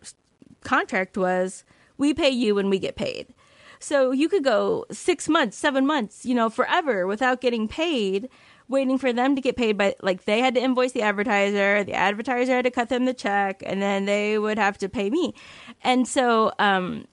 contract 0.62 1.16
was 1.16 1.64
we 1.96 2.14
pay 2.14 2.30
you 2.30 2.54
when 2.54 2.70
we 2.70 2.78
get 2.78 2.96
paid. 2.96 3.34
So 3.80 4.10
you 4.10 4.28
could 4.28 4.42
go 4.42 4.86
6 4.90 5.28
months, 5.28 5.56
7 5.56 5.86
months, 5.86 6.26
you 6.26 6.34
know, 6.34 6.50
forever 6.50 7.06
without 7.06 7.40
getting 7.40 7.68
paid 7.68 8.28
waiting 8.68 8.98
for 8.98 9.12
them 9.12 9.34
to 9.34 9.40
get 9.40 9.56
paid 9.56 9.78
by 9.78 9.94
like 10.02 10.24
they 10.24 10.40
had 10.40 10.54
to 10.54 10.60
invoice 10.60 10.92
the 10.92 11.02
advertiser, 11.02 11.84
the 11.84 11.94
advertiser 11.94 12.56
had 12.56 12.64
to 12.64 12.70
cut 12.70 12.88
them 12.88 13.04
the 13.04 13.14
check 13.14 13.62
and 13.64 13.80
then 13.80 14.04
they 14.04 14.38
would 14.38 14.58
have 14.58 14.78
to 14.78 14.88
pay 14.88 15.10
me. 15.10 15.34
And 15.82 16.06
so 16.06 16.52
um 16.58 17.06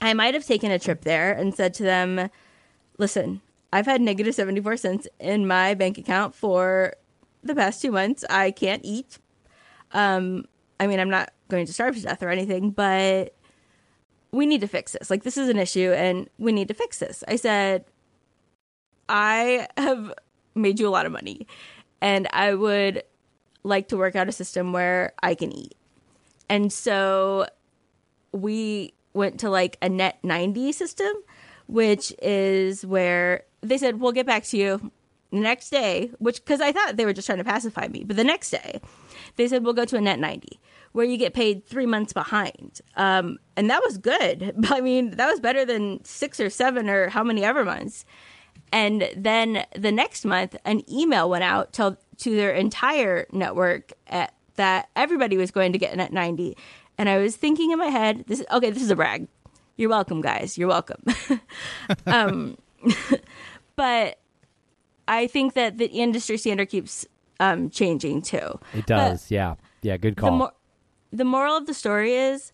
I 0.00 0.12
might 0.14 0.34
have 0.34 0.44
taken 0.44 0.70
a 0.70 0.78
trip 0.78 1.02
there 1.02 1.32
and 1.32 1.54
said 1.54 1.72
to 1.74 1.82
them, 1.82 2.28
listen, 2.98 3.40
I've 3.72 3.86
had 3.86 4.00
negative 4.00 4.34
74 4.34 4.76
cents 4.76 5.08
in 5.18 5.46
my 5.46 5.74
bank 5.74 5.98
account 5.98 6.34
for 6.34 6.94
the 7.42 7.54
past 7.54 7.80
two 7.80 7.90
months. 7.90 8.24
I 8.28 8.50
can't 8.50 8.84
eat. 8.84 9.18
Um, 9.92 10.44
I 10.78 10.86
mean, 10.86 11.00
I'm 11.00 11.10
not 11.10 11.32
going 11.48 11.66
to 11.66 11.72
starve 11.72 11.96
to 11.96 12.02
death 12.02 12.22
or 12.22 12.28
anything, 12.28 12.70
but 12.70 13.34
we 14.32 14.46
need 14.46 14.60
to 14.60 14.68
fix 14.68 14.92
this. 14.92 15.10
Like, 15.10 15.22
this 15.22 15.36
is 15.36 15.48
an 15.48 15.58
issue 15.58 15.92
and 15.92 16.28
we 16.38 16.52
need 16.52 16.68
to 16.68 16.74
fix 16.74 16.98
this. 16.98 17.24
I 17.26 17.36
said, 17.36 17.86
I 19.08 19.68
have 19.76 20.12
made 20.56 20.80
you 20.80 20.88
a 20.88 20.90
lot 20.90 21.06
of 21.06 21.12
money 21.12 21.46
and 22.00 22.28
I 22.32 22.54
would 22.54 23.02
like 23.62 23.88
to 23.88 23.96
work 23.96 24.16
out 24.16 24.28
a 24.28 24.32
system 24.32 24.72
where 24.72 25.12
I 25.22 25.34
can 25.34 25.52
eat. 25.52 25.74
And 26.48 26.72
so 26.72 27.46
we 28.32 28.94
went 29.12 29.40
to 29.40 29.50
like 29.50 29.78
a 29.82 29.88
net 29.88 30.18
90 30.22 30.72
system, 30.72 31.12
which 31.66 32.12
is 32.22 32.86
where 32.86 33.44
they 33.62 33.78
said, 33.78 34.00
we'll 34.00 34.12
get 34.12 34.26
back 34.26 34.44
to 34.44 34.56
you 34.56 34.92
the 35.32 35.38
next 35.38 35.70
day, 35.70 36.10
which, 36.18 36.44
because 36.44 36.60
I 36.60 36.70
thought 36.70 36.96
they 36.96 37.04
were 37.04 37.12
just 37.12 37.26
trying 37.26 37.38
to 37.38 37.44
pacify 37.44 37.88
me. 37.88 38.04
But 38.04 38.16
the 38.16 38.24
next 38.24 38.50
day, 38.50 38.80
they 39.36 39.48
said, 39.48 39.64
we'll 39.64 39.72
go 39.72 39.84
to 39.84 39.96
a 39.96 40.00
net 40.00 40.20
90 40.20 40.60
where 40.92 41.04
you 41.04 41.16
get 41.18 41.34
paid 41.34 41.66
three 41.66 41.86
months 41.86 42.12
behind. 42.12 42.80
Um, 42.96 43.38
and 43.56 43.68
that 43.68 43.82
was 43.84 43.98
good. 43.98 44.54
I 44.70 44.80
mean, 44.80 45.10
that 45.16 45.28
was 45.28 45.40
better 45.40 45.64
than 45.64 46.04
six 46.04 46.38
or 46.38 46.50
seven 46.50 46.88
or 46.88 47.08
how 47.08 47.24
many 47.24 47.44
ever 47.44 47.64
months. 47.64 48.04
And 48.72 49.08
then 49.16 49.64
the 49.76 49.92
next 49.92 50.24
month, 50.24 50.56
an 50.64 50.82
email 50.90 51.30
went 51.30 51.44
out 51.44 51.72
to, 51.74 51.96
to 52.18 52.36
their 52.36 52.52
entire 52.52 53.26
network 53.32 53.92
at, 54.06 54.34
that 54.56 54.88
everybody 54.96 55.36
was 55.36 55.50
going 55.50 55.72
to 55.72 55.78
get 55.78 55.96
net 55.96 56.12
90. 56.12 56.56
And 56.98 57.08
I 57.08 57.18
was 57.18 57.36
thinking 57.36 57.70
in 57.70 57.78
my 57.78 57.86
head, 57.86 58.24
this 58.26 58.40
is 58.40 58.46
okay, 58.50 58.70
this 58.70 58.82
is 58.82 58.90
a 58.90 58.96
brag. 58.96 59.28
You're 59.76 59.90
welcome, 59.90 60.20
guys. 60.22 60.56
You're 60.56 60.68
welcome. 60.68 61.02
um, 62.06 62.56
but 63.76 64.18
I 65.06 65.26
think 65.26 65.54
that 65.54 65.78
the 65.78 65.86
industry 65.86 66.38
standard 66.38 66.68
keeps 66.70 67.06
um, 67.38 67.68
changing 67.70 68.22
too. 68.22 68.58
it 68.74 68.86
does. 68.86 69.30
yeah. 69.30 69.54
Yeah. 69.82 69.96
Good 69.98 70.16
The, 70.16 70.20
call. 70.20 70.30
mor- 70.32 70.52
the 71.12 71.24
moral 71.24 71.56
of 71.56 71.66
the 71.66 71.74
story 71.74 72.14
is 72.14 72.52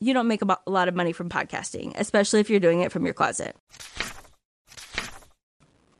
you 0.00 0.12
don't 0.12 0.26
make 0.28 0.42
a 0.42 0.58
lot 0.66 0.88
of 0.88 0.94
money 0.94 1.12
from 1.12 1.28
podcasting, 1.28 1.94
especially 1.96 2.40
if 2.40 2.50
you're 2.50 2.60
doing 2.60 2.80
it 2.80 2.92
from 2.92 3.04
your 3.04 3.14
closet. 3.14 3.56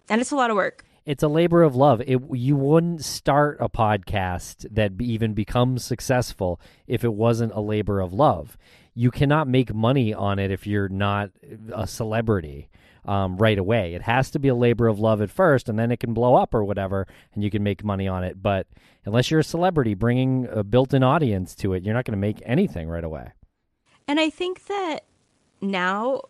And 0.08 0.20
it's 0.20 0.30
a 0.30 0.36
lot 0.36 0.50
of 0.50 0.56
work. 0.56 0.84
it's 1.06 1.22
a 1.22 1.28
labor 1.28 1.62
of 1.62 1.76
love. 1.76 2.02
It, 2.04 2.20
you 2.32 2.56
wouldn't 2.56 3.04
start 3.04 3.58
a 3.60 3.68
podcast 3.68 4.66
that 4.74 5.00
even 5.00 5.34
becomes 5.34 5.84
successful 5.84 6.60
if 6.88 7.04
it 7.04 7.14
wasn't 7.14 7.52
a 7.52 7.60
labor 7.60 8.00
of 8.00 8.12
love. 8.12 8.58
You 8.94 9.10
cannot 9.12 9.46
make 9.46 9.72
money 9.72 10.12
on 10.12 10.38
it 10.38 10.50
if 10.50 10.66
you're 10.66 10.88
not 10.88 11.30
a 11.72 11.86
celebrity 11.86 12.68
um, 13.04 13.36
right 13.36 13.58
away. 13.58 13.94
It 13.94 14.02
has 14.02 14.32
to 14.32 14.40
be 14.40 14.48
a 14.48 14.54
labor 14.54 14.88
of 14.88 14.98
love 14.98 15.22
at 15.22 15.30
first, 15.30 15.68
and 15.68 15.78
then 15.78 15.92
it 15.92 16.00
can 16.00 16.12
blow 16.12 16.34
up 16.34 16.54
or 16.54 16.64
whatever, 16.64 17.06
and 17.34 17.44
you 17.44 17.50
can 17.50 17.62
make 17.62 17.84
money 17.84 18.08
on 18.08 18.24
it. 18.24 18.42
But 18.42 18.66
unless 19.04 19.30
you're 19.30 19.40
a 19.40 19.44
celebrity 19.44 19.94
bringing 19.94 20.48
a 20.50 20.64
built-in 20.64 21.04
audience 21.04 21.54
to 21.56 21.72
it, 21.74 21.84
you're 21.84 21.94
not 21.94 22.04
going 22.04 22.18
to 22.18 22.20
make 22.20 22.42
anything 22.44 22.88
right 22.88 23.04
away. 23.04 23.30
And 24.08 24.18
I 24.18 24.30
think 24.30 24.66
that 24.66 25.00
now, 25.60 26.22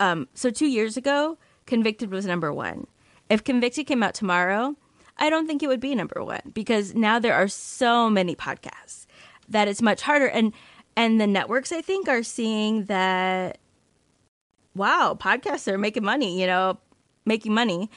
um, 0.00 0.28
so 0.34 0.50
two 0.50 0.66
years 0.66 0.96
ago, 0.96 1.38
Convicted 1.66 2.10
was 2.10 2.24
number 2.24 2.52
one. 2.52 2.86
If 3.28 3.44
Convicted 3.44 3.86
came 3.86 4.02
out 4.02 4.14
tomorrow, 4.14 4.74
I 5.18 5.30
don't 5.30 5.46
think 5.46 5.62
it 5.62 5.66
would 5.66 5.80
be 5.80 5.94
number 5.94 6.24
one 6.24 6.40
because 6.52 6.94
now 6.94 7.18
there 7.18 7.34
are 7.34 7.48
so 7.48 8.08
many 8.08 8.34
podcasts 8.34 9.06
that 9.48 9.68
it's 9.68 9.82
much 9.82 10.02
harder. 10.02 10.28
And 10.28 10.52
and 10.96 11.20
the 11.20 11.26
networks, 11.26 11.72
I 11.72 11.80
think, 11.80 12.08
are 12.08 12.22
seeing 12.22 12.84
that. 12.84 13.58
Wow, 14.74 15.16
podcasts 15.18 15.66
are 15.68 15.78
making 15.78 16.04
money. 16.04 16.40
You 16.40 16.46
know, 16.46 16.78
making 17.24 17.52
money, 17.52 17.90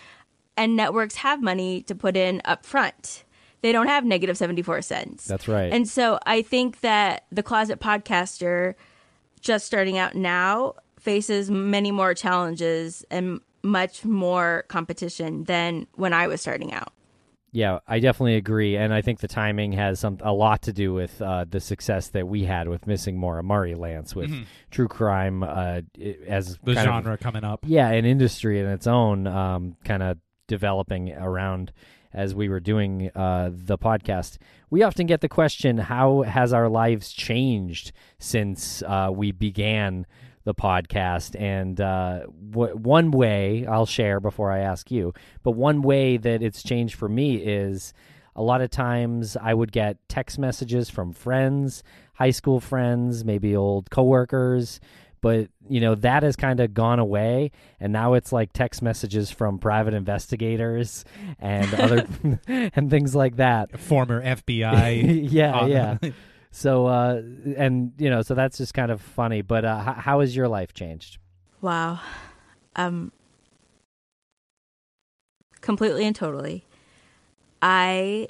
and 0.57 0.75
networks 0.75 1.15
have 1.15 1.41
money 1.41 1.83
to 1.83 1.95
put 1.95 2.17
in 2.17 2.41
up 2.45 2.65
front. 2.65 3.23
They 3.61 3.71
don't 3.71 3.87
have 3.87 4.03
negative 4.03 4.37
seventy 4.37 4.61
four 4.61 4.81
cents. 4.81 5.25
That's 5.25 5.47
right. 5.47 5.71
And 5.71 5.87
so 5.87 6.19
I 6.25 6.41
think 6.41 6.81
that 6.81 7.25
the 7.31 7.43
closet 7.43 7.79
podcaster 7.79 8.73
just 9.39 9.65
starting 9.65 9.97
out 9.97 10.15
now 10.15 10.75
faces 10.99 11.49
many 11.49 11.91
more 11.91 12.13
challenges 12.13 13.03
and 13.09 13.41
much 13.63 14.03
more 14.05 14.65
competition 14.67 15.43
than 15.45 15.87
when 15.95 16.13
I 16.13 16.27
was 16.27 16.41
starting 16.41 16.73
out. 16.73 16.93
Yeah, 17.53 17.79
I 17.85 17.99
definitely 17.99 18.35
agree, 18.37 18.77
and 18.77 18.93
I 18.93 19.01
think 19.01 19.19
the 19.19 19.27
timing 19.27 19.73
has 19.73 19.99
some 19.99 20.17
a 20.21 20.31
lot 20.31 20.61
to 20.63 20.73
do 20.73 20.93
with 20.93 21.21
uh, 21.21 21.43
the 21.49 21.59
success 21.59 22.07
that 22.09 22.25
we 22.25 22.45
had 22.45 22.69
with 22.69 22.87
Missing 22.87 23.17
Maura 23.17 23.43
Murray 23.43 23.75
Lance 23.75 24.15
with 24.15 24.31
true 24.69 24.87
crime 24.87 25.43
uh, 25.43 25.81
as 26.27 26.57
The 26.63 26.75
kind 26.75 26.77
of- 26.77 26.83
genre 27.03 27.17
coming 27.17 27.43
up. 27.43 27.65
yeah, 27.67 27.89
an 27.89 28.05
industry 28.05 28.59
in 28.61 28.67
its 28.67 28.87
own, 28.87 29.27
um, 29.27 29.75
kind 29.83 30.01
of 30.01 30.17
developing 30.47 31.11
around 31.11 31.73
as 32.13 32.33
we 32.33 32.47
were 32.47 32.59
doing 32.61 33.11
uh, 33.15 33.49
the 33.53 33.77
podcast. 33.77 34.37
We 34.69 34.83
often 34.83 35.05
get 35.05 35.19
the 35.19 35.27
question, 35.29 35.77
"How 35.77 36.21
has 36.21 36.53
our 36.53 36.69
lives 36.69 37.11
changed 37.11 37.91
since 38.17 38.81
uh, 38.83 39.09
we 39.13 39.33
began 39.33 40.05
the 40.43 40.53
podcast?" 40.53 41.39
And 41.39 41.79
uh, 41.79 42.21
w- 42.51 42.75
one 42.75 43.11
way 43.11 43.65
I'll 43.65 43.85
share 43.85 44.19
before 44.19 44.51
I 44.51 44.59
ask 44.59 44.91
you, 44.91 45.13
but 45.43 45.51
one 45.51 45.81
way 45.81 46.17
that 46.17 46.41
it's 46.41 46.63
changed 46.63 46.95
for 46.95 47.09
me 47.09 47.35
is 47.35 47.93
a 48.35 48.41
lot 48.43 48.61
of 48.61 48.69
times 48.69 49.35
I 49.35 49.53
would 49.53 49.71
get 49.71 49.97
text 50.07 50.39
messages 50.39 50.89
from 50.89 51.11
friends, 51.13 51.83
high 52.13 52.31
school 52.31 52.59
friends, 52.59 53.25
maybe 53.25 53.55
old 53.55 53.89
coworkers 53.89 54.79
but 55.21 55.47
you 55.69 55.79
know 55.79 55.95
that 55.95 56.23
has 56.23 56.35
kind 56.35 56.59
of 56.59 56.73
gone 56.73 56.99
away 56.99 57.51
and 57.79 57.93
now 57.93 58.15
it's 58.15 58.33
like 58.33 58.51
text 58.51 58.81
messages 58.81 59.31
from 59.31 59.59
private 59.59 59.93
investigators 59.93 61.05
and 61.39 61.73
other 61.75 62.07
and 62.47 62.89
things 62.89 63.15
like 63.15 63.37
that 63.37 63.79
Former 63.79 64.21
FBI. 64.21 65.27
yeah 65.31 65.65
yeah 65.65 65.97
so 66.51 66.85
uh 66.85 67.21
and 67.55 67.93
you 67.97 68.09
know 68.09 68.21
so 68.21 68.35
that's 68.35 68.57
just 68.57 68.73
kind 68.73 68.91
of 68.91 69.01
funny 69.01 69.41
but 69.41 69.63
uh 69.63 69.83
h- 69.87 70.03
how 70.03 70.19
has 70.19 70.35
your 70.35 70.47
life 70.47 70.73
changed 70.73 71.17
Wow. 71.61 71.99
Um 72.75 73.11
completely 75.61 76.05
and 76.05 76.15
totally. 76.15 76.65
I 77.61 78.27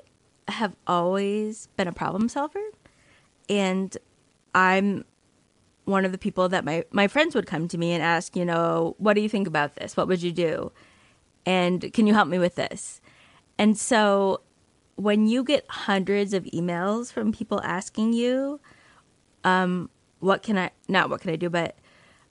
have 0.48 0.76
always 0.86 1.68
been 1.78 1.88
a 1.88 1.94
problem 1.94 2.28
solver 2.28 2.62
and 3.50 3.98
I'm 4.54 5.06
one 5.86 6.04
of 6.06 6.12
the 6.12 6.18
people 6.18 6.50
that 6.50 6.66
my 6.66 6.84
my 6.92 7.08
friends 7.08 7.34
would 7.36 7.48
come 7.48 7.68
to 7.70 7.78
me 7.78 7.94
and 7.94 8.04
ask, 8.04 8.36
you 8.36 8.46
know, 8.46 8.96
what 8.98 9.14
do 9.14 9.22
you 9.22 9.30
think 9.30 9.48
about 9.48 9.76
this? 9.76 9.96
What 9.96 10.08
would 10.08 10.22
you 10.22 10.32
do? 10.32 10.72
And 11.46 11.92
can 11.94 12.06
you 12.06 12.14
help 12.14 12.28
me 12.28 12.38
with 12.38 12.56
this? 12.56 13.02
And 13.58 13.78
so 13.78 14.42
when 15.02 15.28
you 15.28 15.44
get 15.44 15.66
hundreds 15.68 16.34
of 16.34 16.44
emails 16.46 17.12
from 17.12 17.32
people 17.32 17.62
asking 17.62 18.14
you, 18.14 18.60
um, 19.44 19.90
what 20.20 20.44
can 20.44 20.58
I 20.58 20.72
not 20.88 21.10
what 21.10 21.22
can 21.22 21.32
I 21.32 21.36
do, 21.36 21.50
but 21.50 21.76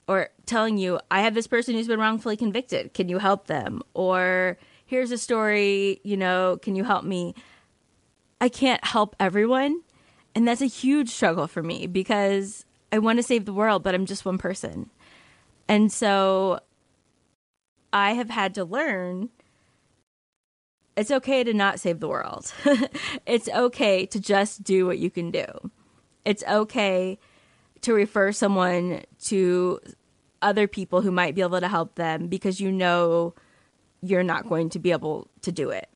or 0.06 0.30
telling 0.46 0.76
you, 0.76 0.98
I 1.10 1.20
have 1.22 1.34
this 1.34 1.46
person 1.46 1.74
who's 1.74 1.86
been 1.86 2.00
wrongfully 2.00 2.36
convicted. 2.36 2.94
Can 2.94 3.08
you 3.08 3.18
help 3.18 3.46
them? 3.46 3.80
Or 3.94 4.58
here's 4.86 5.12
a 5.12 5.18
story, 5.18 6.00
you 6.02 6.16
know, 6.16 6.58
can 6.60 6.74
you 6.74 6.82
help 6.82 7.04
me? 7.04 7.34
I 8.40 8.48
can't 8.48 8.84
help 8.84 9.14
everyone. 9.20 9.82
And 10.34 10.48
that's 10.48 10.62
a 10.62 10.66
huge 10.66 11.10
struggle 11.10 11.46
for 11.46 11.62
me 11.62 11.86
because 11.86 12.64
I 12.92 12.98
want 12.98 13.18
to 13.18 13.22
save 13.22 13.44
the 13.44 13.52
world, 13.52 13.82
but 13.82 13.94
I'm 13.94 14.06
just 14.06 14.24
one 14.24 14.38
person. 14.38 14.90
And 15.68 15.92
so 15.92 16.58
I 17.92 18.14
have 18.14 18.30
had 18.30 18.54
to 18.54 18.64
learn 18.64 19.28
it's 21.01 21.11
okay 21.11 21.42
to 21.42 21.55
not 21.55 21.80
save 21.80 21.98
the 21.98 22.09
world. 22.09 22.53
it's 23.26 23.48
okay 23.48 24.05
to 24.05 24.20
just 24.20 24.62
do 24.62 24.84
what 24.84 24.98
you 24.98 25.11
can 25.11 25.30
do. 25.30 25.46
It's 26.26 26.44
okay 26.46 27.18
to 27.80 27.94
refer 27.94 28.32
someone 28.32 29.05
to 29.24 29.80
other 30.42 30.68
people 30.68 31.01
who 31.01 31.11
might 31.11 31.34
be 31.34 31.40
able 31.40 31.59
to 31.59 31.68
help 31.68 31.94
them 31.94 32.26
because 32.26 32.61
you 32.61 32.70
know 32.70 33.34
you're 34.03 34.22
not 34.22 34.46
going 34.46 34.68
to 34.68 34.78
be 34.78 34.90
able 34.92 35.30
to 35.40 35.51
do 35.51 35.70
it. 35.70 35.88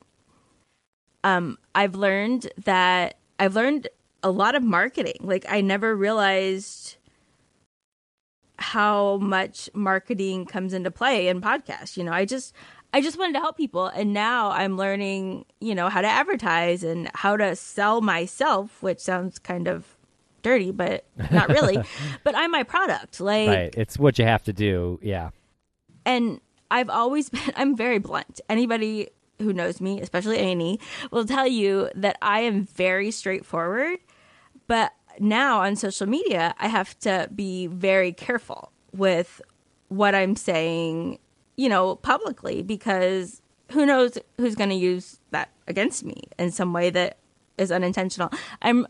Um, 1.22 1.58
I've 1.74 1.94
learned 1.94 2.50
that 2.64 3.18
I've 3.38 3.54
learned 3.54 3.88
a 4.22 4.30
lot 4.30 4.54
of 4.54 4.62
marketing. 4.62 5.18
Like 5.20 5.44
I 5.50 5.60
never 5.60 5.94
realized 5.94 6.96
how 8.56 9.18
much 9.18 9.68
marketing 9.74 10.46
comes 10.46 10.72
into 10.72 10.90
play 10.90 11.28
in 11.28 11.42
podcasts. 11.42 11.98
You 11.98 12.04
know, 12.04 12.12
I 12.12 12.24
just 12.24 12.54
I 12.94 13.00
just 13.00 13.18
wanted 13.18 13.32
to 13.32 13.40
help 13.40 13.56
people 13.56 13.86
and 13.86 14.12
now 14.12 14.50
I'm 14.50 14.76
learning, 14.76 15.46
you 15.60 15.74
know, 15.74 15.88
how 15.88 16.00
to 16.00 16.06
advertise 16.06 16.84
and 16.84 17.10
how 17.12 17.36
to 17.36 17.56
sell 17.56 18.00
myself, 18.00 18.80
which 18.82 19.00
sounds 19.00 19.40
kind 19.40 19.66
of 19.66 19.84
dirty, 20.42 20.70
but 20.70 21.04
not 21.32 21.48
really. 21.48 21.78
but 22.24 22.36
I'm 22.36 22.52
my 22.52 22.62
product. 22.62 23.20
Like 23.20 23.48
right 23.48 23.74
it's 23.76 23.98
what 23.98 24.18
you 24.18 24.24
have 24.24 24.44
to 24.44 24.52
do 24.52 25.00
yeah 25.02 25.30
and 26.06 26.40
I've 26.70 26.90
always 26.90 27.30
been 27.34 27.52
I'm 27.56 27.76
very 27.76 27.98
blunt. 27.98 28.40
Anybody 28.48 29.08
who 29.40 29.52
knows 29.52 29.80
me, 29.80 30.00
especially 30.00 30.38
Annie, 30.38 30.78
will 31.10 31.24
tell 31.24 31.48
you 31.48 31.90
that 31.96 32.16
I 32.22 32.40
am 32.40 32.64
very 32.64 33.10
straightforward. 33.10 33.98
But 34.66 34.92
now 35.18 35.60
on 35.60 35.76
social 35.76 36.06
media, 36.06 36.54
I 36.58 36.68
have 36.68 36.96
to 37.00 37.28
be 37.34 37.66
very 37.66 38.12
careful 38.12 38.70
with 38.92 39.42
what 39.88 40.14
I'm 40.14 40.36
saying, 40.36 41.18
you 41.56 41.68
know, 41.68 41.96
publicly 41.96 42.62
because 42.62 43.40
who 43.72 43.86
knows 43.86 44.18
who's 44.38 44.54
going 44.54 44.70
to 44.70 44.76
use 44.76 45.18
that 45.30 45.50
against 45.66 46.04
me 46.04 46.22
in 46.38 46.50
some 46.50 46.72
way 46.72 46.90
that 46.90 47.18
is 47.58 47.72
unintentional. 47.72 48.30
I'm 48.62 48.86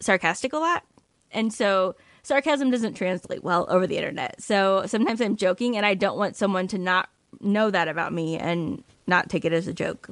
sarcastic 0.00 0.52
a 0.52 0.58
lot. 0.58 0.84
And 1.32 1.52
so 1.52 1.96
sarcasm 2.22 2.70
doesn't 2.70 2.94
translate 2.94 3.42
well 3.42 3.66
over 3.68 3.86
the 3.86 3.96
internet. 3.96 4.40
So 4.42 4.84
sometimes 4.86 5.20
I'm 5.20 5.36
joking 5.36 5.76
and 5.76 5.84
I 5.84 5.94
don't 5.94 6.18
want 6.18 6.36
someone 6.36 6.68
to 6.68 6.78
not 6.78 7.08
know 7.40 7.70
that 7.70 7.88
about 7.88 8.12
me 8.12 8.38
and 8.38 8.84
not 9.06 9.28
take 9.28 9.44
it 9.44 9.52
as 9.52 9.66
a 9.66 9.74
joke. 9.74 10.10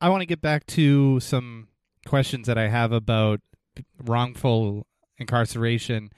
I 0.00 0.08
want 0.08 0.22
to 0.22 0.26
get 0.26 0.40
back 0.40 0.66
to 0.68 1.20
some 1.20 1.68
questions 2.06 2.46
that 2.46 2.58
I 2.58 2.68
have 2.68 2.92
about 2.92 3.40
wrongful 4.02 4.86
incarceration. 5.18 6.10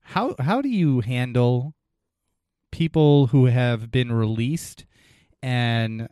How 0.00 0.34
how 0.38 0.60
do 0.60 0.68
you 0.68 1.00
handle 1.00 1.74
people 2.70 3.28
who 3.28 3.46
have 3.46 3.90
been 3.90 4.12
released 4.12 4.84
and 5.42 6.08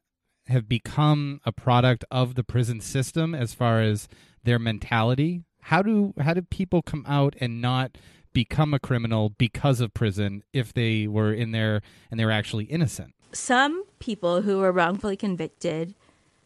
have 0.46 0.68
become 0.68 1.40
a 1.44 1.52
product 1.52 2.04
of 2.11 2.34
the 2.34 2.44
prison 2.44 2.80
system 2.80 3.34
as 3.34 3.54
far 3.54 3.80
as 3.80 4.09
their 4.44 4.59
mentality? 4.59 5.44
How 5.62 5.82
do 5.82 6.14
how 6.18 6.34
do 6.34 6.42
people 6.42 6.82
come 6.82 7.04
out 7.06 7.34
and 7.40 7.61
not 7.61 7.98
become 8.32 8.72
a 8.72 8.78
criminal 8.78 9.30
because 9.30 9.80
of 9.80 9.92
prison 9.92 10.42
if 10.52 10.72
they 10.72 11.06
were 11.06 11.32
in 11.32 11.52
there 11.52 11.82
and 12.11 12.18
they 12.18 12.24
were 12.24 12.30
actually 12.30 12.64
innocent? 12.64 13.14
Some 13.32 13.84
people 13.98 14.42
who 14.42 14.59
were 14.59 14.72
wrongfully 14.72 15.16
convicted 15.16 15.94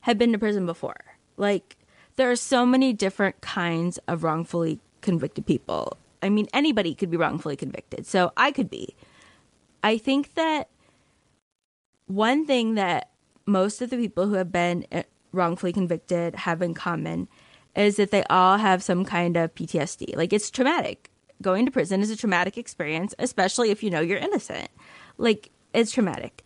have 0.01 0.19
been 0.19 0.33
to 0.33 0.39
prison 0.39 0.67
before. 0.67 1.17
Like 1.37 1.77
there 2.17 2.31
are 2.31 2.37
so 2.37 2.67
many 2.67 2.93
different 2.93 3.41
kinds 3.41 3.99
of 4.09 4.25
wrongfully 4.25 4.81
convicted 5.01 5.47
people. 5.47 5.97
I 6.23 6.29
mean, 6.29 6.49
anybody 6.53 6.95
could 6.95 7.11
be 7.11 7.17
wrongfully 7.17 7.57
convicted. 7.57 8.07
So 8.07 8.33
I 8.37 8.53
could 8.53 8.71
be. 8.71 8.95
I 9.83 9.99
think 9.99 10.35
that 10.35 10.69
one 12.07 12.47
thing 12.47 12.75
that 12.75 13.11
most 13.47 13.83
of 13.83 13.91
the 13.91 13.97
people 13.97 14.27
who 14.27 14.35
have 14.35 14.53
been 14.53 14.87
uh, 14.93 15.03
wrongfully 15.33 15.73
convicted 15.73 16.35
have 16.37 16.63
in 16.63 16.75
common 16.75 17.29
is 17.75 17.97
that 17.97 18.11
they 18.11 18.23
all 18.25 18.59
have 18.59 18.83
some 18.83 19.05
kind 19.05 19.37
of 19.37 19.55
PTSD. 19.55 20.17
Like 20.17 20.33
it's 20.33 20.51
traumatic. 20.51 21.11
Going 21.41 21.65
to 21.67 21.73
prison 21.73 22.01
is 22.03 22.11
a 22.11 22.17
traumatic 22.17 22.57
experience, 22.57 23.15
especially 23.19 23.71
if 23.71 23.83
you 23.83 23.91
know 23.91 24.01
you're 24.01 24.19
innocent. 24.19 24.69
Like 25.19 25.51
it's 25.73 25.91
traumatic. 25.91 26.45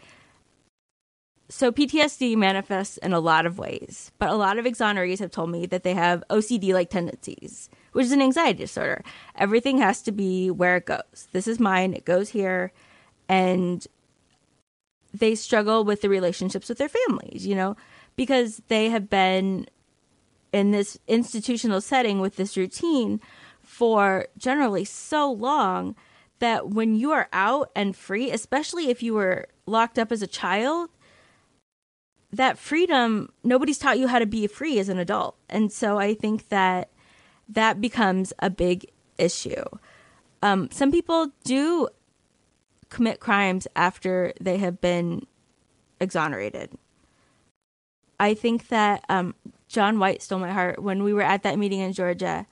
So 1.48 1.70
PTSD 1.70 2.36
manifests 2.36 2.96
in 2.96 3.12
a 3.12 3.20
lot 3.20 3.46
of 3.46 3.58
ways, 3.58 4.10
but 4.18 4.30
a 4.30 4.34
lot 4.34 4.58
of 4.58 4.64
exonerees 4.64 5.20
have 5.20 5.30
told 5.30 5.50
me 5.50 5.64
that 5.66 5.84
they 5.84 5.94
have 5.94 6.24
OCD 6.28 6.72
like 6.72 6.90
tendencies, 6.90 7.70
which 7.92 8.06
is 8.06 8.12
an 8.12 8.20
anxiety 8.20 8.58
disorder. 8.58 9.04
Everything 9.36 9.78
has 9.78 10.02
to 10.02 10.12
be 10.12 10.50
where 10.50 10.76
it 10.76 10.86
goes. 10.86 11.28
This 11.30 11.46
is 11.46 11.60
mine, 11.60 11.94
it 11.94 12.04
goes 12.04 12.30
here, 12.30 12.72
and 13.28 13.86
they 15.12 15.34
struggle 15.34 15.84
with 15.84 16.02
the 16.02 16.08
relationships 16.08 16.68
with 16.68 16.78
their 16.78 16.88
families, 16.88 17.46
you 17.46 17.54
know, 17.54 17.76
because 18.16 18.62
they 18.68 18.90
have 18.90 19.08
been 19.08 19.66
in 20.52 20.70
this 20.70 20.98
institutional 21.06 21.80
setting 21.80 22.20
with 22.20 22.36
this 22.36 22.56
routine 22.56 23.20
for 23.62 24.26
generally 24.38 24.84
so 24.84 25.30
long 25.30 25.94
that 26.38 26.68
when 26.68 26.94
you 26.94 27.12
are 27.12 27.28
out 27.32 27.70
and 27.74 27.96
free, 27.96 28.30
especially 28.30 28.90
if 28.90 29.02
you 29.02 29.14
were 29.14 29.48
locked 29.66 29.98
up 29.98 30.12
as 30.12 30.22
a 30.22 30.26
child, 30.26 30.90
that 32.32 32.58
freedom, 32.58 33.30
nobody's 33.42 33.78
taught 33.78 33.98
you 33.98 34.06
how 34.08 34.18
to 34.18 34.26
be 34.26 34.46
free 34.46 34.78
as 34.78 34.88
an 34.88 34.98
adult. 34.98 35.36
And 35.48 35.72
so 35.72 35.98
I 35.98 36.14
think 36.14 36.48
that 36.48 36.90
that 37.48 37.80
becomes 37.80 38.32
a 38.38 38.50
big 38.50 38.90
issue. 39.18 39.64
Um, 40.42 40.70
some 40.70 40.92
people 40.92 41.32
do 41.44 41.88
commit 42.88 43.20
crimes 43.20 43.66
after 43.76 44.32
they 44.40 44.58
have 44.58 44.80
been 44.80 45.26
exonerated. 46.00 46.70
I 48.18 48.34
think 48.34 48.68
that 48.68 49.04
um, 49.08 49.34
John 49.68 49.98
White 49.98 50.22
stole 50.22 50.38
my 50.38 50.52
heart 50.52 50.82
when 50.82 51.02
we 51.02 51.12
were 51.12 51.22
at 51.22 51.42
that 51.42 51.58
meeting 51.58 51.80
in 51.80 51.92
Georgia. 51.92 52.46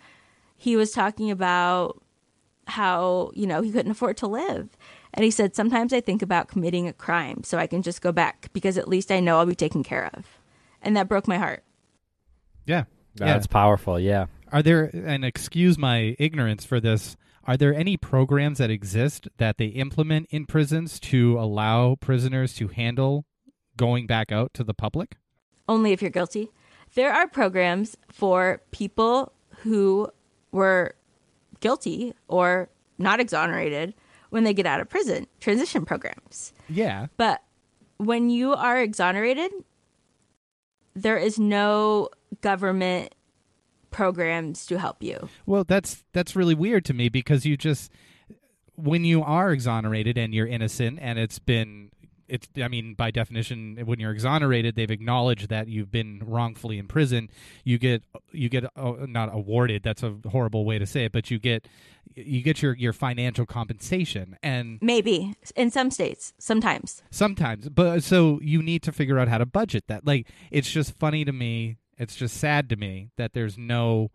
He 0.56 0.76
was 0.76 0.92
talking 0.92 1.30
about 1.30 2.02
how, 2.66 3.30
you 3.34 3.46
know, 3.46 3.62
he 3.62 3.70
couldn't 3.70 3.92
afford 3.92 4.16
to 4.18 4.26
live. 4.26 4.76
And 5.12 5.24
he 5.24 5.30
said, 5.30 5.54
Sometimes 5.54 5.92
I 5.92 6.00
think 6.00 6.22
about 6.22 6.48
committing 6.48 6.88
a 6.88 6.92
crime 6.92 7.44
so 7.44 7.58
I 7.58 7.66
can 7.66 7.82
just 7.82 8.02
go 8.02 8.12
back 8.12 8.48
because 8.52 8.76
at 8.76 8.88
least 8.88 9.12
I 9.12 9.20
know 9.20 9.38
I'll 9.38 9.46
be 9.46 9.54
taken 9.54 9.82
care 9.82 10.10
of. 10.14 10.26
And 10.82 10.96
that 10.96 11.08
broke 11.08 11.28
my 11.28 11.38
heart. 11.38 11.62
Yeah. 12.66 13.26
that's 13.26 13.46
powerful 13.46 14.00
yeah 14.00 14.26
Are 14.50 14.62
there, 14.62 14.90
and 14.92 15.24
excuse 15.24 15.78
my 15.78 16.16
ignorance 16.18 16.64
for 16.64 16.80
this, 16.80 17.16
are 17.46 17.56
there 17.56 17.74
any 17.74 17.96
programs 17.96 18.58
that 18.58 18.70
exist 18.70 19.28
that 19.38 19.58
they 19.58 19.66
implement 19.66 20.26
in 20.30 20.46
prisons 20.46 20.98
to 21.00 21.38
allow 21.38 21.96
prisoners 21.96 22.54
to 22.54 22.68
handle 22.68 23.26
going 23.76 24.06
back 24.06 24.32
out 24.32 24.54
to 24.54 24.64
the 24.64 24.74
public? 24.74 25.16
Only 25.68 25.92
if 25.92 26.00
you're 26.00 26.10
guilty. 26.10 26.50
There 26.94 27.12
are 27.12 27.26
programs 27.26 27.96
for 28.10 28.62
people 28.70 29.32
who 29.62 30.08
were 30.52 30.94
guilty 31.60 32.14
or 32.28 32.68
not 32.98 33.20
exonerated 33.20 33.94
when 34.30 34.44
they 34.44 34.54
get 34.54 34.66
out 34.66 34.80
of 34.80 34.88
prison, 34.88 35.26
transition 35.40 35.84
programs. 35.84 36.52
Yeah. 36.68 37.06
But 37.16 37.42
when 37.98 38.30
you 38.30 38.54
are 38.54 38.80
exonerated, 38.80 39.52
there 40.94 41.16
is 41.16 41.38
no 41.38 42.08
government 42.40 43.14
programs 43.94 44.66
to 44.66 44.78
help 44.78 45.02
you. 45.02 45.28
Well, 45.46 45.62
that's 45.64 46.04
that's 46.12 46.34
really 46.34 46.54
weird 46.54 46.84
to 46.86 46.94
me 46.94 47.08
because 47.08 47.46
you 47.46 47.56
just 47.56 47.92
when 48.74 49.04
you 49.04 49.22
are 49.22 49.52
exonerated 49.52 50.18
and 50.18 50.34
you're 50.34 50.48
innocent 50.48 50.98
and 51.00 51.16
it's 51.16 51.38
been 51.38 51.90
it's 52.26 52.48
i 52.60 52.66
mean 52.68 52.94
by 52.94 53.10
definition 53.10 53.76
when 53.84 54.00
you're 54.00 54.10
exonerated 54.10 54.74
they've 54.74 54.90
acknowledged 54.90 55.50
that 55.50 55.68
you've 55.68 55.90
been 55.92 56.20
wrongfully 56.24 56.78
in 56.78 56.88
prison. 56.88 57.28
You 57.62 57.78
get 57.78 58.02
you 58.32 58.48
get 58.48 58.64
uh, 58.76 58.94
not 59.06 59.32
awarded 59.32 59.82
that's 59.84 60.02
a 60.02 60.16
horrible 60.28 60.64
way 60.64 60.78
to 60.78 60.86
say 60.86 61.04
it 61.04 61.12
but 61.12 61.30
you 61.30 61.38
get 61.38 61.68
you 62.16 62.42
get 62.42 62.62
your 62.62 62.74
your 62.74 62.92
financial 62.92 63.46
compensation 63.46 64.36
and 64.42 64.78
Maybe. 64.80 65.34
In 65.56 65.70
some 65.70 65.90
states, 65.90 66.32
sometimes. 66.38 67.02
sometimes. 67.10 67.68
But 67.68 68.02
so 68.02 68.40
you 68.42 68.62
need 68.62 68.82
to 68.82 68.92
figure 68.92 69.18
out 69.18 69.28
how 69.28 69.38
to 69.38 69.46
budget 69.46 69.84
that. 69.88 70.06
Like 70.06 70.28
it's 70.50 70.70
just 70.70 70.98
funny 70.98 71.24
to 71.24 71.32
me 71.32 71.76
it's 71.98 72.16
just 72.16 72.36
sad 72.36 72.68
to 72.68 72.76
me 72.76 73.10
that 73.16 73.32
there's 73.32 73.56
no 73.58 74.10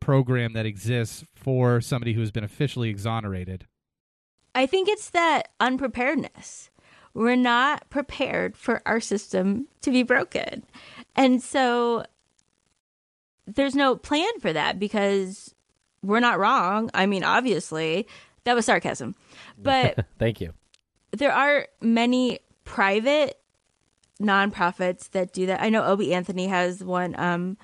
program 0.00 0.54
that 0.54 0.66
exists 0.66 1.24
for 1.34 1.80
somebody 1.80 2.14
who's 2.14 2.30
been 2.30 2.44
officially 2.44 2.88
exonerated 2.88 3.66
I 4.54 4.66
think 4.66 4.88
it's 4.88 5.10
that 5.10 5.48
unpreparedness. 5.60 6.70
We're 7.14 7.36
not 7.36 7.88
prepared 7.90 8.56
for 8.56 8.82
our 8.86 9.00
system 9.00 9.66
to 9.82 9.90
be 9.90 10.02
broken. 10.02 10.64
And 11.16 11.42
so 11.42 12.04
there's 13.46 13.74
no 13.74 13.96
plan 13.96 14.28
for 14.40 14.52
that 14.52 14.78
because 14.78 15.54
we're 16.02 16.20
not 16.20 16.38
wrong. 16.38 16.90
I 16.94 17.06
mean, 17.06 17.24
obviously, 17.24 18.06
that 18.44 18.54
was 18.54 18.66
sarcasm. 18.66 19.16
But 19.58 20.06
Thank 20.18 20.40
you. 20.40 20.52
there 21.12 21.32
are 21.32 21.66
many 21.80 22.40
private 22.64 23.39
nonprofits 24.20 25.10
that 25.10 25.32
do 25.32 25.46
that. 25.46 25.62
I 25.62 25.70
know 25.70 25.84
Obie 25.84 26.14
Anthony 26.14 26.46
has 26.46 26.84
one, 26.84 27.18
um, 27.18 27.56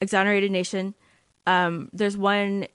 Exonerated 0.00 0.50
Nation. 0.50 0.94
Um, 1.46 1.88
there's 1.92 2.16
one 2.16 2.66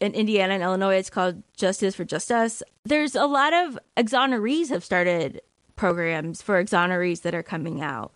in 0.00 0.14
Indiana 0.14 0.54
and 0.54 0.62
Illinois. 0.62 0.96
It's 0.96 1.10
called 1.10 1.42
Justice 1.56 1.94
for 1.94 2.04
Just 2.04 2.32
Us. 2.32 2.62
There's 2.84 3.14
a 3.14 3.26
lot 3.26 3.52
of 3.52 3.78
exonerees 3.96 4.68
have 4.70 4.84
started 4.84 5.40
programs 5.76 6.42
for 6.42 6.62
exonerees 6.62 7.22
that 7.22 7.34
are 7.34 7.42
coming 7.42 7.80
out. 7.80 8.12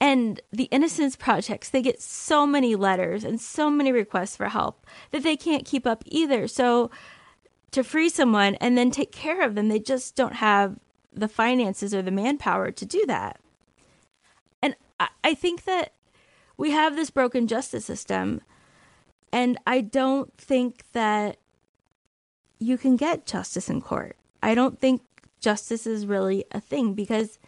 And 0.00 0.40
the 0.50 0.64
Innocence 0.64 1.14
Projects, 1.14 1.68
they 1.68 1.80
get 1.80 2.02
so 2.02 2.46
many 2.46 2.74
letters 2.74 3.22
and 3.22 3.40
so 3.40 3.70
many 3.70 3.92
requests 3.92 4.36
for 4.36 4.48
help 4.48 4.84
that 5.12 5.22
they 5.22 5.36
can't 5.36 5.64
keep 5.64 5.86
up 5.86 6.02
either. 6.06 6.48
So 6.48 6.90
to 7.70 7.84
free 7.84 8.08
someone 8.08 8.56
and 8.56 8.76
then 8.76 8.90
take 8.90 9.12
care 9.12 9.42
of 9.42 9.54
them, 9.54 9.68
they 9.68 9.78
just 9.78 10.16
don't 10.16 10.34
have 10.34 10.76
the 11.12 11.28
finances 11.28 11.94
or 11.94 12.02
the 12.02 12.10
manpower 12.10 12.70
to 12.72 12.84
do 12.84 13.04
that. 13.06 13.38
I 14.98 15.34
think 15.34 15.64
that 15.64 15.92
we 16.56 16.70
have 16.70 16.96
this 16.96 17.10
broken 17.10 17.46
justice 17.46 17.84
system, 17.84 18.40
and 19.32 19.58
I 19.66 19.80
don't 19.80 20.32
think 20.36 20.84
that 20.92 21.38
you 22.58 22.78
can 22.78 22.96
get 22.96 23.26
justice 23.26 23.68
in 23.68 23.80
court. 23.80 24.16
I 24.42 24.54
don't 24.54 24.78
think 24.78 25.02
justice 25.40 25.86
is 25.86 26.06
really 26.06 26.44
a 26.52 26.60
thing 26.60 26.94
because 26.94 27.38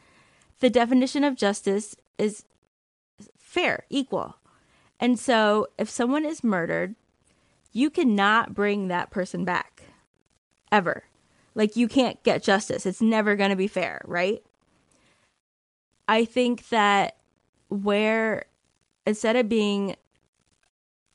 the 0.60 0.70
definition 0.70 1.24
of 1.24 1.36
justice 1.36 1.94
is 2.18 2.44
fair, 3.38 3.84
equal. 3.90 4.36
And 4.98 5.18
so 5.18 5.68
if 5.78 5.88
someone 5.88 6.24
is 6.24 6.42
murdered, 6.42 6.94
you 7.72 7.90
cannot 7.90 8.54
bring 8.54 8.88
that 8.88 9.10
person 9.10 9.44
back 9.44 9.82
ever. 10.72 11.04
Like 11.54 11.76
you 11.76 11.86
can't 11.86 12.22
get 12.22 12.42
justice. 12.42 12.86
It's 12.86 13.00
never 13.00 13.36
going 13.36 13.50
to 13.50 13.56
be 13.56 13.68
fair, 13.68 14.00
right? 14.04 14.42
I 16.08 16.24
think 16.24 16.68
that 16.68 17.16
where 17.82 18.44
instead 19.06 19.36
of 19.36 19.48
being 19.48 19.96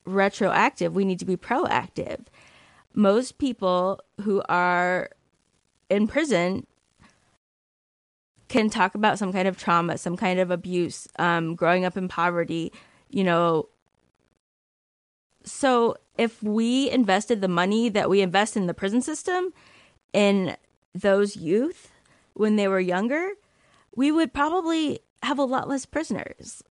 retroactive, 0.05 0.93
we 0.93 1.05
need 1.05 1.19
to 1.19 1.25
be 1.25 1.37
proactive. 1.37 2.25
Most 2.93 3.37
people 3.37 4.01
who 4.21 4.41
are 4.49 5.09
in 5.89 6.07
prison 6.07 6.65
can 8.47 8.69
talk 8.69 8.95
about 8.95 9.19
some 9.19 9.31
kind 9.31 9.47
of 9.47 9.57
trauma, 9.57 9.97
some 9.97 10.17
kind 10.17 10.39
of 10.39 10.51
abuse, 10.51 11.07
um, 11.17 11.55
growing 11.55 11.85
up 11.85 11.95
in 11.95 12.07
poverty, 12.07 12.73
you 13.09 13.23
know. 13.23 13.69
So 15.43 15.95
if 16.17 16.41
we 16.43 16.89
invested 16.89 17.41
the 17.41 17.47
money 17.47 17.89
that 17.89 18.09
we 18.09 18.21
invest 18.21 18.57
in 18.57 18.67
the 18.67 18.73
prison 18.73 19.01
system 19.01 19.53
in 20.13 20.57
those 20.93 21.35
youth 21.35 21.91
when 22.33 22.55
they 22.55 22.67
were 22.67 22.79
younger, 22.79 23.29
we 23.95 24.11
would 24.11 24.33
probably 24.33 24.99
have 25.23 25.39
a 25.39 25.43
lot 25.43 25.67
less 25.67 25.85
prisoners. 25.85 26.63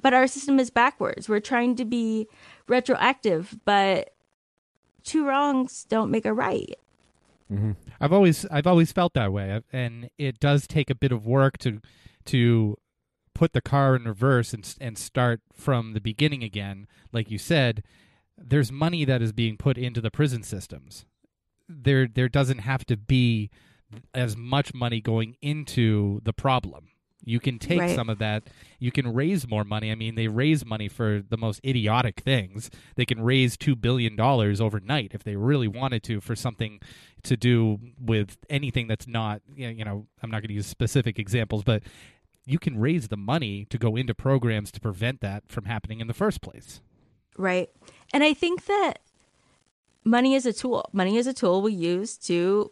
But 0.00 0.12
our 0.14 0.26
system 0.26 0.58
is 0.60 0.70
backwards. 0.70 1.28
We're 1.28 1.40
trying 1.40 1.76
to 1.76 1.84
be 1.84 2.28
retroactive, 2.68 3.58
but 3.64 4.14
two 5.04 5.26
wrongs 5.26 5.84
don't 5.84 6.10
make 6.10 6.26
a 6.26 6.34
right. 6.34 6.74
hmm 7.48 7.72
I've 8.00 8.12
always 8.12 8.44
I've 8.46 8.66
always 8.66 8.92
felt 8.92 9.14
that 9.14 9.32
way, 9.32 9.60
and 9.72 10.10
it 10.18 10.40
does 10.40 10.66
take 10.66 10.90
a 10.90 10.94
bit 10.94 11.12
of 11.12 11.26
work 11.26 11.58
to 11.58 11.80
to 12.26 12.76
put 13.34 13.52
the 13.52 13.60
car 13.60 13.96
in 13.96 14.04
reverse 14.04 14.52
and 14.52 14.74
and 14.80 14.98
start 14.98 15.40
from 15.52 15.92
the 15.92 16.00
beginning 16.00 16.42
again. 16.42 16.86
Like 17.12 17.30
you 17.30 17.38
said, 17.38 17.82
there's 18.36 18.72
money 18.72 19.04
that 19.04 19.22
is 19.22 19.32
being 19.32 19.56
put 19.56 19.78
into 19.78 20.00
the 20.00 20.10
prison 20.10 20.42
systems. 20.42 21.06
There 21.68 22.06
there 22.08 22.28
doesn't 22.28 22.58
have 22.58 22.84
to 22.86 22.96
be 22.96 23.50
as 24.14 24.36
much 24.36 24.74
money 24.74 25.00
going 25.00 25.36
into 25.40 26.20
the 26.24 26.32
problem. 26.32 26.88
You 27.28 27.40
can 27.40 27.58
take 27.58 27.80
Right. 27.80 27.94
some 27.94 28.08
of 28.08 28.18
that. 28.18 28.44
You 28.78 28.92
can 28.92 29.12
raise 29.12 29.48
more 29.48 29.64
money. 29.64 29.90
I 29.90 29.96
mean, 29.96 30.14
they 30.14 30.28
raise 30.28 30.64
money 30.64 30.88
for 30.88 31.22
the 31.28 31.36
most 31.36 31.60
idiotic 31.64 32.20
things. 32.20 32.70
They 32.94 33.04
can 33.04 33.20
raise 33.20 33.56
two 33.56 33.74
billion 33.74 34.14
dollars 34.14 34.60
overnight 34.60 35.10
if 35.12 35.24
they 35.24 35.34
really 35.34 35.66
wanted 35.68 36.04
to 36.04 36.20
for 36.20 36.36
something 36.36 36.80
to 37.24 37.36
do 37.36 37.80
with 38.00 38.38
anything 38.48 38.86
that's 38.86 39.08
not. 39.08 39.42
You 39.56 39.84
know, 39.84 40.06
I'm 40.22 40.30
not 40.30 40.40
going 40.42 40.48
to 40.48 40.54
use 40.54 40.66
specific 40.66 41.18
examples, 41.18 41.64
but 41.64 41.82
you 42.46 42.60
can 42.60 42.78
raise 42.78 43.08
the 43.08 43.16
money 43.16 43.64
to 43.70 43.76
go 43.76 43.96
into 43.96 44.14
programs 44.14 44.70
to 44.70 44.80
prevent 44.80 45.20
that 45.20 45.42
from 45.48 45.64
happening 45.64 45.98
in 46.00 46.06
the 46.06 46.14
first 46.14 46.40
place. 46.40 46.80
Right. 47.36 47.68
And 48.14 48.22
I 48.22 48.34
think 48.34 48.66
that 48.66 49.00
money 50.04 50.36
is 50.36 50.46
a 50.46 50.52
tool. 50.52 50.88
Money 50.92 51.16
is 51.16 51.26
a 51.26 51.34
tool 51.34 51.60
we 51.60 51.72
use 51.72 52.16
to 52.18 52.70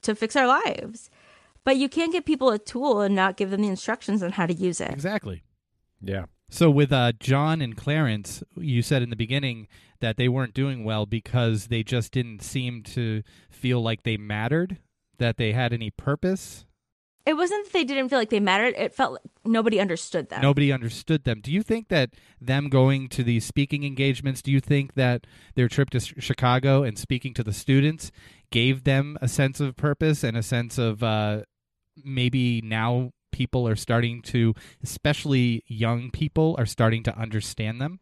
to 0.00 0.14
fix 0.14 0.36
our 0.36 0.46
lives. 0.46 1.10
But 1.64 1.76
you 1.76 1.88
can't 1.88 2.12
give 2.12 2.24
people 2.24 2.50
a 2.50 2.58
tool 2.58 3.00
and 3.00 3.14
not 3.14 3.36
give 3.36 3.50
them 3.50 3.62
the 3.62 3.68
instructions 3.68 4.22
on 4.22 4.32
how 4.32 4.46
to 4.46 4.54
use 4.54 4.80
it. 4.80 4.90
Exactly. 4.90 5.42
Yeah. 6.00 6.26
So 6.50 6.70
with 6.70 6.92
uh, 6.92 7.12
John 7.18 7.60
and 7.60 7.76
Clarence, 7.76 8.42
you 8.56 8.82
said 8.82 9.02
in 9.02 9.10
the 9.10 9.16
beginning 9.16 9.66
that 10.00 10.16
they 10.16 10.28
weren't 10.28 10.54
doing 10.54 10.84
well 10.84 11.06
because 11.06 11.68
they 11.68 11.82
just 11.82 12.12
didn't 12.12 12.42
seem 12.42 12.82
to 12.82 13.22
feel 13.50 13.82
like 13.82 14.02
they 14.02 14.16
mattered, 14.16 14.78
that 15.18 15.36
they 15.36 15.52
had 15.52 15.72
any 15.72 15.90
purpose. 15.90 16.66
It 17.26 17.34
wasn't 17.34 17.64
that 17.64 17.72
they 17.72 17.84
didn't 17.84 18.10
feel 18.10 18.18
like 18.18 18.28
they 18.28 18.40
mattered. 18.40 18.74
It 18.76 18.94
felt 18.94 19.12
like 19.12 19.22
nobody 19.46 19.80
understood 19.80 20.28
them. 20.28 20.42
Nobody 20.42 20.70
understood 20.70 21.24
them. 21.24 21.40
Do 21.40 21.50
you 21.50 21.62
think 21.62 21.88
that 21.88 22.10
them 22.38 22.68
going 22.68 23.08
to 23.08 23.24
these 23.24 23.46
speaking 23.46 23.82
engagements, 23.82 24.42
do 24.42 24.52
you 24.52 24.60
think 24.60 24.92
that 24.94 25.26
their 25.54 25.68
trip 25.68 25.88
to 25.90 26.00
Ch- 26.00 26.22
Chicago 26.22 26.82
and 26.82 26.98
speaking 26.98 27.32
to 27.34 27.42
the 27.42 27.54
students 27.54 28.12
gave 28.50 28.84
them 28.84 29.16
a 29.22 29.28
sense 29.28 29.58
of 29.58 29.74
purpose 29.74 30.22
and 30.22 30.36
a 30.36 30.42
sense 30.42 30.76
of 30.76 31.02
uh, 31.02 31.42
maybe 32.02 32.60
now 32.62 33.12
people 33.32 33.66
are 33.66 33.76
starting 33.76 34.22
to, 34.22 34.54
especially 34.82 35.64
young 35.66 36.10
people, 36.10 36.54
are 36.58 36.66
starting 36.66 37.02
to 37.02 37.18
understand 37.18 37.80
them? 37.80 37.98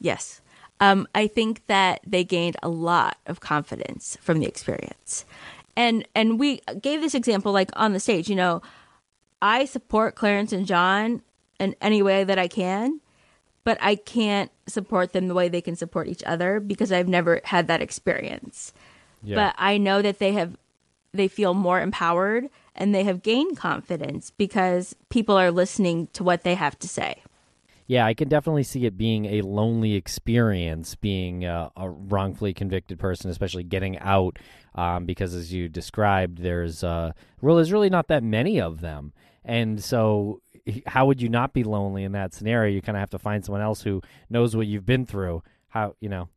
Yes. 0.00 0.40
Um, 0.80 1.06
I 1.14 1.28
think 1.28 1.66
that 1.68 2.00
they 2.06 2.24
gained 2.24 2.56
a 2.62 2.68
lot 2.68 3.18
of 3.26 3.40
confidence 3.40 4.16
from 4.20 4.40
the 4.40 4.46
experience. 4.46 5.24
And 5.76 6.06
and 6.14 6.38
we 6.38 6.60
gave 6.80 7.00
this 7.00 7.14
example 7.14 7.52
like 7.52 7.70
on 7.74 7.92
the 7.92 8.00
stage, 8.00 8.28
you 8.28 8.34
know, 8.34 8.62
I 9.40 9.64
support 9.64 10.16
Clarence 10.16 10.52
and 10.52 10.66
John 10.66 11.22
in 11.60 11.76
any 11.80 12.02
way 12.02 12.24
that 12.24 12.38
I 12.38 12.48
can, 12.48 13.00
but 13.64 13.78
I 13.80 13.94
can't 13.94 14.50
support 14.66 15.12
them 15.12 15.28
the 15.28 15.34
way 15.34 15.48
they 15.48 15.60
can 15.60 15.76
support 15.76 16.08
each 16.08 16.24
other 16.24 16.60
because 16.60 16.90
I've 16.90 17.08
never 17.08 17.40
had 17.44 17.68
that 17.68 17.80
experience. 17.80 18.72
Yeah. 19.22 19.36
But 19.36 19.54
I 19.58 19.78
know 19.78 20.02
that 20.02 20.18
they 20.18 20.32
have 20.32 20.56
they 21.12 21.28
feel 21.28 21.54
more 21.54 21.80
empowered 21.80 22.48
and 22.74 22.94
they 22.94 23.04
have 23.04 23.22
gained 23.22 23.56
confidence 23.56 24.30
because 24.30 24.94
people 25.10 25.36
are 25.36 25.50
listening 25.50 26.08
to 26.14 26.24
what 26.24 26.42
they 26.42 26.54
have 26.54 26.78
to 26.80 26.88
say. 26.88 27.22
Yeah, 27.86 28.06
I 28.06 28.14
can 28.14 28.28
definitely 28.28 28.62
see 28.62 28.86
it 28.86 28.96
being 28.96 29.26
a 29.26 29.42
lonely 29.42 29.94
experience 29.94 30.94
being 30.94 31.44
uh, 31.44 31.68
a 31.76 31.90
wrongfully 31.90 32.54
convicted 32.54 32.98
person, 32.98 33.30
especially 33.30 33.64
getting 33.64 33.98
out, 33.98 34.38
um, 34.74 35.04
because 35.04 35.34
as 35.34 35.52
you 35.52 35.68
described, 35.68 36.38
there's 36.38 36.82
uh, 36.84 37.12
well, 37.40 37.56
there's 37.56 37.72
really 37.72 37.90
not 37.90 38.08
that 38.08 38.22
many 38.22 38.60
of 38.60 38.80
them, 38.80 39.12
and 39.44 39.82
so 39.82 40.40
how 40.86 41.04
would 41.06 41.20
you 41.20 41.28
not 41.28 41.52
be 41.52 41.64
lonely 41.64 42.04
in 42.04 42.12
that 42.12 42.32
scenario? 42.32 42.72
You 42.72 42.80
kind 42.80 42.96
of 42.96 43.00
have 43.00 43.10
to 43.10 43.18
find 43.18 43.44
someone 43.44 43.62
else 43.62 43.82
who 43.82 44.00
knows 44.30 44.54
what 44.56 44.68
you've 44.68 44.86
been 44.86 45.04
through. 45.04 45.42
How 45.68 45.94
you 46.00 46.08
know? 46.08 46.28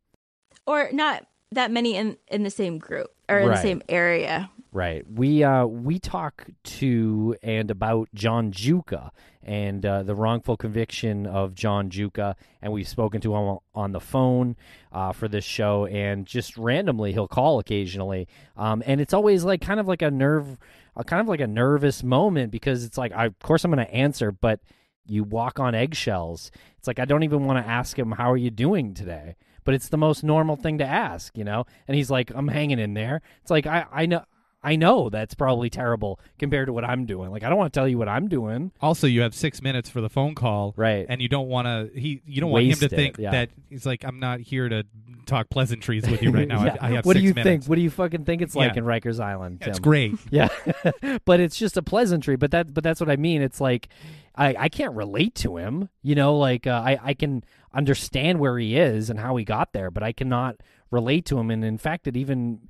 or 0.66 0.90
not 0.92 1.26
that 1.52 1.70
many 1.70 1.94
in 1.94 2.16
in 2.28 2.42
the 2.42 2.50
same 2.50 2.76
group 2.76 3.08
or 3.28 3.38
in 3.38 3.48
Right. 3.48 3.56
the 3.56 3.62
same 3.62 3.82
area. 3.88 4.50
Right. 4.76 5.10
We 5.10 5.42
uh 5.42 5.64
we 5.64 5.98
talk 5.98 6.48
to 6.64 7.34
and 7.42 7.70
about 7.70 8.10
John 8.12 8.52
Giuca 8.52 9.08
and 9.42 9.86
uh, 9.86 10.02
the 10.02 10.14
wrongful 10.14 10.58
conviction 10.58 11.24
of 11.24 11.54
John 11.54 11.88
Giuca, 11.88 12.34
and 12.60 12.74
we've 12.74 12.86
spoken 12.86 13.22
to 13.22 13.34
him 13.34 13.56
on 13.74 13.92
the 13.92 14.00
phone 14.00 14.54
uh, 14.92 15.12
for 15.12 15.28
this 15.28 15.46
show, 15.46 15.86
and 15.86 16.26
just 16.26 16.58
randomly 16.58 17.14
he'll 17.14 17.26
call 17.26 17.58
occasionally, 17.58 18.28
um, 18.58 18.82
and 18.84 19.00
it's 19.00 19.14
always 19.14 19.44
like 19.44 19.62
kind 19.62 19.80
of 19.80 19.88
like 19.88 20.02
a 20.02 20.10
nerve, 20.10 20.58
a 20.94 21.04
kind 21.04 21.22
of 21.22 21.28
like 21.28 21.40
a 21.40 21.46
nervous 21.46 22.02
moment 22.02 22.50
because 22.50 22.84
it's 22.84 22.98
like, 22.98 23.12
I, 23.12 23.24
of 23.24 23.38
course 23.38 23.64
I'm 23.64 23.70
going 23.70 23.86
to 23.86 23.94
answer, 23.94 24.30
but 24.30 24.60
you 25.06 25.24
walk 25.24 25.58
on 25.58 25.74
eggshells. 25.74 26.50
It's 26.76 26.86
like 26.86 26.98
I 26.98 27.06
don't 27.06 27.22
even 27.22 27.46
want 27.46 27.64
to 27.64 27.70
ask 27.70 27.98
him 27.98 28.12
how 28.12 28.30
are 28.30 28.36
you 28.36 28.50
doing 28.50 28.92
today, 28.92 29.36
but 29.64 29.72
it's 29.72 29.88
the 29.88 29.96
most 29.96 30.22
normal 30.22 30.56
thing 30.56 30.76
to 30.78 30.84
ask, 30.84 31.34
you 31.34 31.44
know. 31.44 31.64
And 31.88 31.96
he's 31.96 32.10
like, 32.10 32.30
I'm 32.34 32.48
hanging 32.48 32.78
in 32.78 32.92
there. 32.92 33.22
It's 33.40 33.50
like 33.50 33.66
I 33.66 33.86
I 33.90 34.04
know 34.04 34.22
I 34.66 34.74
know 34.74 35.08
that's 35.10 35.34
probably 35.34 35.70
terrible 35.70 36.18
compared 36.40 36.66
to 36.66 36.72
what 36.72 36.84
I'm 36.84 37.06
doing. 37.06 37.30
Like 37.30 37.44
I 37.44 37.48
don't 37.48 37.56
want 37.56 37.72
to 37.72 37.78
tell 37.78 37.86
you 37.86 37.98
what 37.98 38.08
I'm 38.08 38.26
doing. 38.26 38.72
Also, 38.80 39.06
you 39.06 39.20
have 39.20 39.32
six 39.32 39.62
minutes 39.62 39.88
for 39.88 40.00
the 40.00 40.08
phone 40.08 40.34
call, 40.34 40.74
Right. 40.76 41.06
And 41.08 41.22
you 41.22 41.28
don't 41.28 41.48
want 41.48 41.66
to. 41.66 41.98
He, 41.98 42.20
you 42.26 42.40
don't 42.40 42.50
want 42.50 42.64
him 42.64 42.74
to 42.78 42.84
it, 42.86 42.90
think 42.90 43.18
yeah. 43.18 43.30
that 43.30 43.50
he's 43.70 43.86
like, 43.86 44.04
I'm 44.04 44.18
not 44.18 44.40
here 44.40 44.68
to 44.68 44.84
talk 45.24 45.50
pleasantries 45.50 46.08
with 46.08 46.20
you 46.20 46.32
right 46.32 46.48
now. 46.54 46.64
Yeah. 46.64 46.76
I, 46.80 46.88
I 46.88 46.90
have 46.96 47.06
what 47.06 47.14
do 47.16 47.22
you 47.22 47.30
minutes. 47.30 47.44
think? 47.44 47.64
What 47.66 47.76
do 47.76 47.82
you 47.82 47.90
fucking 47.90 48.24
think 48.24 48.42
it's 48.42 48.56
like 48.56 48.72
Yeah. 48.74 48.78
in 48.80 48.84
Rikers 48.84 49.20
Island? 49.20 49.62
It's 49.64 49.78
great. 49.78 50.14
Yeah, 50.30 50.48
but 51.24 51.38
it's 51.38 51.56
just 51.56 51.76
a 51.76 51.82
pleasantry. 51.82 52.34
But 52.36 52.50
that, 52.50 52.74
but 52.74 52.82
that's 52.82 52.98
what 53.00 53.08
I 53.08 53.16
mean. 53.16 53.42
It's 53.42 53.60
like 53.60 53.88
I, 54.34 54.54
I 54.58 54.68
can't 54.68 54.94
relate 54.94 55.36
to 55.36 55.56
him. 55.58 55.88
You 56.02 56.16
know, 56.16 56.36
like 56.36 56.66
uh, 56.66 56.82
I, 56.84 56.98
I 57.02 57.14
can 57.14 57.44
understand 57.72 58.40
where 58.40 58.58
he 58.58 58.76
is 58.76 59.10
and 59.10 59.20
how 59.20 59.36
he 59.36 59.44
got 59.44 59.72
there, 59.72 59.90
but 59.92 60.02
I 60.02 60.12
cannot 60.12 60.56
relate 60.90 61.24
to 61.26 61.38
him. 61.38 61.50
And 61.50 61.64
in 61.64 61.78
fact, 61.78 62.06
it 62.06 62.16
even 62.16 62.68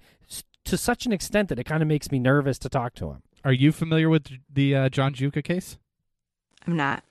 to 0.67 0.77
such 0.77 1.07
an 1.07 1.13
extent 1.13 1.49
that 1.49 1.59
it 1.59 1.65
kind 1.65 1.83
of 1.83 1.89
makes 1.89 2.11
me 2.11 2.19
nervous 2.19 2.59
to 2.61 2.69
talk 2.69 2.95
to 2.97 3.11
him. 3.11 3.23
Are 3.45 3.53
you 3.53 3.73
familiar 3.73 4.09
with 4.09 4.29
the 4.53 4.75
uh, 4.75 4.89
John 4.89 5.15
Giuca 5.15 5.43
case? 5.43 5.79
I'm 6.67 6.77
not. 6.77 7.03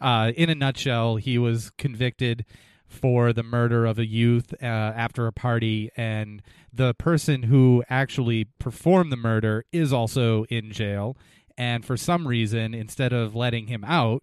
uh, 0.00 0.32
in 0.36 0.50
a 0.50 0.54
nutshell, 0.54 1.16
he 1.16 1.38
was 1.38 1.70
convicted 1.78 2.44
for 2.86 3.32
the 3.32 3.42
murder 3.42 3.84
of 3.84 3.98
a 3.98 4.06
youth 4.06 4.54
uh, 4.62 4.66
after 4.66 5.26
a 5.26 5.32
party, 5.32 5.90
and 5.96 6.42
the 6.72 6.94
person 6.94 7.44
who 7.44 7.82
actually 7.90 8.44
performed 8.58 9.10
the 9.12 9.16
murder 9.16 9.64
is 9.72 9.92
also 9.92 10.44
in 10.44 10.72
jail. 10.72 11.16
And 11.56 11.84
for 11.84 11.96
some 11.96 12.26
reason, 12.28 12.72
instead 12.74 13.12
of 13.12 13.34
letting 13.34 13.66
him 13.66 13.84
out, 13.84 14.22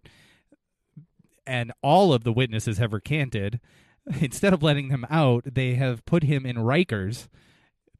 and 1.45 1.71
all 1.83 2.13
of 2.13 2.23
the 2.23 2.31
witnesses 2.31 2.77
have 2.77 2.93
recanted, 2.93 3.59
instead 4.21 4.53
of 4.53 4.63
letting 4.63 4.89
him 4.89 5.05
out, 5.09 5.43
they 5.53 5.73
have 5.75 6.05
put 6.05 6.23
him 6.23 6.45
in 6.45 6.55
Rikers 6.57 7.27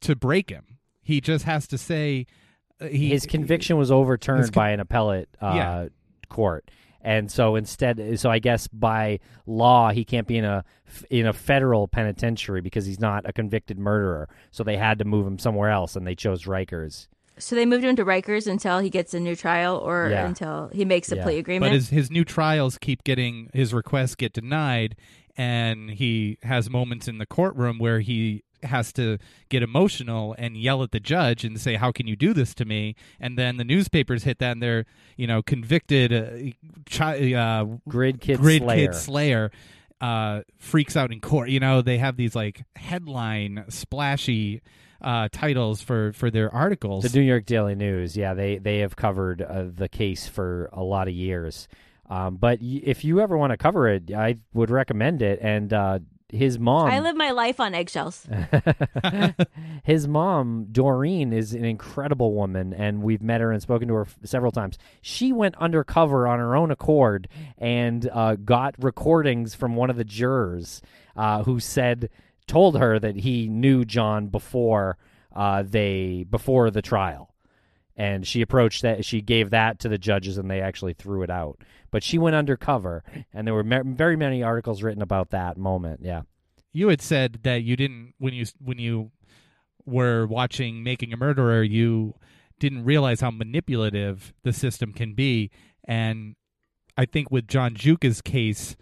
to 0.00 0.16
break 0.16 0.50
him. 0.50 0.75
He 1.06 1.20
just 1.20 1.44
has 1.44 1.66
to 1.68 1.78
say 1.78 2.26
uh, 2.80 2.86
he, 2.88 3.10
his 3.10 3.24
conviction 3.26 3.76
was 3.76 3.90
overturned 3.92 4.44
con- 4.44 4.50
by 4.52 4.70
an 4.70 4.80
appellate 4.80 5.28
uh, 5.40 5.52
Yeah. 5.54 5.88
court, 6.28 6.68
and 7.00 7.30
so 7.30 7.54
instead, 7.54 8.18
so 8.18 8.28
I 8.30 8.40
guess 8.40 8.66
by 8.66 9.20
law 9.46 9.90
he 9.92 10.04
can't 10.04 10.26
be 10.26 10.36
in 10.36 10.44
a 10.44 10.64
in 11.08 11.26
a 11.26 11.32
federal 11.32 11.86
penitentiary 11.88 12.60
because 12.60 12.84
he's 12.86 12.98
not 13.00 13.22
a 13.28 13.32
convicted 13.32 13.78
murderer. 13.78 14.28
So 14.50 14.64
they 14.64 14.76
had 14.76 14.98
to 14.98 15.04
move 15.04 15.26
him 15.26 15.38
somewhere 15.38 15.70
else, 15.70 15.94
and 15.96 16.04
they 16.06 16.14
chose 16.16 16.44
Rikers. 16.44 17.06
So 17.38 17.54
they 17.54 17.66
moved 17.66 17.84
him 17.84 17.94
to 17.96 18.04
Rikers 18.04 18.46
until 18.50 18.78
he 18.78 18.88
gets 18.90 19.12
a 19.14 19.20
new 19.20 19.36
trial 19.36 19.76
or 19.76 20.08
Yeah. 20.10 20.26
until 20.26 20.70
he 20.72 20.84
makes 20.84 21.12
a 21.12 21.16
Yeah. 21.16 21.22
plea 21.22 21.38
agreement. 21.38 21.70
But 21.70 21.74
his 21.74 21.90
his 21.90 22.10
new 22.10 22.24
trials 22.24 22.78
keep 22.78 23.04
getting 23.04 23.48
his 23.52 23.72
requests 23.72 24.14
get 24.16 24.32
denied, 24.32 24.96
and 25.36 25.90
he 25.90 26.38
has 26.42 26.68
moments 26.70 27.08
in 27.08 27.18
the 27.18 27.26
courtroom 27.26 27.78
where 27.78 28.00
he 28.00 28.42
has 28.68 28.92
to 28.94 29.18
get 29.48 29.62
emotional 29.62 30.34
and 30.38 30.56
yell 30.56 30.82
at 30.82 30.90
the 30.92 31.00
judge 31.00 31.44
and 31.44 31.60
say, 31.60 31.74
"How 31.76 31.92
can 31.92 32.06
you 32.06 32.16
do 32.16 32.32
this 32.34 32.54
to 32.56 32.64
me?" 32.64 32.94
And 33.20 33.38
then 33.38 33.56
the 33.56 33.64
newspapers 33.64 34.24
hit 34.24 34.38
that, 34.38 34.52
and 34.52 34.62
they're 34.62 34.84
you 35.16 35.26
know 35.26 35.42
convicted 35.42 36.12
uh, 36.12 36.52
chi- 36.90 37.32
uh, 37.34 37.64
Grid 37.88 38.20
Kid 38.20 38.38
grid 38.38 38.62
Slayer. 38.62 38.86
kid 38.86 38.94
Slayer. 38.94 39.50
Uh, 39.98 40.42
freaks 40.58 40.94
out 40.94 41.10
in 41.10 41.20
court. 41.20 41.48
You 41.48 41.58
know 41.58 41.80
they 41.80 41.96
have 41.96 42.16
these 42.18 42.36
like 42.36 42.64
headline 42.76 43.64
splashy 43.68 44.60
uh, 45.00 45.28
titles 45.32 45.80
for 45.80 46.12
for 46.12 46.30
their 46.30 46.54
articles. 46.54 47.10
The 47.10 47.18
New 47.18 47.24
York 47.24 47.46
Daily 47.46 47.74
News, 47.74 48.14
yeah, 48.16 48.34
they 48.34 48.58
they 48.58 48.80
have 48.80 48.94
covered 48.96 49.40
uh, 49.40 49.64
the 49.74 49.88
case 49.88 50.26
for 50.28 50.68
a 50.72 50.82
lot 50.82 51.08
of 51.08 51.14
years. 51.14 51.66
Um, 52.10 52.36
but 52.36 52.60
y- 52.60 52.82
if 52.84 53.04
you 53.04 53.20
ever 53.20 53.36
want 53.38 53.52
to 53.52 53.56
cover 53.56 53.88
it, 53.88 54.12
I 54.12 54.36
would 54.52 54.70
recommend 54.70 55.22
it. 55.22 55.38
And 55.40 55.72
uh, 55.72 56.00
his 56.28 56.58
mom, 56.58 56.90
I 56.90 57.00
live 57.00 57.16
my 57.16 57.30
life 57.30 57.60
on 57.60 57.74
eggshells. 57.74 58.26
his 59.84 60.08
mom 60.08 60.66
Doreen 60.72 61.32
is 61.32 61.52
an 61.54 61.64
incredible 61.64 62.34
woman, 62.34 62.72
and 62.72 63.02
we've 63.02 63.22
met 63.22 63.40
her 63.40 63.52
and 63.52 63.62
spoken 63.62 63.88
to 63.88 63.94
her 63.94 64.02
f- 64.02 64.18
several 64.24 64.52
times. 64.52 64.78
She 65.00 65.32
went 65.32 65.54
undercover 65.56 66.26
on 66.26 66.38
her 66.38 66.56
own 66.56 66.70
accord 66.70 67.28
and 67.58 68.08
uh, 68.12 68.36
got 68.36 68.74
recordings 68.78 69.54
from 69.54 69.76
one 69.76 69.90
of 69.90 69.96
the 69.96 70.04
jurors 70.04 70.82
uh, 71.16 71.44
who 71.44 71.60
said 71.60 72.10
told 72.46 72.78
her 72.78 72.98
that 72.98 73.16
he 73.16 73.48
knew 73.48 73.84
John 73.84 74.26
before 74.28 74.98
uh, 75.34 75.62
they 75.66 76.24
before 76.28 76.70
the 76.70 76.82
trial, 76.82 77.34
and 77.96 78.26
she 78.26 78.42
approached 78.42 78.82
that. 78.82 79.04
She 79.04 79.20
gave 79.22 79.50
that 79.50 79.78
to 79.80 79.88
the 79.88 79.98
judges, 79.98 80.36
and 80.38 80.50
they 80.50 80.60
actually 80.60 80.92
threw 80.92 81.22
it 81.22 81.30
out. 81.30 81.60
But 81.90 82.02
she 82.02 82.18
went 82.18 82.36
undercover, 82.36 83.02
and 83.32 83.46
there 83.46 83.54
were 83.54 83.64
very 83.64 84.16
many 84.16 84.42
articles 84.42 84.82
written 84.82 85.02
about 85.02 85.30
that 85.30 85.56
moment. 85.56 86.00
Yeah. 86.02 86.22
you 86.72 86.88
had 86.88 87.00
said 87.00 87.40
that 87.44 87.62
you 87.62 87.74
didn't 87.76 88.14
when 88.18 88.34
you 88.34 88.44
when 88.60 88.78
you 88.78 89.10
were 89.86 90.26
watching 90.26 90.82
Making 90.82 91.12
a 91.12 91.16
Murderer, 91.16 91.62
you 91.62 92.14
didn't 92.58 92.84
realize 92.84 93.20
how 93.20 93.30
manipulative 93.30 94.34
the 94.42 94.52
system 94.52 94.92
can 94.92 95.14
be, 95.14 95.50
and 95.84 96.36
I 96.96 97.06
think 97.06 97.30
with 97.30 97.46
John 97.48 97.74
Giuca's 97.74 98.20
case, 98.20 98.76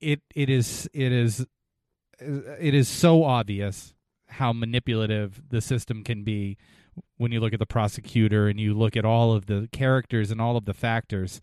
it 0.00 0.20
it 0.34 0.48
is 0.48 0.88
it 0.94 1.12
is 1.12 1.46
it 2.18 2.74
is 2.74 2.88
so 2.88 3.24
obvious 3.24 3.94
how 4.28 4.52
manipulative 4.52 5.42
the 5.48 5.60
system 5.60 6.04
can 6.04 6.22
be 6.22 6.56
when 7.16 7.32
you 7.32 7.40
look 7.40 7.52
at 7.52 7.58
the 7.58 7.66
prosecutor 7.66 8.48
and 8.48 8.58
you 8.58 8.74
look 8.74 8.96
at 8.96 9.04
all 9.04 9.32
of 9.32 9.46
the 9.46 9.68
characters 9.72 10.30
and 10.30 10.40
all 10.40 10.56
of 10.56 10.64
the 10.64 10.74
factors. 10.74 11.40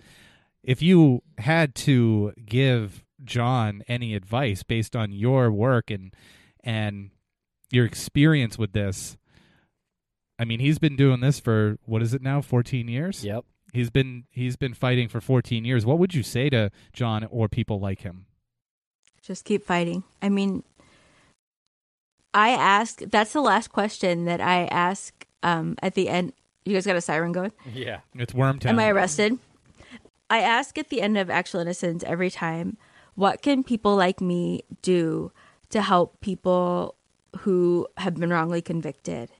If 0.64 0.82
you 0.82 1.22
had 1.38 1.76
to 1.76 2.34
give 2.46 3.04
John 3.24 3.84
any 3.88 4.16
advice 4.16 4.64
based 4.64 4.96
on 4.96 5.12
your 5.12 5.52
work 5.52 5.90
and 5.90 6.14
and 6.64 7.12
your 7.72 7.86
experience 7.86 8.58
with 8.58 8.74
this, 8.74 9.18
I 10.40 10.46
mean, 10.46 10.60
he's 10.60 10.80
been 10.80 10.96
doing 10.96 11.20
this 11.22 11.40
for 11.40 11.78
what 11.86 12.02
is 12.02 12.14
it 12.14 12.22
now, 12.22 12.42
fourteen 12.42 12.88
years? 12.88 13.24
Yep. 13.24 13.46
He's 13.74 13.90
been 13.90 14.26
he's 14.32 14.56
been 14.56 14.74
fighting 14.74 15.08
for 15.08 15.22
fourteen 15.22 15.66
years. 15.66 15.86
What 15.86 16.00
would 16.00 16.16
you 16.16 16.24
say 16.24 16.50
to 16.50 16.72
John 16.94 17.26
or 17.26 17.48
people 17.48 17.80
like 17.80 18.02
him? 18.02 18.26
Just 19.22 19.46
keep 19.46 19.64
fighting. 19.66 20.04
I 20.22 20.30
mean, 20.30 20.64
I 22.34 22.50
ask. 22.50 23.00
That's 23.00 23.34
the 23.34 23.42
last 23.42 23.72
question 23.72 24.26
that 24.26 24.42
I 24.42 24.66
ask 24.66 25.27
um, 25.44 25.76
at 25.82 25.96
the 25.96 26.10
end. 26.10 26.34
You 26.66 26.74
guys 26.74 26.86
got 26.86 26.96
a 26.96 27.02
siren 27.02 27.32
going? 27.32 27.52
Yeah. 27.74 28.00
It's 28.16 28.34
Wormtown. 28.34 28.68
Am 28.68 28.80
I 28.80 28.90
arrested? 28.90 29.40
I 30.30 30.40
ask 30.40 30.78
at 30.78 30.90
the 30.90 31.02
end 31.02 31.18
of 31.18 31.30
Actual 31.30 31.62
Innocence 31.62 32.04
every 32.04 32.30
time, 32.30 32.78
what 33.16 33.42
can 33.42 33.64
people 33.64 33.96
like 33.96 34.20
me 34.20 34.64
do 34.82 35.32
to 35.70 35.82
help 35.82 36.20
people 36.20 36.96
who 37.40 37.88
have 37.98 38.16
been 38.16 38.30
wrongly 38.30 38.62
convicted? 38.62 39.32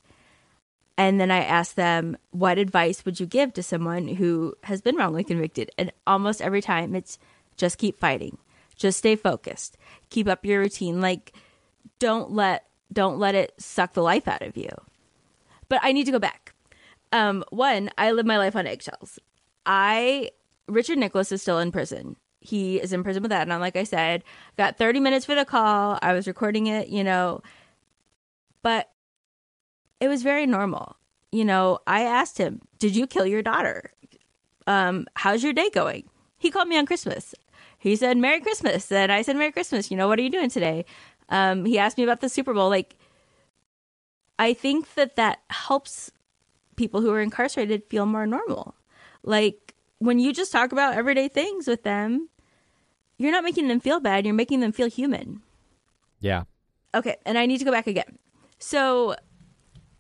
And 0.98 1.20
then 1.20 1.30
I 1.30 1.44
ask 1.44 1.76
them, 1.76 2.18
what 2.32 2.58
advice 2.58 3.06
would 3.06 3.20
you 3.20 3.26
give 3.26 3.54
to 3.54 3.64
someone 3.64 4.08
who 4.08 4.56
has 4.64 4.82
been 4.82 4.96
wrongly 4.96 5.24
convicted? 5.24 5.70
And 5.78 5.92
almost 6.08 6.42
every 6.42 6.62
time 6.62 6.96
it's 6.96 7.20
just 7.56 7.78
keep 7.78 8.00
fighting. 8.00 8.38
Just 8.76 9.00
stay 9.00 9.16
focused. 9.16 9.78
Keep 10.10 10.28
up 10.28 10.46
your 10.46 10.62
routine. 10.62 11.02
Like 11.02 11.34
don't 12.00 12.32
let 12.32 12.66
don't 12.92 13.20
let 13.20 13.36
it 13.36 13.54
suck 13.58 13.94
the 13.94 14.02
life 14.02 14.28
out 14.28 14.42
of 14.42 14.56
you. 14.56 14.70
But 15.70 15.80
I 15.84 15.92
need 15.92 16.06
to 16.06 16.12
go 16.12 16.20
back. 16.20 16.54
Um, 17.12 17.44
one, 17.50 17.90
I 17.98 18.12
live 18.12 18.26
my 18.26 18.38
life 18.38 18.56
on 18.56 18.68
eggshells. 18.68 19.20
I 19.66 20.32
Richard 20.68 20.98
Nicholas 20.98 21.32
is 21.32 21.42
still 21.42 21.60
in 21.60 21.72
prison. 21.72 22.16
He 22.40 22.80
is 22.80 22.94
in 22.94 23.04
prison 23.04 23.24
with 23.24 23.32
that. 23.32 23.48
And 23.48 23.62
like 23.62 23.76
I 23.76 23.84
said, 23.84 24.24
got 24.58 24.78
30 24.78 25.00
minutes 25.00 25.26
for 25.26 25.36
the 25.36 25.46
call. 25.46 25.98
I 26.02 26.14
was 26.14 26.28
recording 26.28 26.68
it, 26.68 26.88
you 26.90 27.04
know, 27.04 27.42
but 28.62 28.90
it 30.00 30.08
was 30.08 30.24
very 30.24 30.46
normal. 30.46 30.96
You 31.32 31.46
know, 31.46 31.80
I 31.88 32.04
asked 32.04 32.38
him, 32.38 32.62
Did 32.80 32.96
you 32.96 33.08
kill 33.08 33.26
your 33.26 33.42
daughter? 33.42 33.92
Um, 34.66 35.08
how's 35.16 35.44
your 35.44 35.54
day 35.54 35.70
going? 35.70 36.10
He 36.38 36.52
called 36.52 36.68
me 36.68 36.78
on 36.78 36.86
Christmas. 36.86 37.34
He 37.78 37.96
said, 37.96 38.18
Merry 38.18 38.42
Christmas. 38.42 38.92
And 38.92 39.12
I 39.12 39.22
said, 39.22 39.36
Merry 39.36 39.52
Christmas. 39.52 39.90
You 39.90 39.98
know, 39.98 40.08
what 40.08 40.20
are 40.20 40.24
you 40.24 40.30
doing 40.30 40.50
today? 40.50 40.86
Um, 41.30 41.66
he 41.66 41.78
asked 41.78 41.98
me 41.98 42.04
about 42.04 42.22
the 42.22 42.30
Super 42.30 42.54
Bowl. 42.54 42.70
Like, 42.70 42.97
I 44.40 44.54
think 44.54 44.94
that 44.96 45.16
that 45.16 45.40
helps 45.50 46.12
people 46.76 47.02
who 47.02 47.12
are 47.12 47.22
incarcerated 47.22 47.84
feel 47.90 48.06
more 48.06 48.28
normal. 48.28 48.76
Like 49.24 49.76
when 50.00 50.20
you 50.20 50.32
just 50.32 50.52
talk 50.52 50.72
about 50.72 50.94
everyday 50.94 51.28
things 51.28 51.68
with 51.68 51.84
them, 51.84 52.30
you're 53.18 53.32
not 53.32 53.44
making 53.44 53.68
them 53.68 53.80
feel 53.80 54.00
bad, 54.00 54.26
you're 54.26 54.36
making 54.36 54.60
them 54.60 54.72
feel 54.72 54.90
human. 54.90 55.42
Yeah. 56.20 56.44
Okay, 56.94 57.18
and 57.26 57.38
I 57.38 57.46
need 57.46 57.58
to 57.60 57.66
go 57.66 57.72
back 57.72 57.88
again. 57.88 58.18
So 58.60 59.16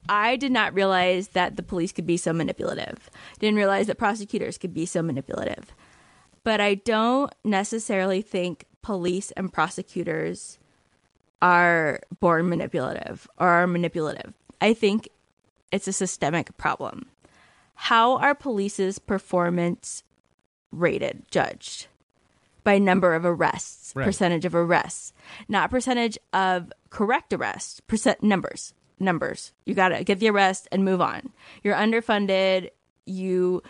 I 0.09 0.35
did 0.35 0.51
not 0.51 0.73
realize 0.73 1.29
that 1.29 1.55
the 1.55 1.63
police 1.63 1.91
could 1.91 2.07
be 2.07 2.17
so 2.17 2.31
manipulative. 2.31 3.09
Didn't 3.39 3.57
realize 3.57 3.87
that 3.87 3.97
prosecutors 3.97 4.57
could 4.57 4.73
be 4.73 4.85
so 4.85 5.01
manipulative. 5.01 5.73
But 6.43 6.61
I 6.61 6.75
don't 6.75 7.33
necessarily 7.43 8.21
think 8.21 8.65
police 8.81 9.31
and 9.31 9.51
prosecutors 9.51 10.59
are 11.41 12.01
born 12.19 12.49
manipulative 12.49 13.27
or 13.37 13.47
are 13.47 13.67
manipulative. 13.67 14.33
I 14.61 14.73
think 14.73 15.09
it's 15.71 15.87
a 15.87 15.93
systemic 15.93 16.55
problem. 16.57 17.07
How 17.75 18.17
are 18.17 18.33
police's 18.33 18.97
performance 18.99 20.03
rated, 20.71 21.23
judged? 21.29 21.87
By 22.63 22.79
number 22.79 23.13
of 23.13 23.23
arrests, 23.25 23.93
Right. 23.95 24.03
percentage 24.05 24.43
of 24.45 24.53
arrests, 24.55 25.13
not 25.47 25.69
percentage 25.69 26.17
of 26.33 26.71
correct 26.89 27.31
arrests, 27.33 27.79
percent 27.81 28.21
numbers, 28.23 28.73
numbers. 28.99 29.53
You 29.65 29.73
got 29.73 29.89
to 29.89 30.03
get 30.03 30.19
the 30.19 30.29
arrest 30.29 30.67
and 30.71 30.83
move 30.83 30.99
on. 31.01 31.31
You're 31.63 31.75
underfunded. 31.75 32.71
You 33.05 33.63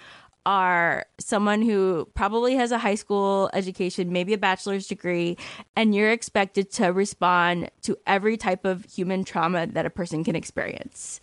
are 0.48 1.06
someone 1.20 1.62
who 1.62 2.08
probably 2.14 2.56
has 2.56 2.72
a 2.72 2.78
high 2.78 2.96
school 2.96 3.50
education, 3.52 4.14
maybe 4.14 4.32
a 4.32 4.38
bachelor's 4.38 4.88
degree, 4.88 5.38
and 5.76 5.94
you're 5.94 6.10
expected 6.10 6.72
to 6.72 6.88
respond 6.88 7.70
to 7.82 7.98
every 8.08 8.38
type 8.38 8.64
of 8.64 8.86
human 8.86 9.26
trauma 9.26 9.68
that 9.68 9.86
a 9.86 9.90
person 9.90 10.24
can 10.24 10.38
experience 10.38 11.20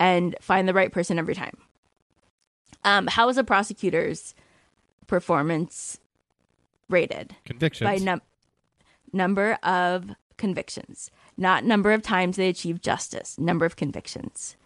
and 0.00 0.34
find 0.40 0.68
the 0.68 0.74
right 0.74 0.90
person 0.90 1.16
every 1.16 1.36
time. 1.36 1.56
Um, 2.82 3.06
how 3.06 3.28
is 3.28 3.38
a 3.38 3.44
prosecutor's 3.44 4.34
performance 5.06 6.00
rated? 6.90 7.36
Convictions. 7.44 7.88
by 7.88 7.98
num- 7.98 8.22
number 9.12 9.58
of 9.62 10.10
convictions, 10.38 11.12
not 11.36 11.62
number 11.64 11.92
of 11.92 12.02
times 12.02 12.34
they 12.34 12.48
achieve 12.48 12.80
justice, 12.80 13.38
number 13.38 13.64
of 13.64 13.76
convictions. 13.76 14.56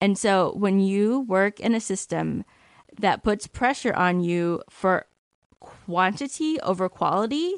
And 0.00 0.18
so 0.18 0.54
when 0.56 0.80
you 0.80 1.20
work 1.20 1.60
in 1.60 1.76
a 1.76 1.80
system 1.80 2.44
that 2.98 3.22
puts 3.22 3.46
pressure 3.46 3.94
on 3.94 4.20
you 4.20 4.62
for 4.68 5.06
quantity 5.60 6.60
over 6.60 6.88
quality, 6.88 7.54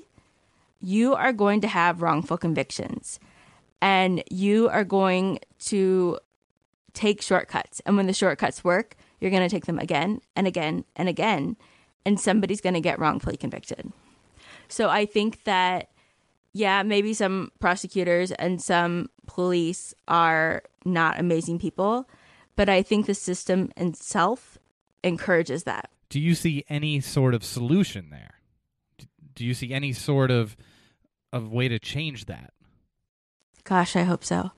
you 0.81 1.15
are 1.15 1.33
going 1.33 1.61
to 1.61 1.69
have 1.69 2.03
wrongful 2.03 2.39
convictions 2.39 3.21
and 3.83 4.23
you 4.31 4.69
are 4.69 4.85
going 4.85 5.39
to 5.59 6.19
take 6.93 7.23
shortcuts. 7.23 7.81
And 7.87 7.97
when 7.97 8.07
the 8.07 8.13
shortcuts 8.13 8.65
work, 8.65 8.97
you're 9.21 9.31
going 9.31 9.47
to 9.47 9.55
take 9.55 9.67
them 9.67 9.79
again 9.79 10.21
and 10.35 10.47
again 10.47 10.85
and 10.97 11.09
again, 11.09 11.57
and 12.05 12.19
somebody's 12.19 12.61
going 12.61 12.75
to 12.75 12.81
get 12.81 12.99
wrongfully 12.99 13.37
convicted. 13.37 13.93
So 14.69 14.89
I 14.89 15.05
think 15.05 15.45
that, 15.45 15.91
yeah, 16.53 16.83
maybe 16.83 17.13
some 17.13 17.51
prosecutors 17.61 18.33
and 18.33 18.63
some 18.63 19.11
police 19.27 19.95
are 20.09 20.63
not 20.85 21.19
amazing 21.21 21.59
people, 21.59 22.09
but 22.57 22.69
I 22.69 22.83
think 22.83 23.07
the 23.07 23.15
system 23.15 23.71
itself 23.77 24.59
encourages 25.03 25.65
that. 25.65 25.91
Do 26.09 26.21
you 26.21 26.35
see 26.35 26.65
any 26.69 27.01
sort 27.01 27.35
of 27.35 27.45
solution 27.45 28.11
there? 28.11 28.35
Do 29.35 29.45
you 29.45 29.55
see 29.55 29.73
any 29.73 29.93
sort 29.93 30.31
of 30.31 30.57
of 31.33 31.53
way 31.53 31.69
to 31.69 31.79
change 31.79 32.27
that? 32.27 32.53
Gosh, 33.65 33.95
I 33.95 34.03
hope 34.03 34.25
so. 34.25 34.51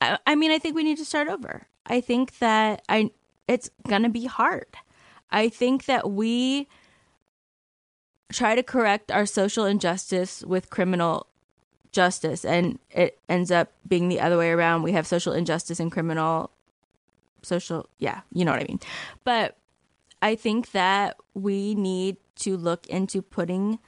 I, 0.00 0.18
I 0.26 0.34
mean, 0.34 0.50
I 0.50 0.58
think 0.58 0.76
we 0.76 0.84
need 0.84 0.98
to 0.98 1.04
start 1.04 1.28
over. 1.28 1.66
I 1.86 2.00
think 2.00 2.38
that 2.38 2.82
I 2.88 3.10
it's 3.46 3.70
gonna 3.88 4.10
be 4.10 4.26
hard. 4.26 4.66
I 5.30 5.48
think 5.48 5.86
that 5.86 6.10
we 6.10 6.68
try 8.32 8.54
to 8.54 8.62
correct 8.62 9.10
our 9.10 9.26
social 9.26 9.64
injustice 9.64 10.42
with 10.44 10.70
criminal 10.70 11.26
justice, 11.92 12.44
and 12.44 12.78
it 12.90 13.18
ends 13.28 13.50
up 13.50 13.72
being 13.86 14.08
the 14.08 14.20
other 14.20 14.36
way 14.36 14.50
around. 14.50 14.82
We 14.82 14.92
have 14.92 15.06
social 15.06 15.32
injustice 15.32 15.80
and 15.80 15.90
criminal 15.90 16.50
social, 17.48 17.88
yeah, 17.98 18.20
you 18.32 18.44
know 18.44 18.52
what 18.52 18.60
I 18.60 18.66
mean. 18.66 18.80
But 19.24 19.56
I 20.22 20.34
think 20.34 20.72
that 20.72 21.16
we 21.34 21.74
need 21.74 22.16
to 22.36 22.56
look 22.56 22.86
into 22.86 23.22
putting 23.22 23.78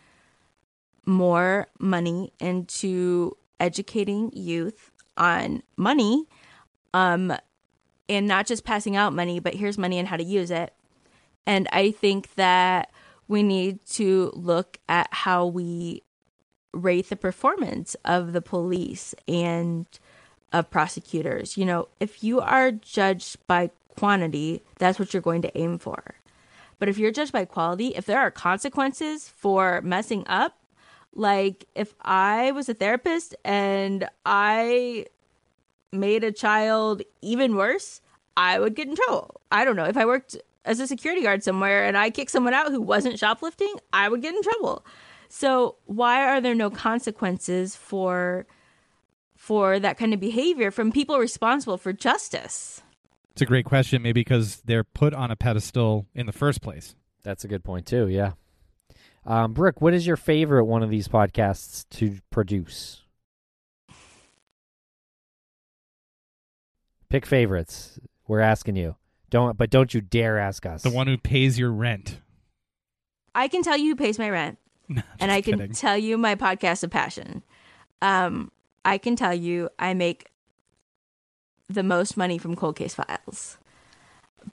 more 1.07 1.67
money 1.79 2.33
into 2.41 3.37
educating 3.59 4.31
youth 4.33 4.91
on 5.17 5.63
money 5.77 6.25
um 6.95 7.33
and 8.09 8.27
not 8.27 8.47
just 8.47 8.65
passing 8.65 8.97
out 8.97 9.13
money 9.13 9.41
but 9.41 9.55
here's 9.55 9.77
money 9.79 9.99
and 9.99 10.09
how 10.09 10.17
to 10.17 10.25
use 10.25 10.51
it 10.51 10.73
and 11.47 11.69
i 11.73 11.91
think 11.91 12.35
that 12.35 12.91
we 13.29 13.43
need 13.43 13.85
to 13.87 14.31
look 14.35 14.79
at 14.89 15.09
how 15.13 15.47
we 15.47 16.03
rate 16.73 17.09
the 17.09 17.17
performance 17.17 17.97
of 18.05 18.33
the 18.33 18.43
police 18.43 19.15
and 19.27 19.87
of 20.53 20.71
prosecutors 20.71 21.57
you 21.57 21.65
know 21.65 21.89
if 22.01 22.25
you 22.25 22.41
are 22.41 22.71
judged 22.73 23.37
by 23.47 23.71
quantity 23.97 24.63
that's 24.79 24.99
what 24.99 25.13
you're 25.13 25.21
going 25.21 25.43
to 25.43 25.59
aim 25.59 25.79
for 25.79 26.17
but 26.79 26.89
if 26.89 26.99
you're 26.99 27.11
judged 27.11 27.33
by 27.33 27.45
quality 27.45 27.89
if 27.89 28.07
there 28.07 28.19
are 28.19 28.31
consequences 28.31 29.29
for 29.29 29.81
messing 29.83 30.25
up 30.27 30.61
like 31.15 31.67
if 31.75 31.95
I 32.01 32.53
was 32.53 32.69
a 32.69 32.75
therapist 32.75 33.35
and 33.45 34.09
I 34.25 35.07
made 35.93 36.25
a 36.25 36.33
child 36.33 37.03
even 37.21 37.57
worse, 37.57 38.01
I 38.37 38.61
would 38.61 38.75
get 38.75 38.89
in 38.89 38.97
trouble. 38.97 39.41
I 39.51 39.65
don't 39.65 39.77
know. 39.77 39.85
If 39.85 39.97
I 39.97 40.07
worked 40.07 40.37
as 40.65 40.79
a 40.79 40.87
security 40.87 41.23
guard 41.23 41.43
somewhere 41.43 41.85
and 41.85 41.97
I 41.97 42.11
kicked 42.11 42.31
someone 42.31 42.55
out 42.55 42.71
who 42.71 42.81
wasn't 42.81 43.19
shoplifting, 43.19 43.75
I 43.93 44.09
would 44.09 44.23
get 44.23 44.35
in 44.35 44.43
trouble. 44.43 44.85
So 45.29 45.77
why 45.87 46.25
are 46.25 46.41
there 46.41 46.55
no 46.55 46.71
consequences 46.71 47.77
for 47.77 48.47
for 49.41 49.81
that 49.81 49.97
kind 49.97 50.13
of 50.13 50.21
behavior 50.21 50.71
from 50.71 50.93
people 50.93 51.19
responsible 51.19 51.79
for 51.79 51.95
justice? 51.95 52.83
It's 53.33 53.41
a 53.41 53.47
great 53.47 53.65
question, 53.65 54.03
maybe 54.03 54.21
because 54.21 54.57
they're 54.67 54.85
put 54.85 55.15
on 55.15 55.31
a 55.31 55.37
pedestal 55.37 56.05
in 56.15 56.27
the 56.27 56.33
first 56.33 56.61
place. 56.61 56.95
That's 57.23 57.43
a 57.43 57.49
good 57.49 57.65
point 57.65 57.87
too. 57.87 58.07
Yeah. 58.07 58.33
Um, 59.25 59.55
Brooke, 59.55 59.81
what 59.81 59.95
is 59.95 60.07
your 60.07 60.19
favorite 60.19 60.67
one 60.67 60.83
of 60.83 60.91
these 60.91 61.09
podcasts 61.09 61.89
to 61.97 62.19
produce? 62.29 63.03
Pick 67.09 67.25
favorites. 67.25 67.99
We're 68.29 68.41
asking 68.41 68.77
you. 68.77 68.97
Don't, 69.31 69.57
but 69.57 69.71
don't 69.71 69.95
you 69.95 70.03
dare 70.03 70.39
ask 70.39 70.67
us. 70.67 70.83
The 70.83 70.91
one 70.91 71.07
who 71.07 71.17
pays 71.17 71.59
your 71.59 71.73
rent. 71.73 72.21
I 73.35 73.49
can 73.49 73.63
tell 73.63 73.79
you 73.79 73.93
who 73.93 73.97
pays 73.97 74.19
my 74.19 74.29
rent. 74.29 74.59
No, 74.93 75.03
and 75.21 75.31
just 75.31 75.39
I 75.39 75.41
can 75.41 75.73
tell 75.73 75.97
you 75.97 76.19
my 76.19 76.35
podcast 76.35 76.83
of 76.83 76.91
passion. 76.91 77.45
Um, 78.03 78.51
I 78.85 78.99
can 78.99 79.17
tell 79.17 79.35
you 79.35 79.69
I 79.79 79.95
make 79.95 80.29
the 81.69 81.83
most 81.83 82.17
money 82.17 82.39
from 82.39 82.57
cold 82.57 82.77
case 82.77 82.95
files. 82.95 83.59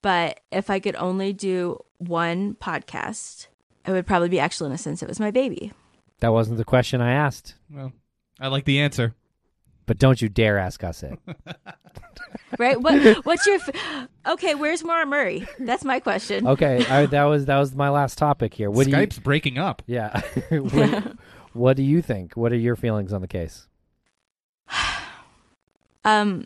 But 0.02 0.42
if 0.52 0.70
I 0.70 0.80
could 0.80 0.96
only 0.96 1.34
do 1.34 1.84
one 1.98 2.56
podcast, 2.56 3.48
it 3.86 3.92
would 3.92 4.06
probably 4.06 4.30
be 4.30 4.40
Actual 4.40 4.68
Innocence. 4.68 5.02
It 5.02 5.08
was 5.08 5.20
my 5.20 5.32
baby. 5.32 5.72
That 6.20 6.34
wasn't 6.34 6.58
the 6.58 6.66
question 6.66 7.00
I 7.00 7.14
asked. 7.14 7.56
well, 7.72 7.94
I 8.40 8.48
like 8.48 8.66
the 8.66 8.80
answer. 8.80 9.16
But 9.86 10.00
don't 10.00 10.22
you 10.22 10.28
dare 10.28 10.58
ask 10.58 10.84
us 10.84 11.04
it. 11.04 11.18
Right? 12.58 12.80
What 12.80 13.26
what's 13.26 13.46
your 13.46 13.56
f- 13.56 14.08
Okay, 14.26 14.56
where's 14.56 14.84
Maura 14.84 15.06
Murray? 15.06 15.48
That's 15.60 15.84
my 15.84 16.00
question. 16.00 16.48
Okay, 16.48 16.86
I, 16.86 17.06
that 17.08 17.24
was 17.26 17.46
that 17.46 17.58
was 17.58 17.76
my 17.76 17.90
last 17.90 18.18
topic 18.18 18.54
here. 18.54 18.72
What 18.72 18.86
do 18.86 18.92
you? 18.92 18.96
Skype's 18.98 19.20
breaking 19.20 19.58
up. 19.58 19.82
Yeah. 19.86 20.22
what, 20.50 21.14
what 21.54 21.78
do 21.78 21.84
you 21.84 22.02
think? 22.02 22.36
What 22.36 22.52
are 22.52 22.58
your 22.58 22.76
feelings 22.76 23.12
on 23.14 23.22
the 23.22 23.28
case? 23.28 23.68
Um 26.08 26.46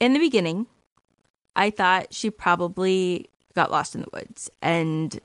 in 0.00 0.12
the 0.12 0.18
beginning, 0.18 0.66
I 1.56 1.70
thought 1.70 2.12
she 2.12 2.30
probably 2.30 3.30
got 3.54 3.70
lost 3.70 3.94
in 3.94 4.02
the 4.02 4.08
woods 4.12 4.50
and 4.60 5.18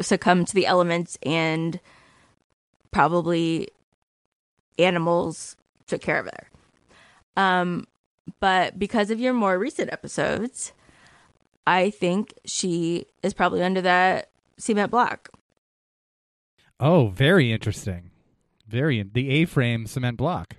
succumbed 0.00 0.48
to 0.48 0.54
the 0.54 0.66
elements 0.66 1.18
and 1.22 1.80
probably 2.90 3.68
animals 4.78 5.56
took 5.86 6.00
care 6.00 6.18
of 6.18 6.26
her. 6.26 6.48
Um 7.36 7.86
but 8.38 8.78
because 8.78 9.10
of 9.10 9.18
your 9.18 9.32
more 9.32 9.58
recent 9.58 9.92
episodes, 9.92 10.72
I 11.66 11.90
think 11.90 12.34
she 12.44 13.06
is 13.22 13.34
probably 13.34 13.62
under 13.62 13.80
that 13.80 14.30
cement 14.58 14.90
block. 14.90 15.30
Oh, 16.78 17.08
very 17.08 17.50
interesting. 17.52 18.10
Very 18.68 18.98
in- 19.00 19.10
the 19.12 19.30
A-frame 19.30 19.86
cement 19.86 20.16
block. 20.16 20.56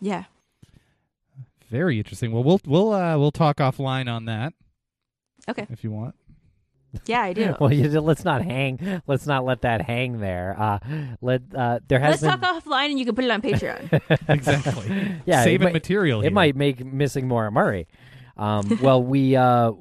Yeah. 0.00 0.24
Very 1.70 1.98
interesting. 1.98 2.32
Well, 2.32 2.42
we'll 2.44 2.60
we'll 2.66 2.92
uh, 2.92 3.16
we'll 3.18 3.30
talk 3.32 3.56
offline 3.58 4.10
on 4.12 4.24
that 4.26 4.52
Okay. 5.48 5.66
if 5.70 5.84
you 5.84 5.90
want. 5.90 6.14
Yeah, 7.04 7.20
I 7.20 7.34
do. 7.34 7.54
Well, 7.60 7.70
you, 7.72 8.00
let's 8.00 8.24
not 8.24 8.40
hang. 8.42 9.02
Let's 9.06 9.26
not 9.26 9.44
let 9.44 9.60
that 9.62 9.82
hang 9.82 10.20
there. 10.20 10.56
Uh, 10.58 10.78
let 11.20 11.42
uh, 11.54 11.80
there 11.86 11.98
has 12.00 12.22
Let's 12.22 12.34
been. 12.36 12.40
talk 12.40 12.64
offline 12.64 12.90
and 12.90 12.98
you 12.98 13.04
can 13.04 13.14
put 13.14 13.24
it 13.24 13.30
on 13.30 13.42
Patreon. 13.42 14.00
exactly. 14.28 14.88
Yeah, 15.26 15.42
save 15.42 15.60
it 15.60 15.60
Saving 15.60 15.64
might- 15.66 15.72
material. 15.74 16.20
It 16.20 16.24
here. 16.24 16.30
might 16.32 16.56
make 16.56 16.84
missing 16.84 17.28
Maura 17.28 17.52
Murray. 17.52 17.86
Um, 18.38 18.78
well, 18.82 19.02
we 19.02 19.36
uh, 19.36 19.72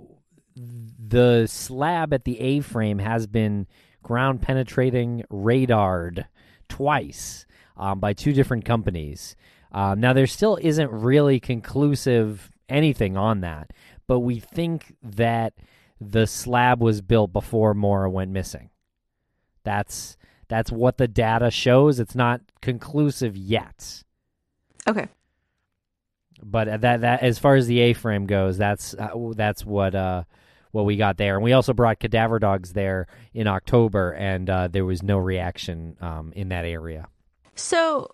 the 0.55 1.47
slab 1.47 2.13
at 2.13 2.25
the 2.25 2.39
A 2.41 2.59
frame 2.59 2.99
has 2.99 3.27
been 3.27 3.67
ground 4.03 4.41
penetrating 4.41 5.23
radared 5.29 6.25
twice 6.67 7.45
um, 7.77 7.99
by 7.99 8.13
two 8.13 8.33
different 8.33 8.65
companies. 8.65 9.35
Um, 9.71 9.99
now 9.99 10.13
there 10.13 10.27
still 10.27 10.57
isn't 10.61 10.91
really 10.91 11.39
conclusive 11.39 12.51
anything 12.69 13.17
on 13.17 13.41
that, 13.41 13.71
but 14.07 14.19
we 14.19 14.39
think 14.39 14.95
that 15.03 15.53
the 15.99 16.27
slab 16.27 16.81
was 16.81 17.01
built 17.01 17.33
before 17.33 17.73
Maura 17.73 18.09
went 18.09 18.31
missing. 18.31 18.69
That's 19.63 20.17
that's 20.47 20.71
what 20.71 20.97
the 20.97 21.07
data 21.07 21.51
shows. 21.51 21.99
It's 21.99 22.15
not 22.15 22.41
conclusive 22.61 23.35
yet. 23.35 24.03
Okay. 24.87 25.07
But 26.41 26.81
that 26.81 27.01
that 27.01 27.23
as 27.23 27.39
far 27.39 27.55
as 27.55 27.67
the 27.67 27.79
A-frame 27.79 28.27
goes, 28.27 28.57
that's 28.57 28.93
uh, 28.93 29.09
that's 29.35 29.65
what 29.65 29.95
uh 29.95 30.23
what 30.71 30.85
we 30.85 30.95
got 30.95 31.17
there. 31.17 31.35
And 31.35 31.43
we 31.43 31.53
also 31.53 31.73
brought 31.73 31.99
cadaver 31.99 32.39
dogs 32.39 32.73
there 32.73 33.07
in 33.33 33.47
October, 33.47 34.11
and 34.11 34.49
uh, 34.49 34.67
there 34.67 34.85
was 34.85 35.01
no 35.01 35.17
reaction 35.17 35.97
um, 36.01 36.31
in 36.35 36.49
that 36.49 36.65
area. 36.65 37.07
So 37.55 38.11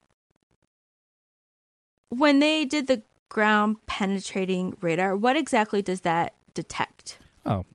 when 2.18 2.40
they 2.40 2.66
did 2.66 2.88
the 2.88 3.02
ground 3.30 3.78
penetrating 3.86 4.78
radar, 4.82 5.16
what 5.16 5.36
exactly 5.36 5.82
does 5.82 6.02
that 6.02 6.34
detect? 6.54 7.18
Oh, 7.46 7.66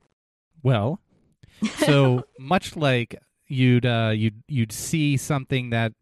well, 0.63 0.99
so 1.77 2.23
much 2.39 2.75
like 2.75 3.15
you'd 3.47 3.85
uh, 3.85 4.11
you'd 4.15 4.41
you'd 4.47 4.71
see 4.71 5.17
something 5.17 5.71
that 5.71 5.93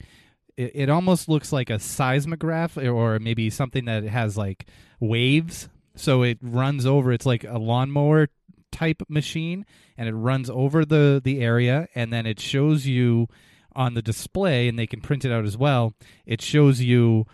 it, 0.55 0.71
it 0.73 0.89
almost 0.89 1.27
looks 1.27 1.51
like 1.51 1.69
a 1.69 1.79
seismograph 1.79 2.77
or 2.77 3.19
maybe 3.19 3.49
something 3.49 3.85
that 3.85 4.03
has 4.03 4.37
like 4.37 4.67
waves. 4.99 5.69
So 5.95 6.21
it 6.21 6.37
runs 6.41 6.85
over. 6.85 7.11
It's 7.11 7.25
like 7.25 7.43
a 7.43 7.57
lawnmower 7.57 8.29
type 8.71 9.01
machine, 9.09 9.65
and 9.97 10.07
it 10.07 10.13
runs 10.13 10.49
over 10.49 10.85
the 10.85 11.19
the 11.23 11.41
area, 11.41 11.87
and 11.95 12.13
then 12.13 12.25
it 12.25 12.39
shows 12.39 12.85
you 12.85 13.27
on 13.75 13.93
the 13.93 14.01
display, 14.01 14.67
and 14.67 14.77
they 14.77 14.87
can 14.87 15.01
print 15.01 15.25
it 15.25 15.31
out 15.31 15.45
as 15.45 15.57
well. 15.57 15.93
It 16.25 16.41
shows 16.41 16.81
you 16.81 17.25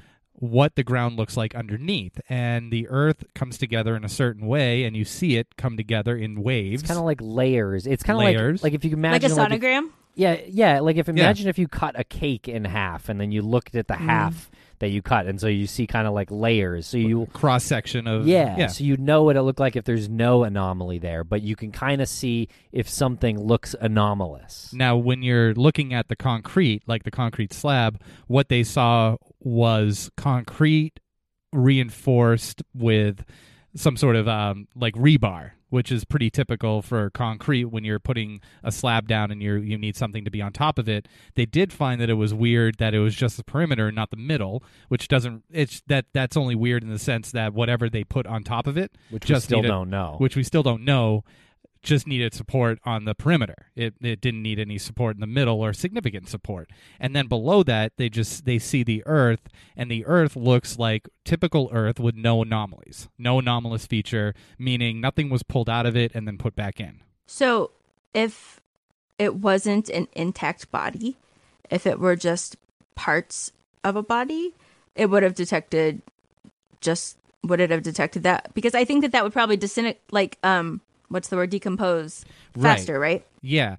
what 0.43 0.75
the 0.75 0.83
ground 0.83 1.15
looks 1.15 1.37
like 1.37 1.55
underneath 1.55 2.19
and 2.27 2.69
the 2.69 2.85
earth 2.89 3.23
comes 3.33 3.57
together 3.57 3.95
in 3.95 4.03
a 4.03 4.09
certain 4.09 4.45
way 4.45 4.83
and 4.83 4.93
you 4.95 5.05
see 5.05 5.37
it 5.37 5.55
come 5.55 5.77
together 5.77 6.17
in 6.17 6.43
waves 6.43 6.81
It's 6.81 6.87
kind 6.89 6.99
of 6.99 7.05
like 7.05 7.19
layers. 7.21 7.87
It's 7.87 8.03
kind 8.03 8.17
of 8.19 8.23
like 8.53 8.61
like 8.63 8.73
if 8.73 8.83
you 8.83 8.89
can 8.91 9.01
Like 9.01 9.23
a 9.23 9.27
imagine 9.27 9.31
if- 9.53 9.61
sonogram? 9.61 9.89
yeah, 10.15 10.41
yeah. 10.49 10.79
Like 10.81 10.97
if 10.97 11.07
imagine 11.07 11.47
if 11.47 11.57
you 11.57 11.67
cut 11.69 11.97
a 11.97 12.03
cake 12.03 12.49
in 12.49 12.65
half 12.65 13.07
and 13.07 13.21
then 13.21 13.31
you 13.31 13.41
looked 13.41 13.75
at 13.75 13.87
the 13.87 13.93
Mm. 13.93 14.05
half 14.05 14.51
that 14.79 14.89
you 14.89 15.01
cut, 15.01 15.27
and 15.27 15.39
so 15.39 15.47
you 15.47 15.65
see 15.65 15.87
kind 15.87 16.07
of 16.07 16.13
like 16.13 16.29
layers. 16.29 16.85
So 16.87 16.97
you 16.97 17.27
cross 17.31 17.63
section 17.63 18.05
of 18.05 18.27
yeah, 18.27 18.57
yeah 18.57 18.67
so 18.67 18.83
you 18.83 18.97
know 18.97 19.23
what 19.23 19.37
it 19.37 19.41
looked 19.43 19.59
like 19.61 19.77
if 19.77 19.85
there's 19.85 20.09
no 20.09 20.43
anomaly 20.43 20.97
there, 20.99 21.23
but 21.23 21.41
you 21.41 21.55
can 21.55 21.71
kind 21.71 22.01
of 22.01 22.09
see 22.09 22.49
if 22.73 22.89
something 22.89 23.39
looks 23.39 23.75
anomalous. 23.79 24.71
Now, 24.73 24.97
when 24.97 25.23
you're 25.23 25.53
looking 25.53 25.93
at 25.93 26.09
the 26.09 26.15
concrete, 26.17 26.83
like 26.85 27.03
the 27.03 27.11
concrete 27.11 27.53
slab, 27.53 28.01
what 28.27 28.49
they 28.49 28.63
saw 28.63 29.15
was 29.43 30.09
concrete 30.17 30.99
reinforced 31.51 32.63
with 32.73 33.23
some 33.75 33.97
sort 33.97 34.15
of 34.15 34.27
um, 34.27 34.67
like 34.75 34.93
rebar, 34.95 35.51
which 35.69 35.91
is 35.91 36.05
pretty 36.05 36.29
typical 36.29 36.81
for 36.83 37.09
concrete 37.09 37.65
when 37.65 37.83
you're 37.83 37.99
putting 37.99 38.39
a 38.63 38.71
slab 38.71 39.07
down 39.07 39.31
and 39.31 39.41
you 39.41 39.55
you 39.55 39.77
need 39.77 39.95
something 39.95 40.23
to 40.23 40.29
be 40.31 40.41
on 40.41 40.51
top 40.53 40.77
of 40.77 40.87
it. 40.87 41.07
They 41.35 41.45
did 41.45 41.73
find 41.73 41.99
that 41.99 42.09
it 42.09 42.13
was 42.13 42.33
weird 42.33 42.77
that 42.77 42.93
it 42.93 42.99
was 42.99 43.15
just 43.15 43.37
the 43.37 43.43
perimeter, 43.43 43.91
not 43.91 44.11
the 44.11 44.17
middle, 44.17 44.63
which 44.89 45.07
doesn't. 45.07 45.43
It's 45.51 45.81
that 45.87 46.05
that's 46.13 46.37
only 46.37 46.53
weird 46.55 46.83
in 46.83 46.89
the 46.89 46.99
sense 46.99 47.31
that 47.31 47.53
whatever 47.53 47.89
they 47.89 48.03
put 48.03 48.27
on 48.27 48.43
top 48.43 48.67
of 48.67 48.77
it, 48.77 48.91
Which 49.09 49.27
we 49.27 49.39
still 49.39 49.61
don't 49.63 49.89
know. 49.89 50.15
which 50.19 50.35
we 50.35 50.43
still 50.43 50.63
don't 50.63 50.85
know, 50.85 51.23
just 51.83 52.07
needed 52.07 52.33
support 52.33 52.79
on 52.85 53.05
the 53.05 53.13
perimeter. 53.13 53.67
It 53.75 53.95
it 54.01 54.21
didn't 54.21 54.41
need 54.41 54.57
any 54.57 54.77
support 54.77 55.15
in 55.15 55.21
the 55.21 55.27
middle 55.27 55.61
or 55.61 55.73
significant 55.73 56.29
support. 56.29 56.69
And 56.99 57.15
then 57.15 57.27
below 57.27 57.61
that, 57.63 57.93
they 57.97 58.09
just 58.09 58.45
they 58.45 58.57
see 58.57 58.83
the 58.83 59.03
Earth, 59.05 59.49
and 59.75 59.91
the 59.91 60.05
Earth 60.05 60.35
looks 60.35 60.79
like 60.79 61.07
typical 61.23 61.69
Earth 61.71 61.99
with 61.99 62.15
no 62.15 62.41
anomalies, 62.41 63.09
no 63.19 63.39
anomalous 63.39 63.85
feature, 63.85 64.33
meaning 64.57 64.99
nothing 64.99 65.29
was 65.29 65.43
pulled 65.43 65.69
out 65.69 65.85
of 65.85 65.95
it 65.95 66.11
and 66.15 66.27
then 66.27 66.37
put 66.37 66.55
back 66.55 66.79
in. 66.79 67.01
So 67.27 67.71
if 68.13 68.61
it 69.19 69.35
wasn't 69.35 69.89
an 69.89 70.07
intact 70.13 70.71
body, 70.71 71.17
if 71.69 71.85
it 71.85 71.99
were 71.99 72.15
just 72.15 72.55
parts 72.95 73.51
of 73.83 73.95
a 73.95 74.03
body, 74.03 74.53
it 74.95 75.09
would 75.09 75.23
have 75.23 75.35
detected 75.35 76.01
just 76.81 77.17
would 77.43 77.59
it 77.59 77.71
have 77.71 77.83
detected 77.83 78.23
that? 78.23 78.53
Because 78.53 78.73
I 78.73 78.85
think 78.85 79.01
that 79.01 79.11
that 79.11 79.23
would 79.23 79.33
probably 79.33 79.57
disintegrate, 79.57 80.01
like 80.11 80.37
um, 80.43 80.79
what's 81.09 81.27
the 81.29 81.35
word, 81.35 81.49
decompose 81.49 82.25
faster, 82.59 82.99
right? 82.99 83.25
Yeah. 83.41 83.77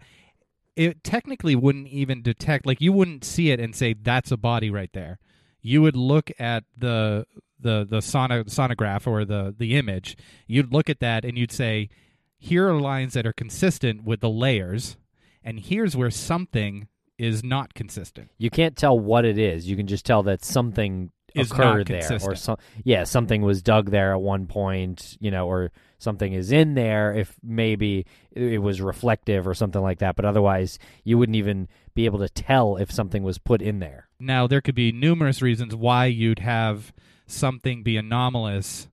It 0.76 1.04
technically 1.04 1.54
wouldn't 1.54 1.88
even 1.88 2.22
detect 2.22 2.66
like 2.66 2.80
you 2.80 2.92
wouldn't 2.92 3.24
see 3.24 3.50
it 3.50 3.60
and 3.60 3.74
say 3.76 3.94
that's 3.94 4.32
a 4.32 4.36
body 4.36 4.70
right 4.70 4.90
there. 4.92 5.18
You 5.62 5.82
would 5.82 5.96
look 5.96 6.30
at 6.38 6.64
the 6.76 7.26
the 7.60 7.86
the 7.88 8.02
sono, 8.02 8.42
sonograph 8.44 9.06
or 9.06 9.24
the 9.24 9.54
the 9.56 9.76
image. 9.76 10.16
You'd 10.46 10.72
look 10.72 10.90
at 10.90 11.00
that 11.00 11.24
and 11.24 11.38
you'd 11.38 11.52
say 11.52 11.88
here 12.36 12.68
are 12.68 12.80
lines 12.80 13.14
that 13.14 13.24
are 13.26 13.32
consistent 13.32 14.04
with 14.04 14.20
the 14.20 14.28
layers 14.28 14.96
and 15.44 15.60
here's 15.60 15.96
where 15.96 16.10
something 16.10 16.88
is 17.18 17.44
not 17.44 17.74
consistent. 17.74 18.30
You 18.38 18.50
can't 18.50 18.76
tell 18.76 18.98
what 18.98 19.24
it 19.24 19.38
is. 19.38 19.68
You 19.68 19.76
can 19.76 19.86
just 19.86 20.04
tell 20.04 20.24
that 20.24 20.44
something 20.44 21.12
Is 21.34 21.50
not 21.50 21.60
occurred 21.60 21.86
there, 21.86 21.98
or 21.98 22.00
consistent. 22.08 22.38
some 22.38 22.56
yeah, 22.82 23.04
something 23.04 23.42
was 23.42 23.62
dug 23.62 23.90
there 23.90 24.12
at 24.12 24.20
one 24.20 24.46
point, 24.46 25.16
you 25.20 25.30
know, 25.30 25.46
or 25.48 25.70
something 26.04 26.32
is 26.32 26.52
in 26.52 26.74
there. 26.74 27.12
If 27.12 27.34
maybe 27.42 28.06
it 28.30 28.62
was 28.62 28.80
reflective 28.80 29.48
or 29.48 29.54
something 29.54 29.82
like 29.82 29.98
that, 29.98 30.14
but 30.14 30.24
otherwise, 30.24 30.78
you 31.02 31.18
wouldn't 31.18 31.36
even 31.36 31.68
be 31.94 32.04
able 32.04 32.20
to 32.20 32.28
tell 32.28 32.76
if 32.76 32.92
something 32.92 33.22
was 33.22 33.38
put 33.38 33.60
in 33.60 33.80
there. 33.80 34.08
Now 34.20 34.46
there 34.46 34.60
could 34.60 34.74
be 34.74 34.92
numerous 34.92 35.42
reasons 35.42 35.74
why 35.74 36.06
you'd 36.06 36.40
have 36.40 36.92
something 37.26 37.82
be 37.82 37.96
anomalous 37.96 38.88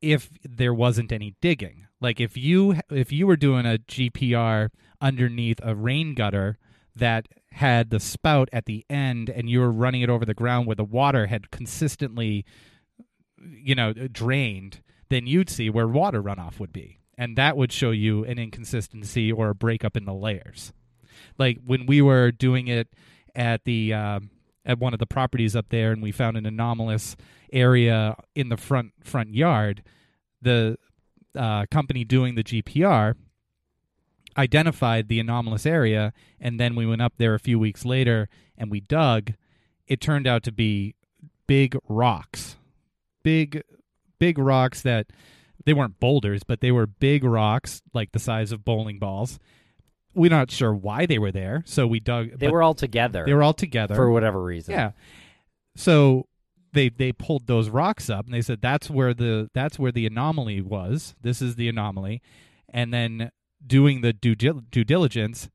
if 0.00 0.30
there 0.42 0.74
wasn't 0.74 1.12
any 1.12 1.34
digging. 1.40 1.86
Like 2.00 2.20
if 2.20 2.36
you 2.36 2.76
if 2.90 3.12
you 3.12 3.26
were 3.26 3.36
doing 3.36 3.66
a 3.66 3.78
GPR 3.78 4.70
underneath 5.00 5.60
a 5.62 5.74
rain 5.74 6.14
gutter 6.14 6.58
that 6.94 7.28
had 7.52 7.90
the 7.90 8.00
spout 8.00 8.48
at 8.52 8.66
the 8.66 8.84
end 8.90 9.30
and 9.30 9.48
you 9.48 9.60
were 9.60 9.70
running 9.70 10.02
it 10.02 10.10
over 10.10 10.24
the 10.24 10.34
ground 10.34 10.66
where 10.66 10.76
the 10.76 10.84
water 10.84 11.26
had 11.26 11.50
consistently 11.50 12.44
you 13.38 13.74
know 13.74 13.92
drained, 13.92 14.80
then 15.08 15.26
you'd 15.26 15.50
see 15.50 15.70
where 15.70 15.86
water 15.86 16.22
runoff 16.22 16.58
would 16.58 16.72
be. 16.72 16.98
And 17.18 17.36
that 17.36 17.56
would 17.56 17.72
show 17.72 17.92
you 17.92 18.24
an 18.24 18.38
inconsistency 18.38 19.32
or 19.32 19.48
a 19.48 19.54
breakup 19.54 19.96
in 19.96 20.04
the 20.04 20.14
layers. 20.14 20.72
Like 21.38 21.58
when 21.64 21.86
we 21.86 22.02
were 22.02 22.30
doing 22.30 22.68
it 22.68 22.88
at 23.34 23.64
the 23.64 23.94
um, 23.94 24.30
at 24.64 24.78
one 24.78 24.92
of 24.92 24.98
the 24.98 25.06
properties 25.06 25.54
up 25.54 25.68
there, 25.70 25.92
and 25.92 26.02
we 26.02 26.12
found 26.12 26.36
an 26.36 26.44
anomalous 26.44 27.16
area 27.52 28.16
in 28.34 28.48
the 28.48 28.56
front 28.56 28.92
front 29.02 29.34
yard. 29.34 29.82
The 30.42 30.76
uh, 31.34 31.66
company 31.70 32.04
doing 32.04 32.34
the 32.34 32.44
GPR 32.44 33.14
identified 34.36 35.08
the 35.08 35.20
anomalous 35.20 35.64
area, 35.64 36.12
and 36.40 36.60
then 36.60 36.74
we 36.74 36.84
went 36.84 37.02
up 37.02 37.14
there 37.16 37.34
a 37.34 37.40
few 37.40 37.58
weeks 37.58 37.84
later 37.84 38.28
and 38.58 38.70
we 38.70 38.80
dug. 38.80 39.32
It 39.86 40.00
turned 40.00 40.26
out 40.26 40.42
to 40.44 40.52
be 40.52 40.94
big 41.46 41.76
rocks, 41.88 42.56
big 43.22 43.62
big 44.18 44.38
rocks 44.38 44.82
that 44.82 45.06
they 45.64 45.72
weren't 45.72 45.98
boulders, 46.00 46.42
but 46.44 46.60
they 46.60 46.70
were 46.70 46.86
big 46.86 47.24
rocks 47.24 47.82
like 47.92 48.12
the 48.12 48.18
size 48.18 48.52
of 48.52 48.64
bowling 48.64 48.98
balls. 48.98 49.38
We're 50.14 50.30
not 50.30 50.50
sure 50.50 50.72
why 50.74 51.06
they 51.06 51.18
were 51.18 51.32
there, 51.32 51.62
so 51.66 51.86
we 51.86 52.00
dug. 52.00 52.38
They 52.38 52.48
were 52.48 52.62
all 52.62 52.74
together 52.74 53.24
they 53.26 53.34
were 53.34 53.42
all 53.42 53.52
together 53.54 53.94
for 53.94 54.10
whatever 54.10 54.42
reason. 54.42 54.74
yeah. 54.74 54.92
So 55.74 56.26
they 56.72 56.88
they 56.88 57.12
pulled 57.12 57.46
those 57.46 57.68
rocks 57.68 58.08
up 58.08 58.24
and 58.26 58.34
they 58.34 58.42
said 58.42 58.60
that's 58.62 58.88
where 58.88 59.12
the 59.14 59.50
that's 59.54 59.78
where 59.78 59.92
the 59.92 60.06
anomaly 60.06 60.60
was. 60.60 61.14
This 61.20 61.42
is 61.42 61.56
the 61.56 61.68
anomaly. 61.68 62.22
And 62.68 62.92
then 62.94 63.30
doing 63.66 64.00
the 64.00 64.12
due 64.12 64.34
due 64.34 64.84
diligence, 64.84 65.50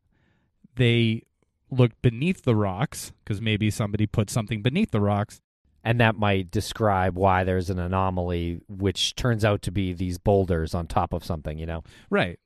they 0.75 1.23
looked 1.69 2.01
beneath 2.01 2.43
the 2.43 2.55
rocks 2.55 3.13
because 3.23 3.41
maybe 3.41 3.71
somebody 3.71 4.05
put 4.05 4.29
something 4.29 4.61
beneath 4.61 4.91
the 4.91 5.01
rocks. 5.01 5.41
And 5.83 5.99
that 5.99 6.15
might 6.15 6.51
describe 6.51 7.15
why 7.15 7.43
there's 7.43 7.69
an 7.69 7.79
anomaly, 7.79 8.61
which 8.67 9.15
turns 9.15 9.43
out 9.43 9.61
to 9.63 9.71
be 9.71 9.93
these 9.93 10.17
boulders 10.17 10.73
on 10.73 10.87
top 10.87 11.13
of 11.13 11.23
something. 11.23 11.57
You 11.57 11.65
know, 11.65 11.83
Right. 12.09 12.39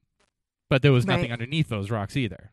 But 0.70 0.82
there 0.82 0.92
was 0.92 1.06
nothing 1.06 1.32
underneath 1.32 1.70
those 1.70 1.92
rocks 1.92 2.18
either. 2.18 2.52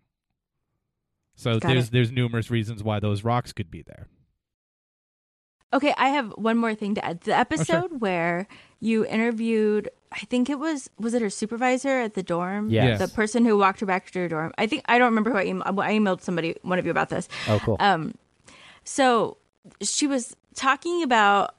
So 1.35 1.59
Got 1.59 1.69
there's 1.69 1.89
it. 1.89 1.93
there's 1.93 2.13
numerous 2.13 2.51
reasons 2.51 2.83
why 2.83 3.01
those 3.01 3.25
rocks 3.25 3.53
could 3.53 3.71
be 3.71 3.83
there. 3.83 4.07
Okay, 5.73 5.95
I 5.97 6.09
have 6.09 6.31
one 6.33 6.59
more 6.59 6.75
thing 6.75 6.95
to 6.97 7.05
add. 7.05 7.23
The 7.23 7.35
episode 7.37 8.01
where 8.01 8.47
you 8.81 9.07
interviewed, 9.07 9.89
I 10.13 10.19
think 10.19 10.51
it 10.51 10.59
was 10.59 10.91
was 10.99 11.15
it 11.15 11.23
her 11.23 11.31
supervisor 11.31 11.89
at 11.89 12.13
the 12.13 12.23
dorm? 12.23 12.69
Yes. 12.69 12.99
The 12.99 13.09
person 13.09 13.47
who 13.47 13.57
walked 13.57 13.81
her 13.81 13.87
back 13.87 14.11
to 14.11 14.19
her 14.19 14.29
dorm. 14.29 14.53
I 14.59 14.67
think 14.67 14.83
I 14.87 14.99
don't 14.99 15.07
remember 15.07 15.31
who 15.31 15.39
I, 15.39 15.47
emailed, 15.47 15.83
I 15.83 15.95
emailed 15.95 16.21
somebody 16.21 16.57
one 16.61 16.79
of 16.79 16.85
you 16.85 16.91
about 16.91 17.09
this. 17.09 17.27
oh 17.49 17.59
cool. 17.65 17.79
Um, 17.81 18.15
so 18.85 19.39
she 19.81 20.07
was 20.07 20.37
talking 20.55 21.03
about 21.03 21.57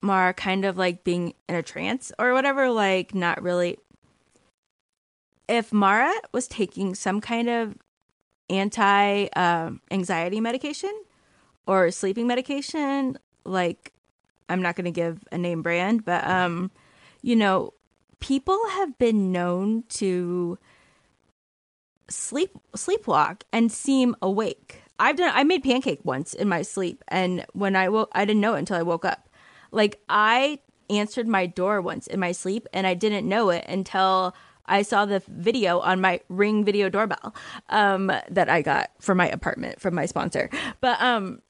Maura 0.00 0.34
kind 0.34 0.64
of 0.64 0.76
like 0.76 1.04
being 1.04 1.34
in 1.48 1.54
a 1.54 1.62
trance 1.62 2.12
or 2.18 2.32
whatever, 2.32 2.70
like 2.70 3.14
not 3.14 3.42
really. 3.42 3.78
If 5.48 5.72
Maura 5.72 6.12
was 6.32 6.48
taking 6.48 6.94
some 6.94 7.20
kind 7.20 7.48
of 7.48 7.76
anti 8.50 9.26
um, 9.36 9.80
anxiety 9.90 10.40
medication 10.40 10.92
or 11.66 11.90
sleeping 11.90 12.26
medication, 12.26 13.18
like 13.44 13.92
I'm 14.48 14.62
not 14.62 14.76
going 14.76 14.84
to 14.86 14.90
give 14.90 15.24
a 15.32 15.38
name 15.38 15.62
brand, 15.62 16.04
but 16.04 16.26
um, 16.26 16.70
you 17.22 17.36
know, 17.36 17.74
people 18.20 18.58
have 18.70 18.98
been 18.98 19.32
known 19.32 19.84
to 19.88 20.58
sleep 22.08 22.50
sleepwalk 22.76 23.42
and 23.52 23.72
seem 23.72 24.14
awake. 24.20 24.83
I've 24.98 25.16
done 25.16 25.32
I 25.34 25.44
made 25.44 25.62
pancake 25.62 26.00
once 26.04 26.34
in 26.34 26.48
my 26.48 26.62
sleep 26.62 27.02
and 27.08 27.44
when 27.52 27.76
I 27.76 27.88
woke 27.88 28.10
I 28.12 28.24
didn't 28.24 28.40
know 28.40 28.54
it 28.54 28.60
until 28.60 28.76
I 28.76 28.82
woke 28.82 29.04
up. 29.04 29.28
Like 29.70 30.00
I 30.08 30.60
answered 30.90 31.26
my 31.26 31.46
door 31.46 31.80
once 31.80 32.06
in 32.06 32.20
my 32.20 32.32
sleep 32.32 32.68
and 32.72 32.86
I 32.86 32.94
didn't 32.94 33.28
know 33.28 33.50
it 33.50 33.64
until 33.68 34.34
I 34.66 34.82
saw 34.82 35.04
the 35.04 35.22
video 35.28 35.80
on 35.80 36.00
my 36.00 36.20
Ring 36.28 36.64
video 36.64 36.88
doorbell 36.88 37.34
um, 37.68 38.10
that 38.30 38.48
I 38.48 38.62
got 38.62 38.90
for 38.98 39.14
my 39.14 39.28
apartment 39.28 39.80
from 39.80 39.94
my 39.94 40.06
sponsor. 40.06 40.48
But 40.80 41.00
um, 41.02 41.42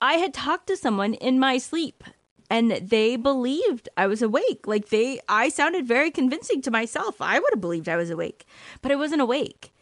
I 0.00 0.14
had 0.14 0.34
talked 0.34 0.66
to 0.68 0.76
someone 0.76 1.14
in 1.14 1.38
my 1.38 1.58
sleep 1.58 2.02
and 2.50 2.72
they 2.72 3.16
believed 3.16 3.88
I 3.96 4.06
was 4.06 4.20
awake. 4.20 4.66
Like 4.66 4.88
they, 4.88 5.20
I 5.28 5.48
sounded 5.48 5.86
very 5.86 6.10
convincing 6.10 6.60
to 6.62 6.70
myself. 6.70 7.20
I 7.20 7.38
would 7.38 7.50
have 7.52 7.60
believed 7.60 7.88
I 7.88 7.96
was 7.96 8.10
awake, 8.10 8.44
but 8.82 8.92
I 8.92 8.96
wasn't 8.96 9.22
awake. 9.22 9.72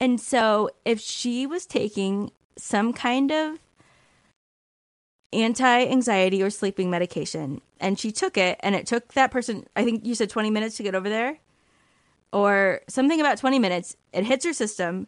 And 0.00 0.20
so 0.20 0.70
if 0.84 0.98
she 1.00 1.46
was 1.46 1.66
taking 1.66 2.32
some 2.56 2.92
kind 2.92 3.30
of 3.30 3.58
anti 5.32 5.86
anxiety 5.86 6.42
or 6.42 6.50
sleeping 6.50 6.90
medication 6.90 7.60
and 7.78 7.98
she 7.98 8.10
took 8.10 8.36
it 8.36 8.58
and 8.62 8.74
it 8.74 8.86
took 8.86 9.12
that 9.12 9.30
person, 9.30 9.66
I 9.76 9.84
think 9.84 10.04
you 10.06 10.14
said 10.14 10.30
20 10.30 10.50
minutes 10.50 10.76
to 10.78 10.82
get 10.82 10.94
over 10.94 11.08
there 11.08 11.38
or 12.32 12.80
something 12.88 13.20
about 13.20 13.38
20 13.38 13.58
minutes. 13.58 13.96
It 14.12 14.24
hits 14.24 14.44
her 14.44 14.52
system. 14.52 15.06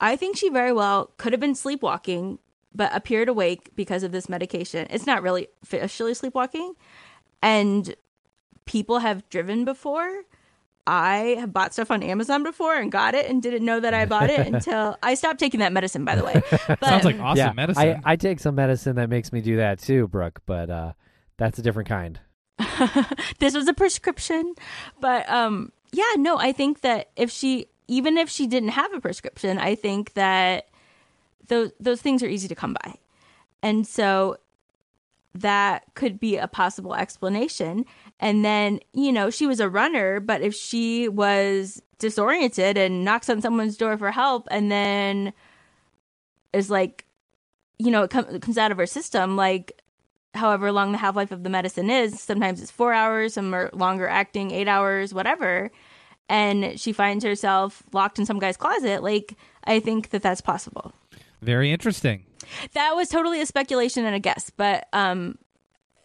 I 0.00 0.16
think 0.16 0.36
she 0.36 0.48
very 0.48 0.72
well 0.72 1.12
could 1.16 1.32
have 1.32 1.40
been 1.40 1.54
sleepwalking, 1.54 2.38
but 2.74 2.94
appeared 2.94 3.28
awake 3.28 3.70
because 3.74 4.02
of 4.02 4.12
this 4.12 4.28
medication. 4.28 4.86
It's 4.90 5.06
not 5.06 5.22
really 5.22 5.48
officially 5.62 6.14
sleepwalking. 6.14 6.74
And 7.42 7.94
people 8.64 8.98
have 9.00 9.28
driven 9.28 9.64
before. 9.64 10.24
I 10.86 11.36
have 11.40 11.52
bought 11.52 11.72
stuff 11.72 11.90
on 11.90 12.02
Amazon 12.02 12.42
before 12.42 12.74
and 12.74 12.92
got 12.92 13.14
it 13.14 13.28
and 13.30 13.42
didn't 13.42 13.64
know 13.64 13.80
that 13.80 13.94
I 13.94 14.04
bought 14.04 14.28
it 14.28 14.46
until 14.46 14.98
I 15.02 15.14
stopped 15.14 15.40
taking 15.40 15.60
that 15.60 15.72
medicine, 15.72 16.04
by 16.04 16.14
the 16.14 16.24
way. 16.24 16.42
But, 16.66 16.84
Sounds 16.84 17.04
like 17.04 17.18
awesome 17.18 17.38
yeah, 17.38 17.52
medicine. 17.52 18.02
I, 18.04 18.12
I 18.12 18.16
take 18.16 18.40
some 18.40 18.54
medicine 18.54 18.96
that 18.96 19.08
makes 19.08 19.32
me 19.32 19.40
do 19.40 19.56
that 19.56 19.78
too, 19.78 20.08
Brooke, 20.08 20.42
but 20.44 20.68
uh, 20.68 20.92
that's 21.38 21.58
a 21.58 21.62
different 21.62 21.88
kind. 21.88 22.20
this 23.38 23.54
was 23.54 23.66
a 23.66 23.74
prescription. 23.74 24.54
But 25.00 25.28
um, 25.30 25.72
yeah, 25.92 26.12
no, 26.16 26.36
I 26.38 26.52
think 26.52 26.82
that 26.82 27.10
if 27.16 27.30
she, 27.30 27.66
even 27.88 28.18
if 28.18 28.28
she 28.28 28.46
didn't 28.46 28.70
have 28.70 28.92
a 28.92 29.00
prescription, 29.00 29.58
I 29.58 29.74
think 29.74 30.14
that 30.14 30.68
those 31.48 31.72
those 31.80 32.00
things 32.00 32.22
are 32.22 32.28
easy 32.28 32.48
to 32.48 32.54
come 32.54 32.76
by, 32.84 32.94
and 33.62 33.86
so 33.86 34.38
that 35.34 35.84
could 35.94 36.20
be 36.20 36.36
a 36.36 36.46
possible 36.46 36.94
explanation. 36.94 37.84
And 38.20 38.44
then 38.44 38.80
you 38.92 39.12
know 39.12 39.30
she 39.30 39.46
was 39.46 39.60
a 39.60 39.68
runner, 39.68 40.20
but 40.20 40.40
if 40.40 40.54
she 40.54 41.08
was 41.08 41.82
disoriented 41.98 42.76
and 42.76 43.04
knocks 43.04 43.28
on 43.28 43.42
someone's 43.42 43.76
door 43.76 43.96
for 43.96 44.10
help, 44.10 44.46
and 44.50 44.70
then 44.70 45.32
is 46.52 46.70
like, 46.70 47.04
you 47.78 47.90
know, 47.90 48.04
it, 48.04 48.10
com- 48.10 48.28
it 48.28 48.42
comes 48.42 48.56
out 48.56 48.70
of 48.70 48.78
her 48.78 48.86
system, 48.86 49.36
like 49.36 49.82
however 50.34 50.72
long 50.72 50.92
the 50.92 50.98
half 50.98 51.16
life 51.16 51.32
of 51.32 51.42
the 51.42 51.50
medicine 51.50 51.90
is. 51.90 52.20
Sometimes 52.20 52.60
it's 52.62 52.70
four 52.70 52.92
hours, 52.92 53.34
some 53.34 53.54
are 53.54 53.70
longer 53.72 54.08
acting, 54.08 54.50
eight 54.50 54.68
hours, 54.68 55.12
whatever. 55.12 55.70
And 56.28 56.80
she 56.80 56.92
finds 56.92 57.24
herself 57.24 57.82
locked 57.92 58.18
in 58.18 58.26
some 58.26 58.38
guy's 58.38 58.56
closet. 58.56 59.02
Like, 59.02 59.36
I 59.64 59.80
think 59.80 60.10
that 60.10 60.22
that's 60.22 60.40
possible. 60.40 60.92
Very 61.42 61.70
interesting. 61.70 62.24
That 62.72 62.94
was 62.96 63.08
totally 63.08 63.40
a 63.40 63.46
speculation 63.46 64.04
and 64.04 64.14
a 64.14 64.18
guess, 64.20 64.50
but 64.56 64.88
um, 64.92 65.38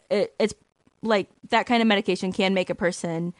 it, 0.10 0.34
it's 0.40 0.54
like 1.02 1.30
that 1.50 1.66
kind 1.66 1.82
of 1.82 1.88
medication 1.88 2.32
can 2.32 2.54
make 2.54 2.70
a 2.70 2.76
person 2.76 3.34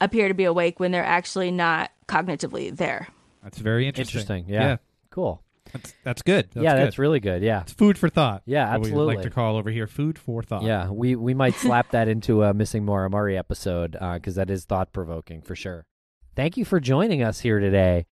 appear 0.00 0.28
to 0.28 0.34
be 0.34 0.44
awake 0.44 0.80
when 0.80 0.92
they're 0.92 1.04
actually 1.04 1.50
not 1.50 1.90
cognitively 2.08 2.76
there. 2.76 3.08
That's 3.42 3.58
very 3.58 3.86
interesting. 3.86 4.20
Interesting. 4.20 4.54
Yeah. 4.54 4.76
Cool. 5.10 5.42
That's, 5.72 5.94
that's 6.04 6.22
good. 6.22 6.48
That's 6.52 6.64
yeah, 6.64 6.74
good. 6.74 6.86
that's 6.86 6.98
really 6.98 7.20
good. 7.20 7.42
Yeah. 7.42 7.62
It's 7.62 7.72
food 7.72 7.96
for 7.96 8.08
thought. 8.08 8.42
Yeah, 8.44 8.70
what 8.72 8.80
We 8.80 8.88
absolutely. 8.88 9.16
like 9.16 9.24
to 9.24 9.30
call 9.30 9.56
over 9.56 9.70
here 9.70 9.86
food 9.86 10.18
for 10.18 10.42
thought. 10.42 10.64
Yeah, 10.64 10.90
we, 10.90 11.16
we 11.16 11.34
might 11.34 11.54
slap 11.56 11.90
that 11.90 12.08
into 12.08 12.42
a 12.42 12.52
Missing 12.52 12.84
Maura 12.84 13.08
Murray 13.08 13.38
episode 13.38 13.96
uh, 13.98 14.14
because 14.14 14.34
that 14.34 14.50
is 14.50 14.64
thought 14.64 14.92
provoking 14.92 15.40
for 15.40 15.54
sure. 15.54 15.86
Thank 16.34 16.56
you 16.56 16.64
for 16.64 16.80
joining 16.80 17.22
us 17.22 17.40
here 17.40 17.58
today. 17.58 18.06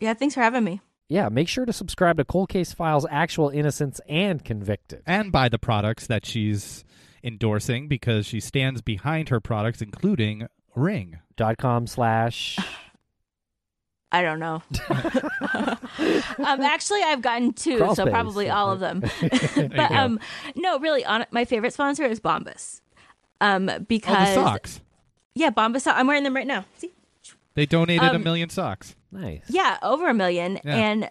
Yeah, 0.00 0.14
thanks 0.14 0.34
for 0.34 0.42
having 0.42 0.64
me. 0.64 0.80
Yeah, 1.08 1.28
make 1.28 1.48
sure 1.48 1.64
to 1.66 1.72
subscribe 1.72 2.16
to 2.16 2.24
Cold 2.24 2.48
Case 2.48 2.72
Files 2.72 3.06
Actual 3.10 3.50
Innocence 3.50 4.00
and 4.08 4.42
Convicted. 4.44 5.02
And 5.06 5.30
buy 5.30 5.48
the 5.48 5.58
products 5.58 6.06
that 6.06 6.24
she's 6.24 6.84
endorsing 7.24 7.88
because 7.88 8.26
she 8.26 8.40
stands 8.40 8.80
behind 8.82 9.28
her 9.28 9.40
products, 9.40 9.80
including 9.82 10.46
Ring. 10.74 11.18
Dot 11.36 11.56
com 11.58 11.86
slash. 11.86 12.58
I 14.14 14.20
don't 14.20 14.40
know. 14.40 14.62
um, 14.90 16.60
actually, 16.60 17.02
I've 17.02 17.22
gotten 17.22 17.54
two, 17.54 17.78
Crawl 17.78 17.94
so 17.94 18.02
space. 18.04 18.12
probably 18.12 18.50
all 18.50 18.70
of 18.70 18.78
them. 18.80 19.00
but 19.56 19.90
um, 19.90 20.20
no, 20.54 20.78
really, 20.78 21.02
on 21.04 21.24
my 21.30 21.46
favorite 21.46 21.72
sponsor 21.72 22.04
is 22.04 22.20
Bombas. 22.20 22.80
Um, 23.40 23.68
Oh, 23.70 23.78
because 23.78 24.28
the 24.28 24.34
socks. 24.34 24.80
yeah, 25.34 25.50
Bombas. 25.50 25.80
so- 25.80 25.92
I'm 25.92 26.06
wearing 26.06 26.24
them 26.24 26.36
right 26.36 26.46
now. 26.46 26.66
See, 26.76 26.90
They 27.54 27.64
donated 27.64 28.02
a 28.10 28.16
um, 28.16 28.22
million 28.22 28.50
socks. 28.50 28.94
Nice. 29.10 29.44
yeah, 29.48 29.78
over 29.82 30.08
a 30.10 30.14
million, 30.14 30.58
Yeah. 30.64 30.76
and 30.76 31.10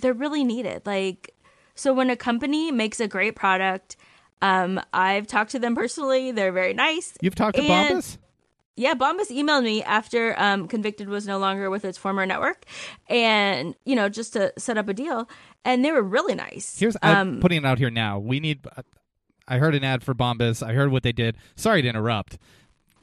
they're 0.00 0.14
really 0.14 0.44
needed. 0.44 0.82
Like, 0.86 1.34
so 1.74 1.92
when 1.92 2.08
a 2.08 2.16
company 2.16 2.70
makes 2.70 3.00
a 3.00 3.08
great 3.08 3.34
product, 3.34 3.96
um, 4.42 4.80
I've 4.92 5.26
talked 5.26 5.52
to 5.52 5.58
them 5.58 5.74
personally. 5.74 6.32
They're 6.32 6.52
very 6.52 6.74
nice. 6.74 7.14
You've 7.20 7.34
talked 7.34 7.56
to 7.56 7.62
Bombas? 7.62 8.18
Yeah, 8.78 8.94
Bombas 8.94 9.30
emailed 9.30 9.64
me 9.64 9.82
after 9.82 10.38
um, 10.38 10.68
Convicted 10.68 11.08
was 11.08 11.26
no 11.26 11.38
longer 11.38 11.70
with 11.70 11.84
its 11.84 11.96
former 11.96 12.26
network, 12.26 12.64
and 13.08 13.74
you 13.86 13.96
know 13.96 14.10
just 14.10 14.34
to 14.34 14.52
set 14.58 14.76
up 14.76 14.88
a 14.88 14.94
deal, 14.94 15.28
and 15.64 15.82
they 15.82 15.92
were 15.92 16.02
really 16.02 16.34
nice. 16.34 16.78
Here's 16.78 16.96
I'm 17.02 17.16
um, 17.36 17.40
putting 17.40 17.58
it 17.58 17.64
out 17.64 17.78
here 17.78 17.90
now. 17.90 18.18
We 18.18 18.38
need. 18.38 18.66
uh, 18.76 18.82
I 19.48 19.58
heard 19.58 19.74
an 19.74 19.84
ad 19.84 20.02
for 20.02 20.12
Bombas. 20.14 20.62
I 20.66 20.72
heard 20.72 20.90
what 20.90 21.04
they 21.04 21.12
did. 21.12 21.36
Sorry 21.54 21.80
to 21.80 21.88
interrupt, 21.88 22.36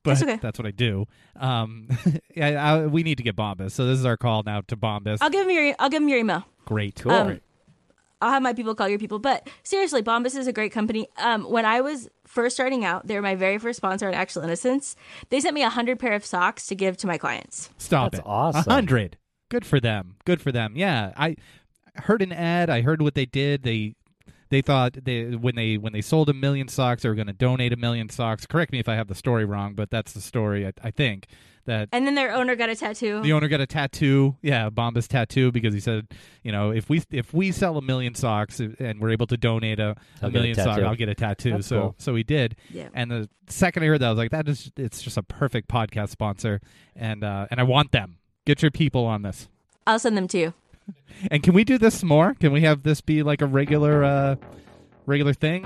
but 0.03 0.19
That's 0.19 0.21
okay. 0.21 0.39
what 0.43 0.65
I 0.67 0.71
do. 0.71 1.07
Um, 1.37 1.87
yeah, 2.35 2.63
I, 2.73 2.85
we 2.85 3.01
need 3.01 3.17
to 3.17 3.23
get 3.23 3.35
Bombas. 3.35 3.71
So 3.71 3.87
this 3.87 3.97
is 3.97 4.05
our 4.05 4.17
call 4.17 4.43
now 4.43 4.61
to 4.67 4.77
Bombas. 4.77 5.19
I'll 5.21 5.29
give 5.29 5.47
them 5.47 5.55
your 5.55 5.73
I'll 5.79 5.89
give 5.89 6.01
them 6.01 6.09
your 6.09 6.19
email. 6.19 6.43
Great, 6.65 6.95
Cool. 7.01 7.11
Um, 7.11 7.39
I'll 8.23 8.31
have 8.31 8.41
my 8.41 8.53
people 8.53 8.73
call 8.73 8.87
your 8.87 8.99
people. 8.99 9.19
But 9.19 9.47
seriously, 9.63 10.01
Bombas 10.01 10.35
is 10.35 10.47
a 10.47 10.53
great 10.53 10.71
company. 10.71 11.07
Um, 11.17 11.43
when 11.43 11.65
I 11.65 11.81
was 11.81 12.09
first 12.25 12.55
starting 12.55 12.85
out, 12.85 13.05
they 13.05 13.15
were 13.15 13.21
my 13.21 13.35
very 13.35 13.57
first 13.57 13.77
sponsor 13.77 14.07
on 14.07 14.13
Actual 14.13 14.43
Innocence. 14.43 14.95
They 15.29 15.39
sent 15.39 15.53
me 15.53 15.63
a 15.63 15.69
hundred 15.69 15.99
pair 15.99 16.13
of 16.13 16.25
socks 16.25 16.65
to 16.67 16.75
give 16.75 16.97
to 16.97 17.07
my 17.07 17.17
clients. 17.17 17.69
Stop 17.77 18.13
That's 18.13 18.23
it. 18.23 18.27
awesome. 18.27 18.63
A 18.71 18.73
hundred. 18.73 19.17
Good 19.49 19.65
for 19.65 19.79
them. 19.79 20.15
Good 20.25 20.41
for 20.41 20.51
them. 20.51 20.73
Yeah, 20.75 21.11
I 21.17 21.35
heard 21.95 22.21
an 22.21 22.31
ad. 22.31 22.69
I 22.69 22.81
heard 22.81 23.01
what 23.01 23.13
they 23.13 23.25
did. 23.25 23.63
They 23.63 23.95
they 24.49 24.61
thought 24.61 24.97
they 25.03 25.35
when 25.35 25.55
they 25.55 25.77
when 25.77 25.93
they 25.93 26.01
sold 26.01 26.29
a 26.29 26.33
million 26.33 26.67
socks, 26.67 27.03
they 27.03 27.09
were 27.09 27.15
going 27.15 27.27
to 27.27 27.33
donate 27.33 27.73
a 27.73 27.77
million 27.77 28.09
socks. 28.09 28.45
Correct 28.45 28.71
me 28.71 28.79
if 28.79 28.87
I 28.87 28.95
have 28.95 29.07
the 29.07 29.15
story 29.15 29.45
wrong, 29.45 29.73
but 29.73 29.89
that's 29.89 30.13
the 30.13 30.21
story. 30.21 30.65
I, 30.65 30.73
I 30.81 30.91
think 30.91 31.27
that 31.65 31.89
And 31.91 32.05
then 32.05 32.15
their 32.15 32.33
owner 32.33 32.55
got 32.55 32.69
a 32.69 32.75
tattoo. 32.75 33.21
the 33.21 33.33
owner 33.33 33.47
got 33.47 33.61
a 33.61 33.65
tattoo. 33.67 34.35
Yeah, 34.41 34.69
Bombas 34.69 35.07
tattoo 35.07 35.51
because 35.51 35.73
he 35.73 35.79
said, 35.79 36.07
you 36.43 36.51
know, 36.51 36.71
if 36.71 36.89
we 36.89 37.01
if 37.11 37.33
we 37.33 37.51
sell 37.51 37.77
a 37.77 37.81
million 37.81 38.15
socks 38.15 38.59
and 38.59 38.99
we're 38.99 39.11
able 39.11 39.27
to 39.27 39.37
donate 39.37 39.79
a 39.79 39.95
a 40.21 40.29
million 40.29 40.55
socks. 40.55 40.81
I'll 40.81 40.95
get 40.95 41.09
a 41.09 41.15
tattoo. 41.15 41.51
That's 41.51 41.67
so 41.67 41.79
cool. 41.79 41.95
so 41.97 42.15
he 42.15 42.23
did. 42.23 42.55
Yeah. 42.69 42.89
And 42.93 43.09
the 43.11 43.29
second 43.47 43.83
I 43.83 43.87
heard 43.87 43.99
that, 44.01 44.07
I 44.07 44.09
was 44.09 44.17
like, 44.17 44.31
that 44.31 44.47
is 44.47 44.71
it's 44.77 45.01
just 45.01 45.17
a 45.17 45.23
perfect 45.23 45.67
podcast 45.69 46.09
sponsor, 46.09 46.61
and 46.95 47.23
uh, 47.23 47.47
and 47.51 47.59
I 47.59 47.63
want 47.63 47.91
them. 47.91 48.17
Get 48.45 48.61
your 48.61 48.71
people 48.71 49.05
on 49.05 49.21
this. 49.21 49.47
I'll 49.87 49.99
send 49.99 50.17
them 50.17 50.27
to 50.29 50.37
you. 50.37 50.53
And 51.31 51.41
can 51.41 51.53
we 51.53 51.63
do 51.63 51.77
this 51.77 52.03
more? 52.03 52.33
Can 52.33 52.51
we 52.51 52.61
have 52.61 52.83
this 52.83 52.99
be 52.99 53.23
like 53.23 53.41
a 53.41 53.45
regular 53.45 54.03
uh 54.03 54.35
regular 55.05 55.33
thing? 55.33 55.65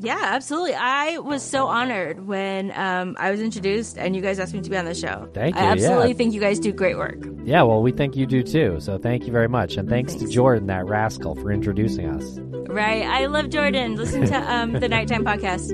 Yeah, 0.00 0.18
absolutely. 0.20 0.74
I 0.74 1.18
was 1.18 1.42
so 1.42 1.66
honored 1.66 2.26
when 2.26 2.72
um, 2.76 3.16
I 3.18 3.30
was 3.30 3.40
introduced 3.40 3.98
and 3.98 4.14
you 4.14 4.22
guys 4.22 4.38
asked 4.38 4.54
me 4.54 4.60
to 4.60 4.70
be 4.70 4.76
on 4.76 4.84
the 4.84 4.94
show. 4.94 5.28
Thank 5.34 5.56
you. 5.56 5.60
I 5.60 5.66
absolutely 5.66 6.10
yeah. 6.10 6.14
think 6.14 6.34
you 6.34 6.40
guys 6.40 6.60
do 6.60 6.72
great 6.72 6.96
work. 6.96 7.18
Yeah, 7.44 7.62
well, 7.62 7.82
we 7.82 7.92
think 7.92 8.16
you 8.16 8.26
do 8.26 8.42
too. 8.42 8.78
So 8.80 8.98
thank 8.98 9.26
you 9.26 9.32
very 9.32 9.48
much. 9.48 9.76
And 9.76 9.88
thanks, 9.88 10.12
thanks. 10.12 10.24
to 10.26 10.30
Jordan, 10.30 10.66
that 10.68 10.86
rascal, 10.86 11.34
for 11.34 11.50
introducing 11.50 12.08
us. 12.08 12.38
Right. 12.68 13.02
I 13.02 13.26
love 13.26 13.50
Jordan. 13.50 13.96
Listen 13.96 14.26
to 14.26 14.36
um, 14.52 14.72
the 14.74 14.88
Nighttime 14.88 15.24
Podcast. 15.24 15.72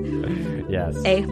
Yes. 0.70 0.96
A. 1.04 1.24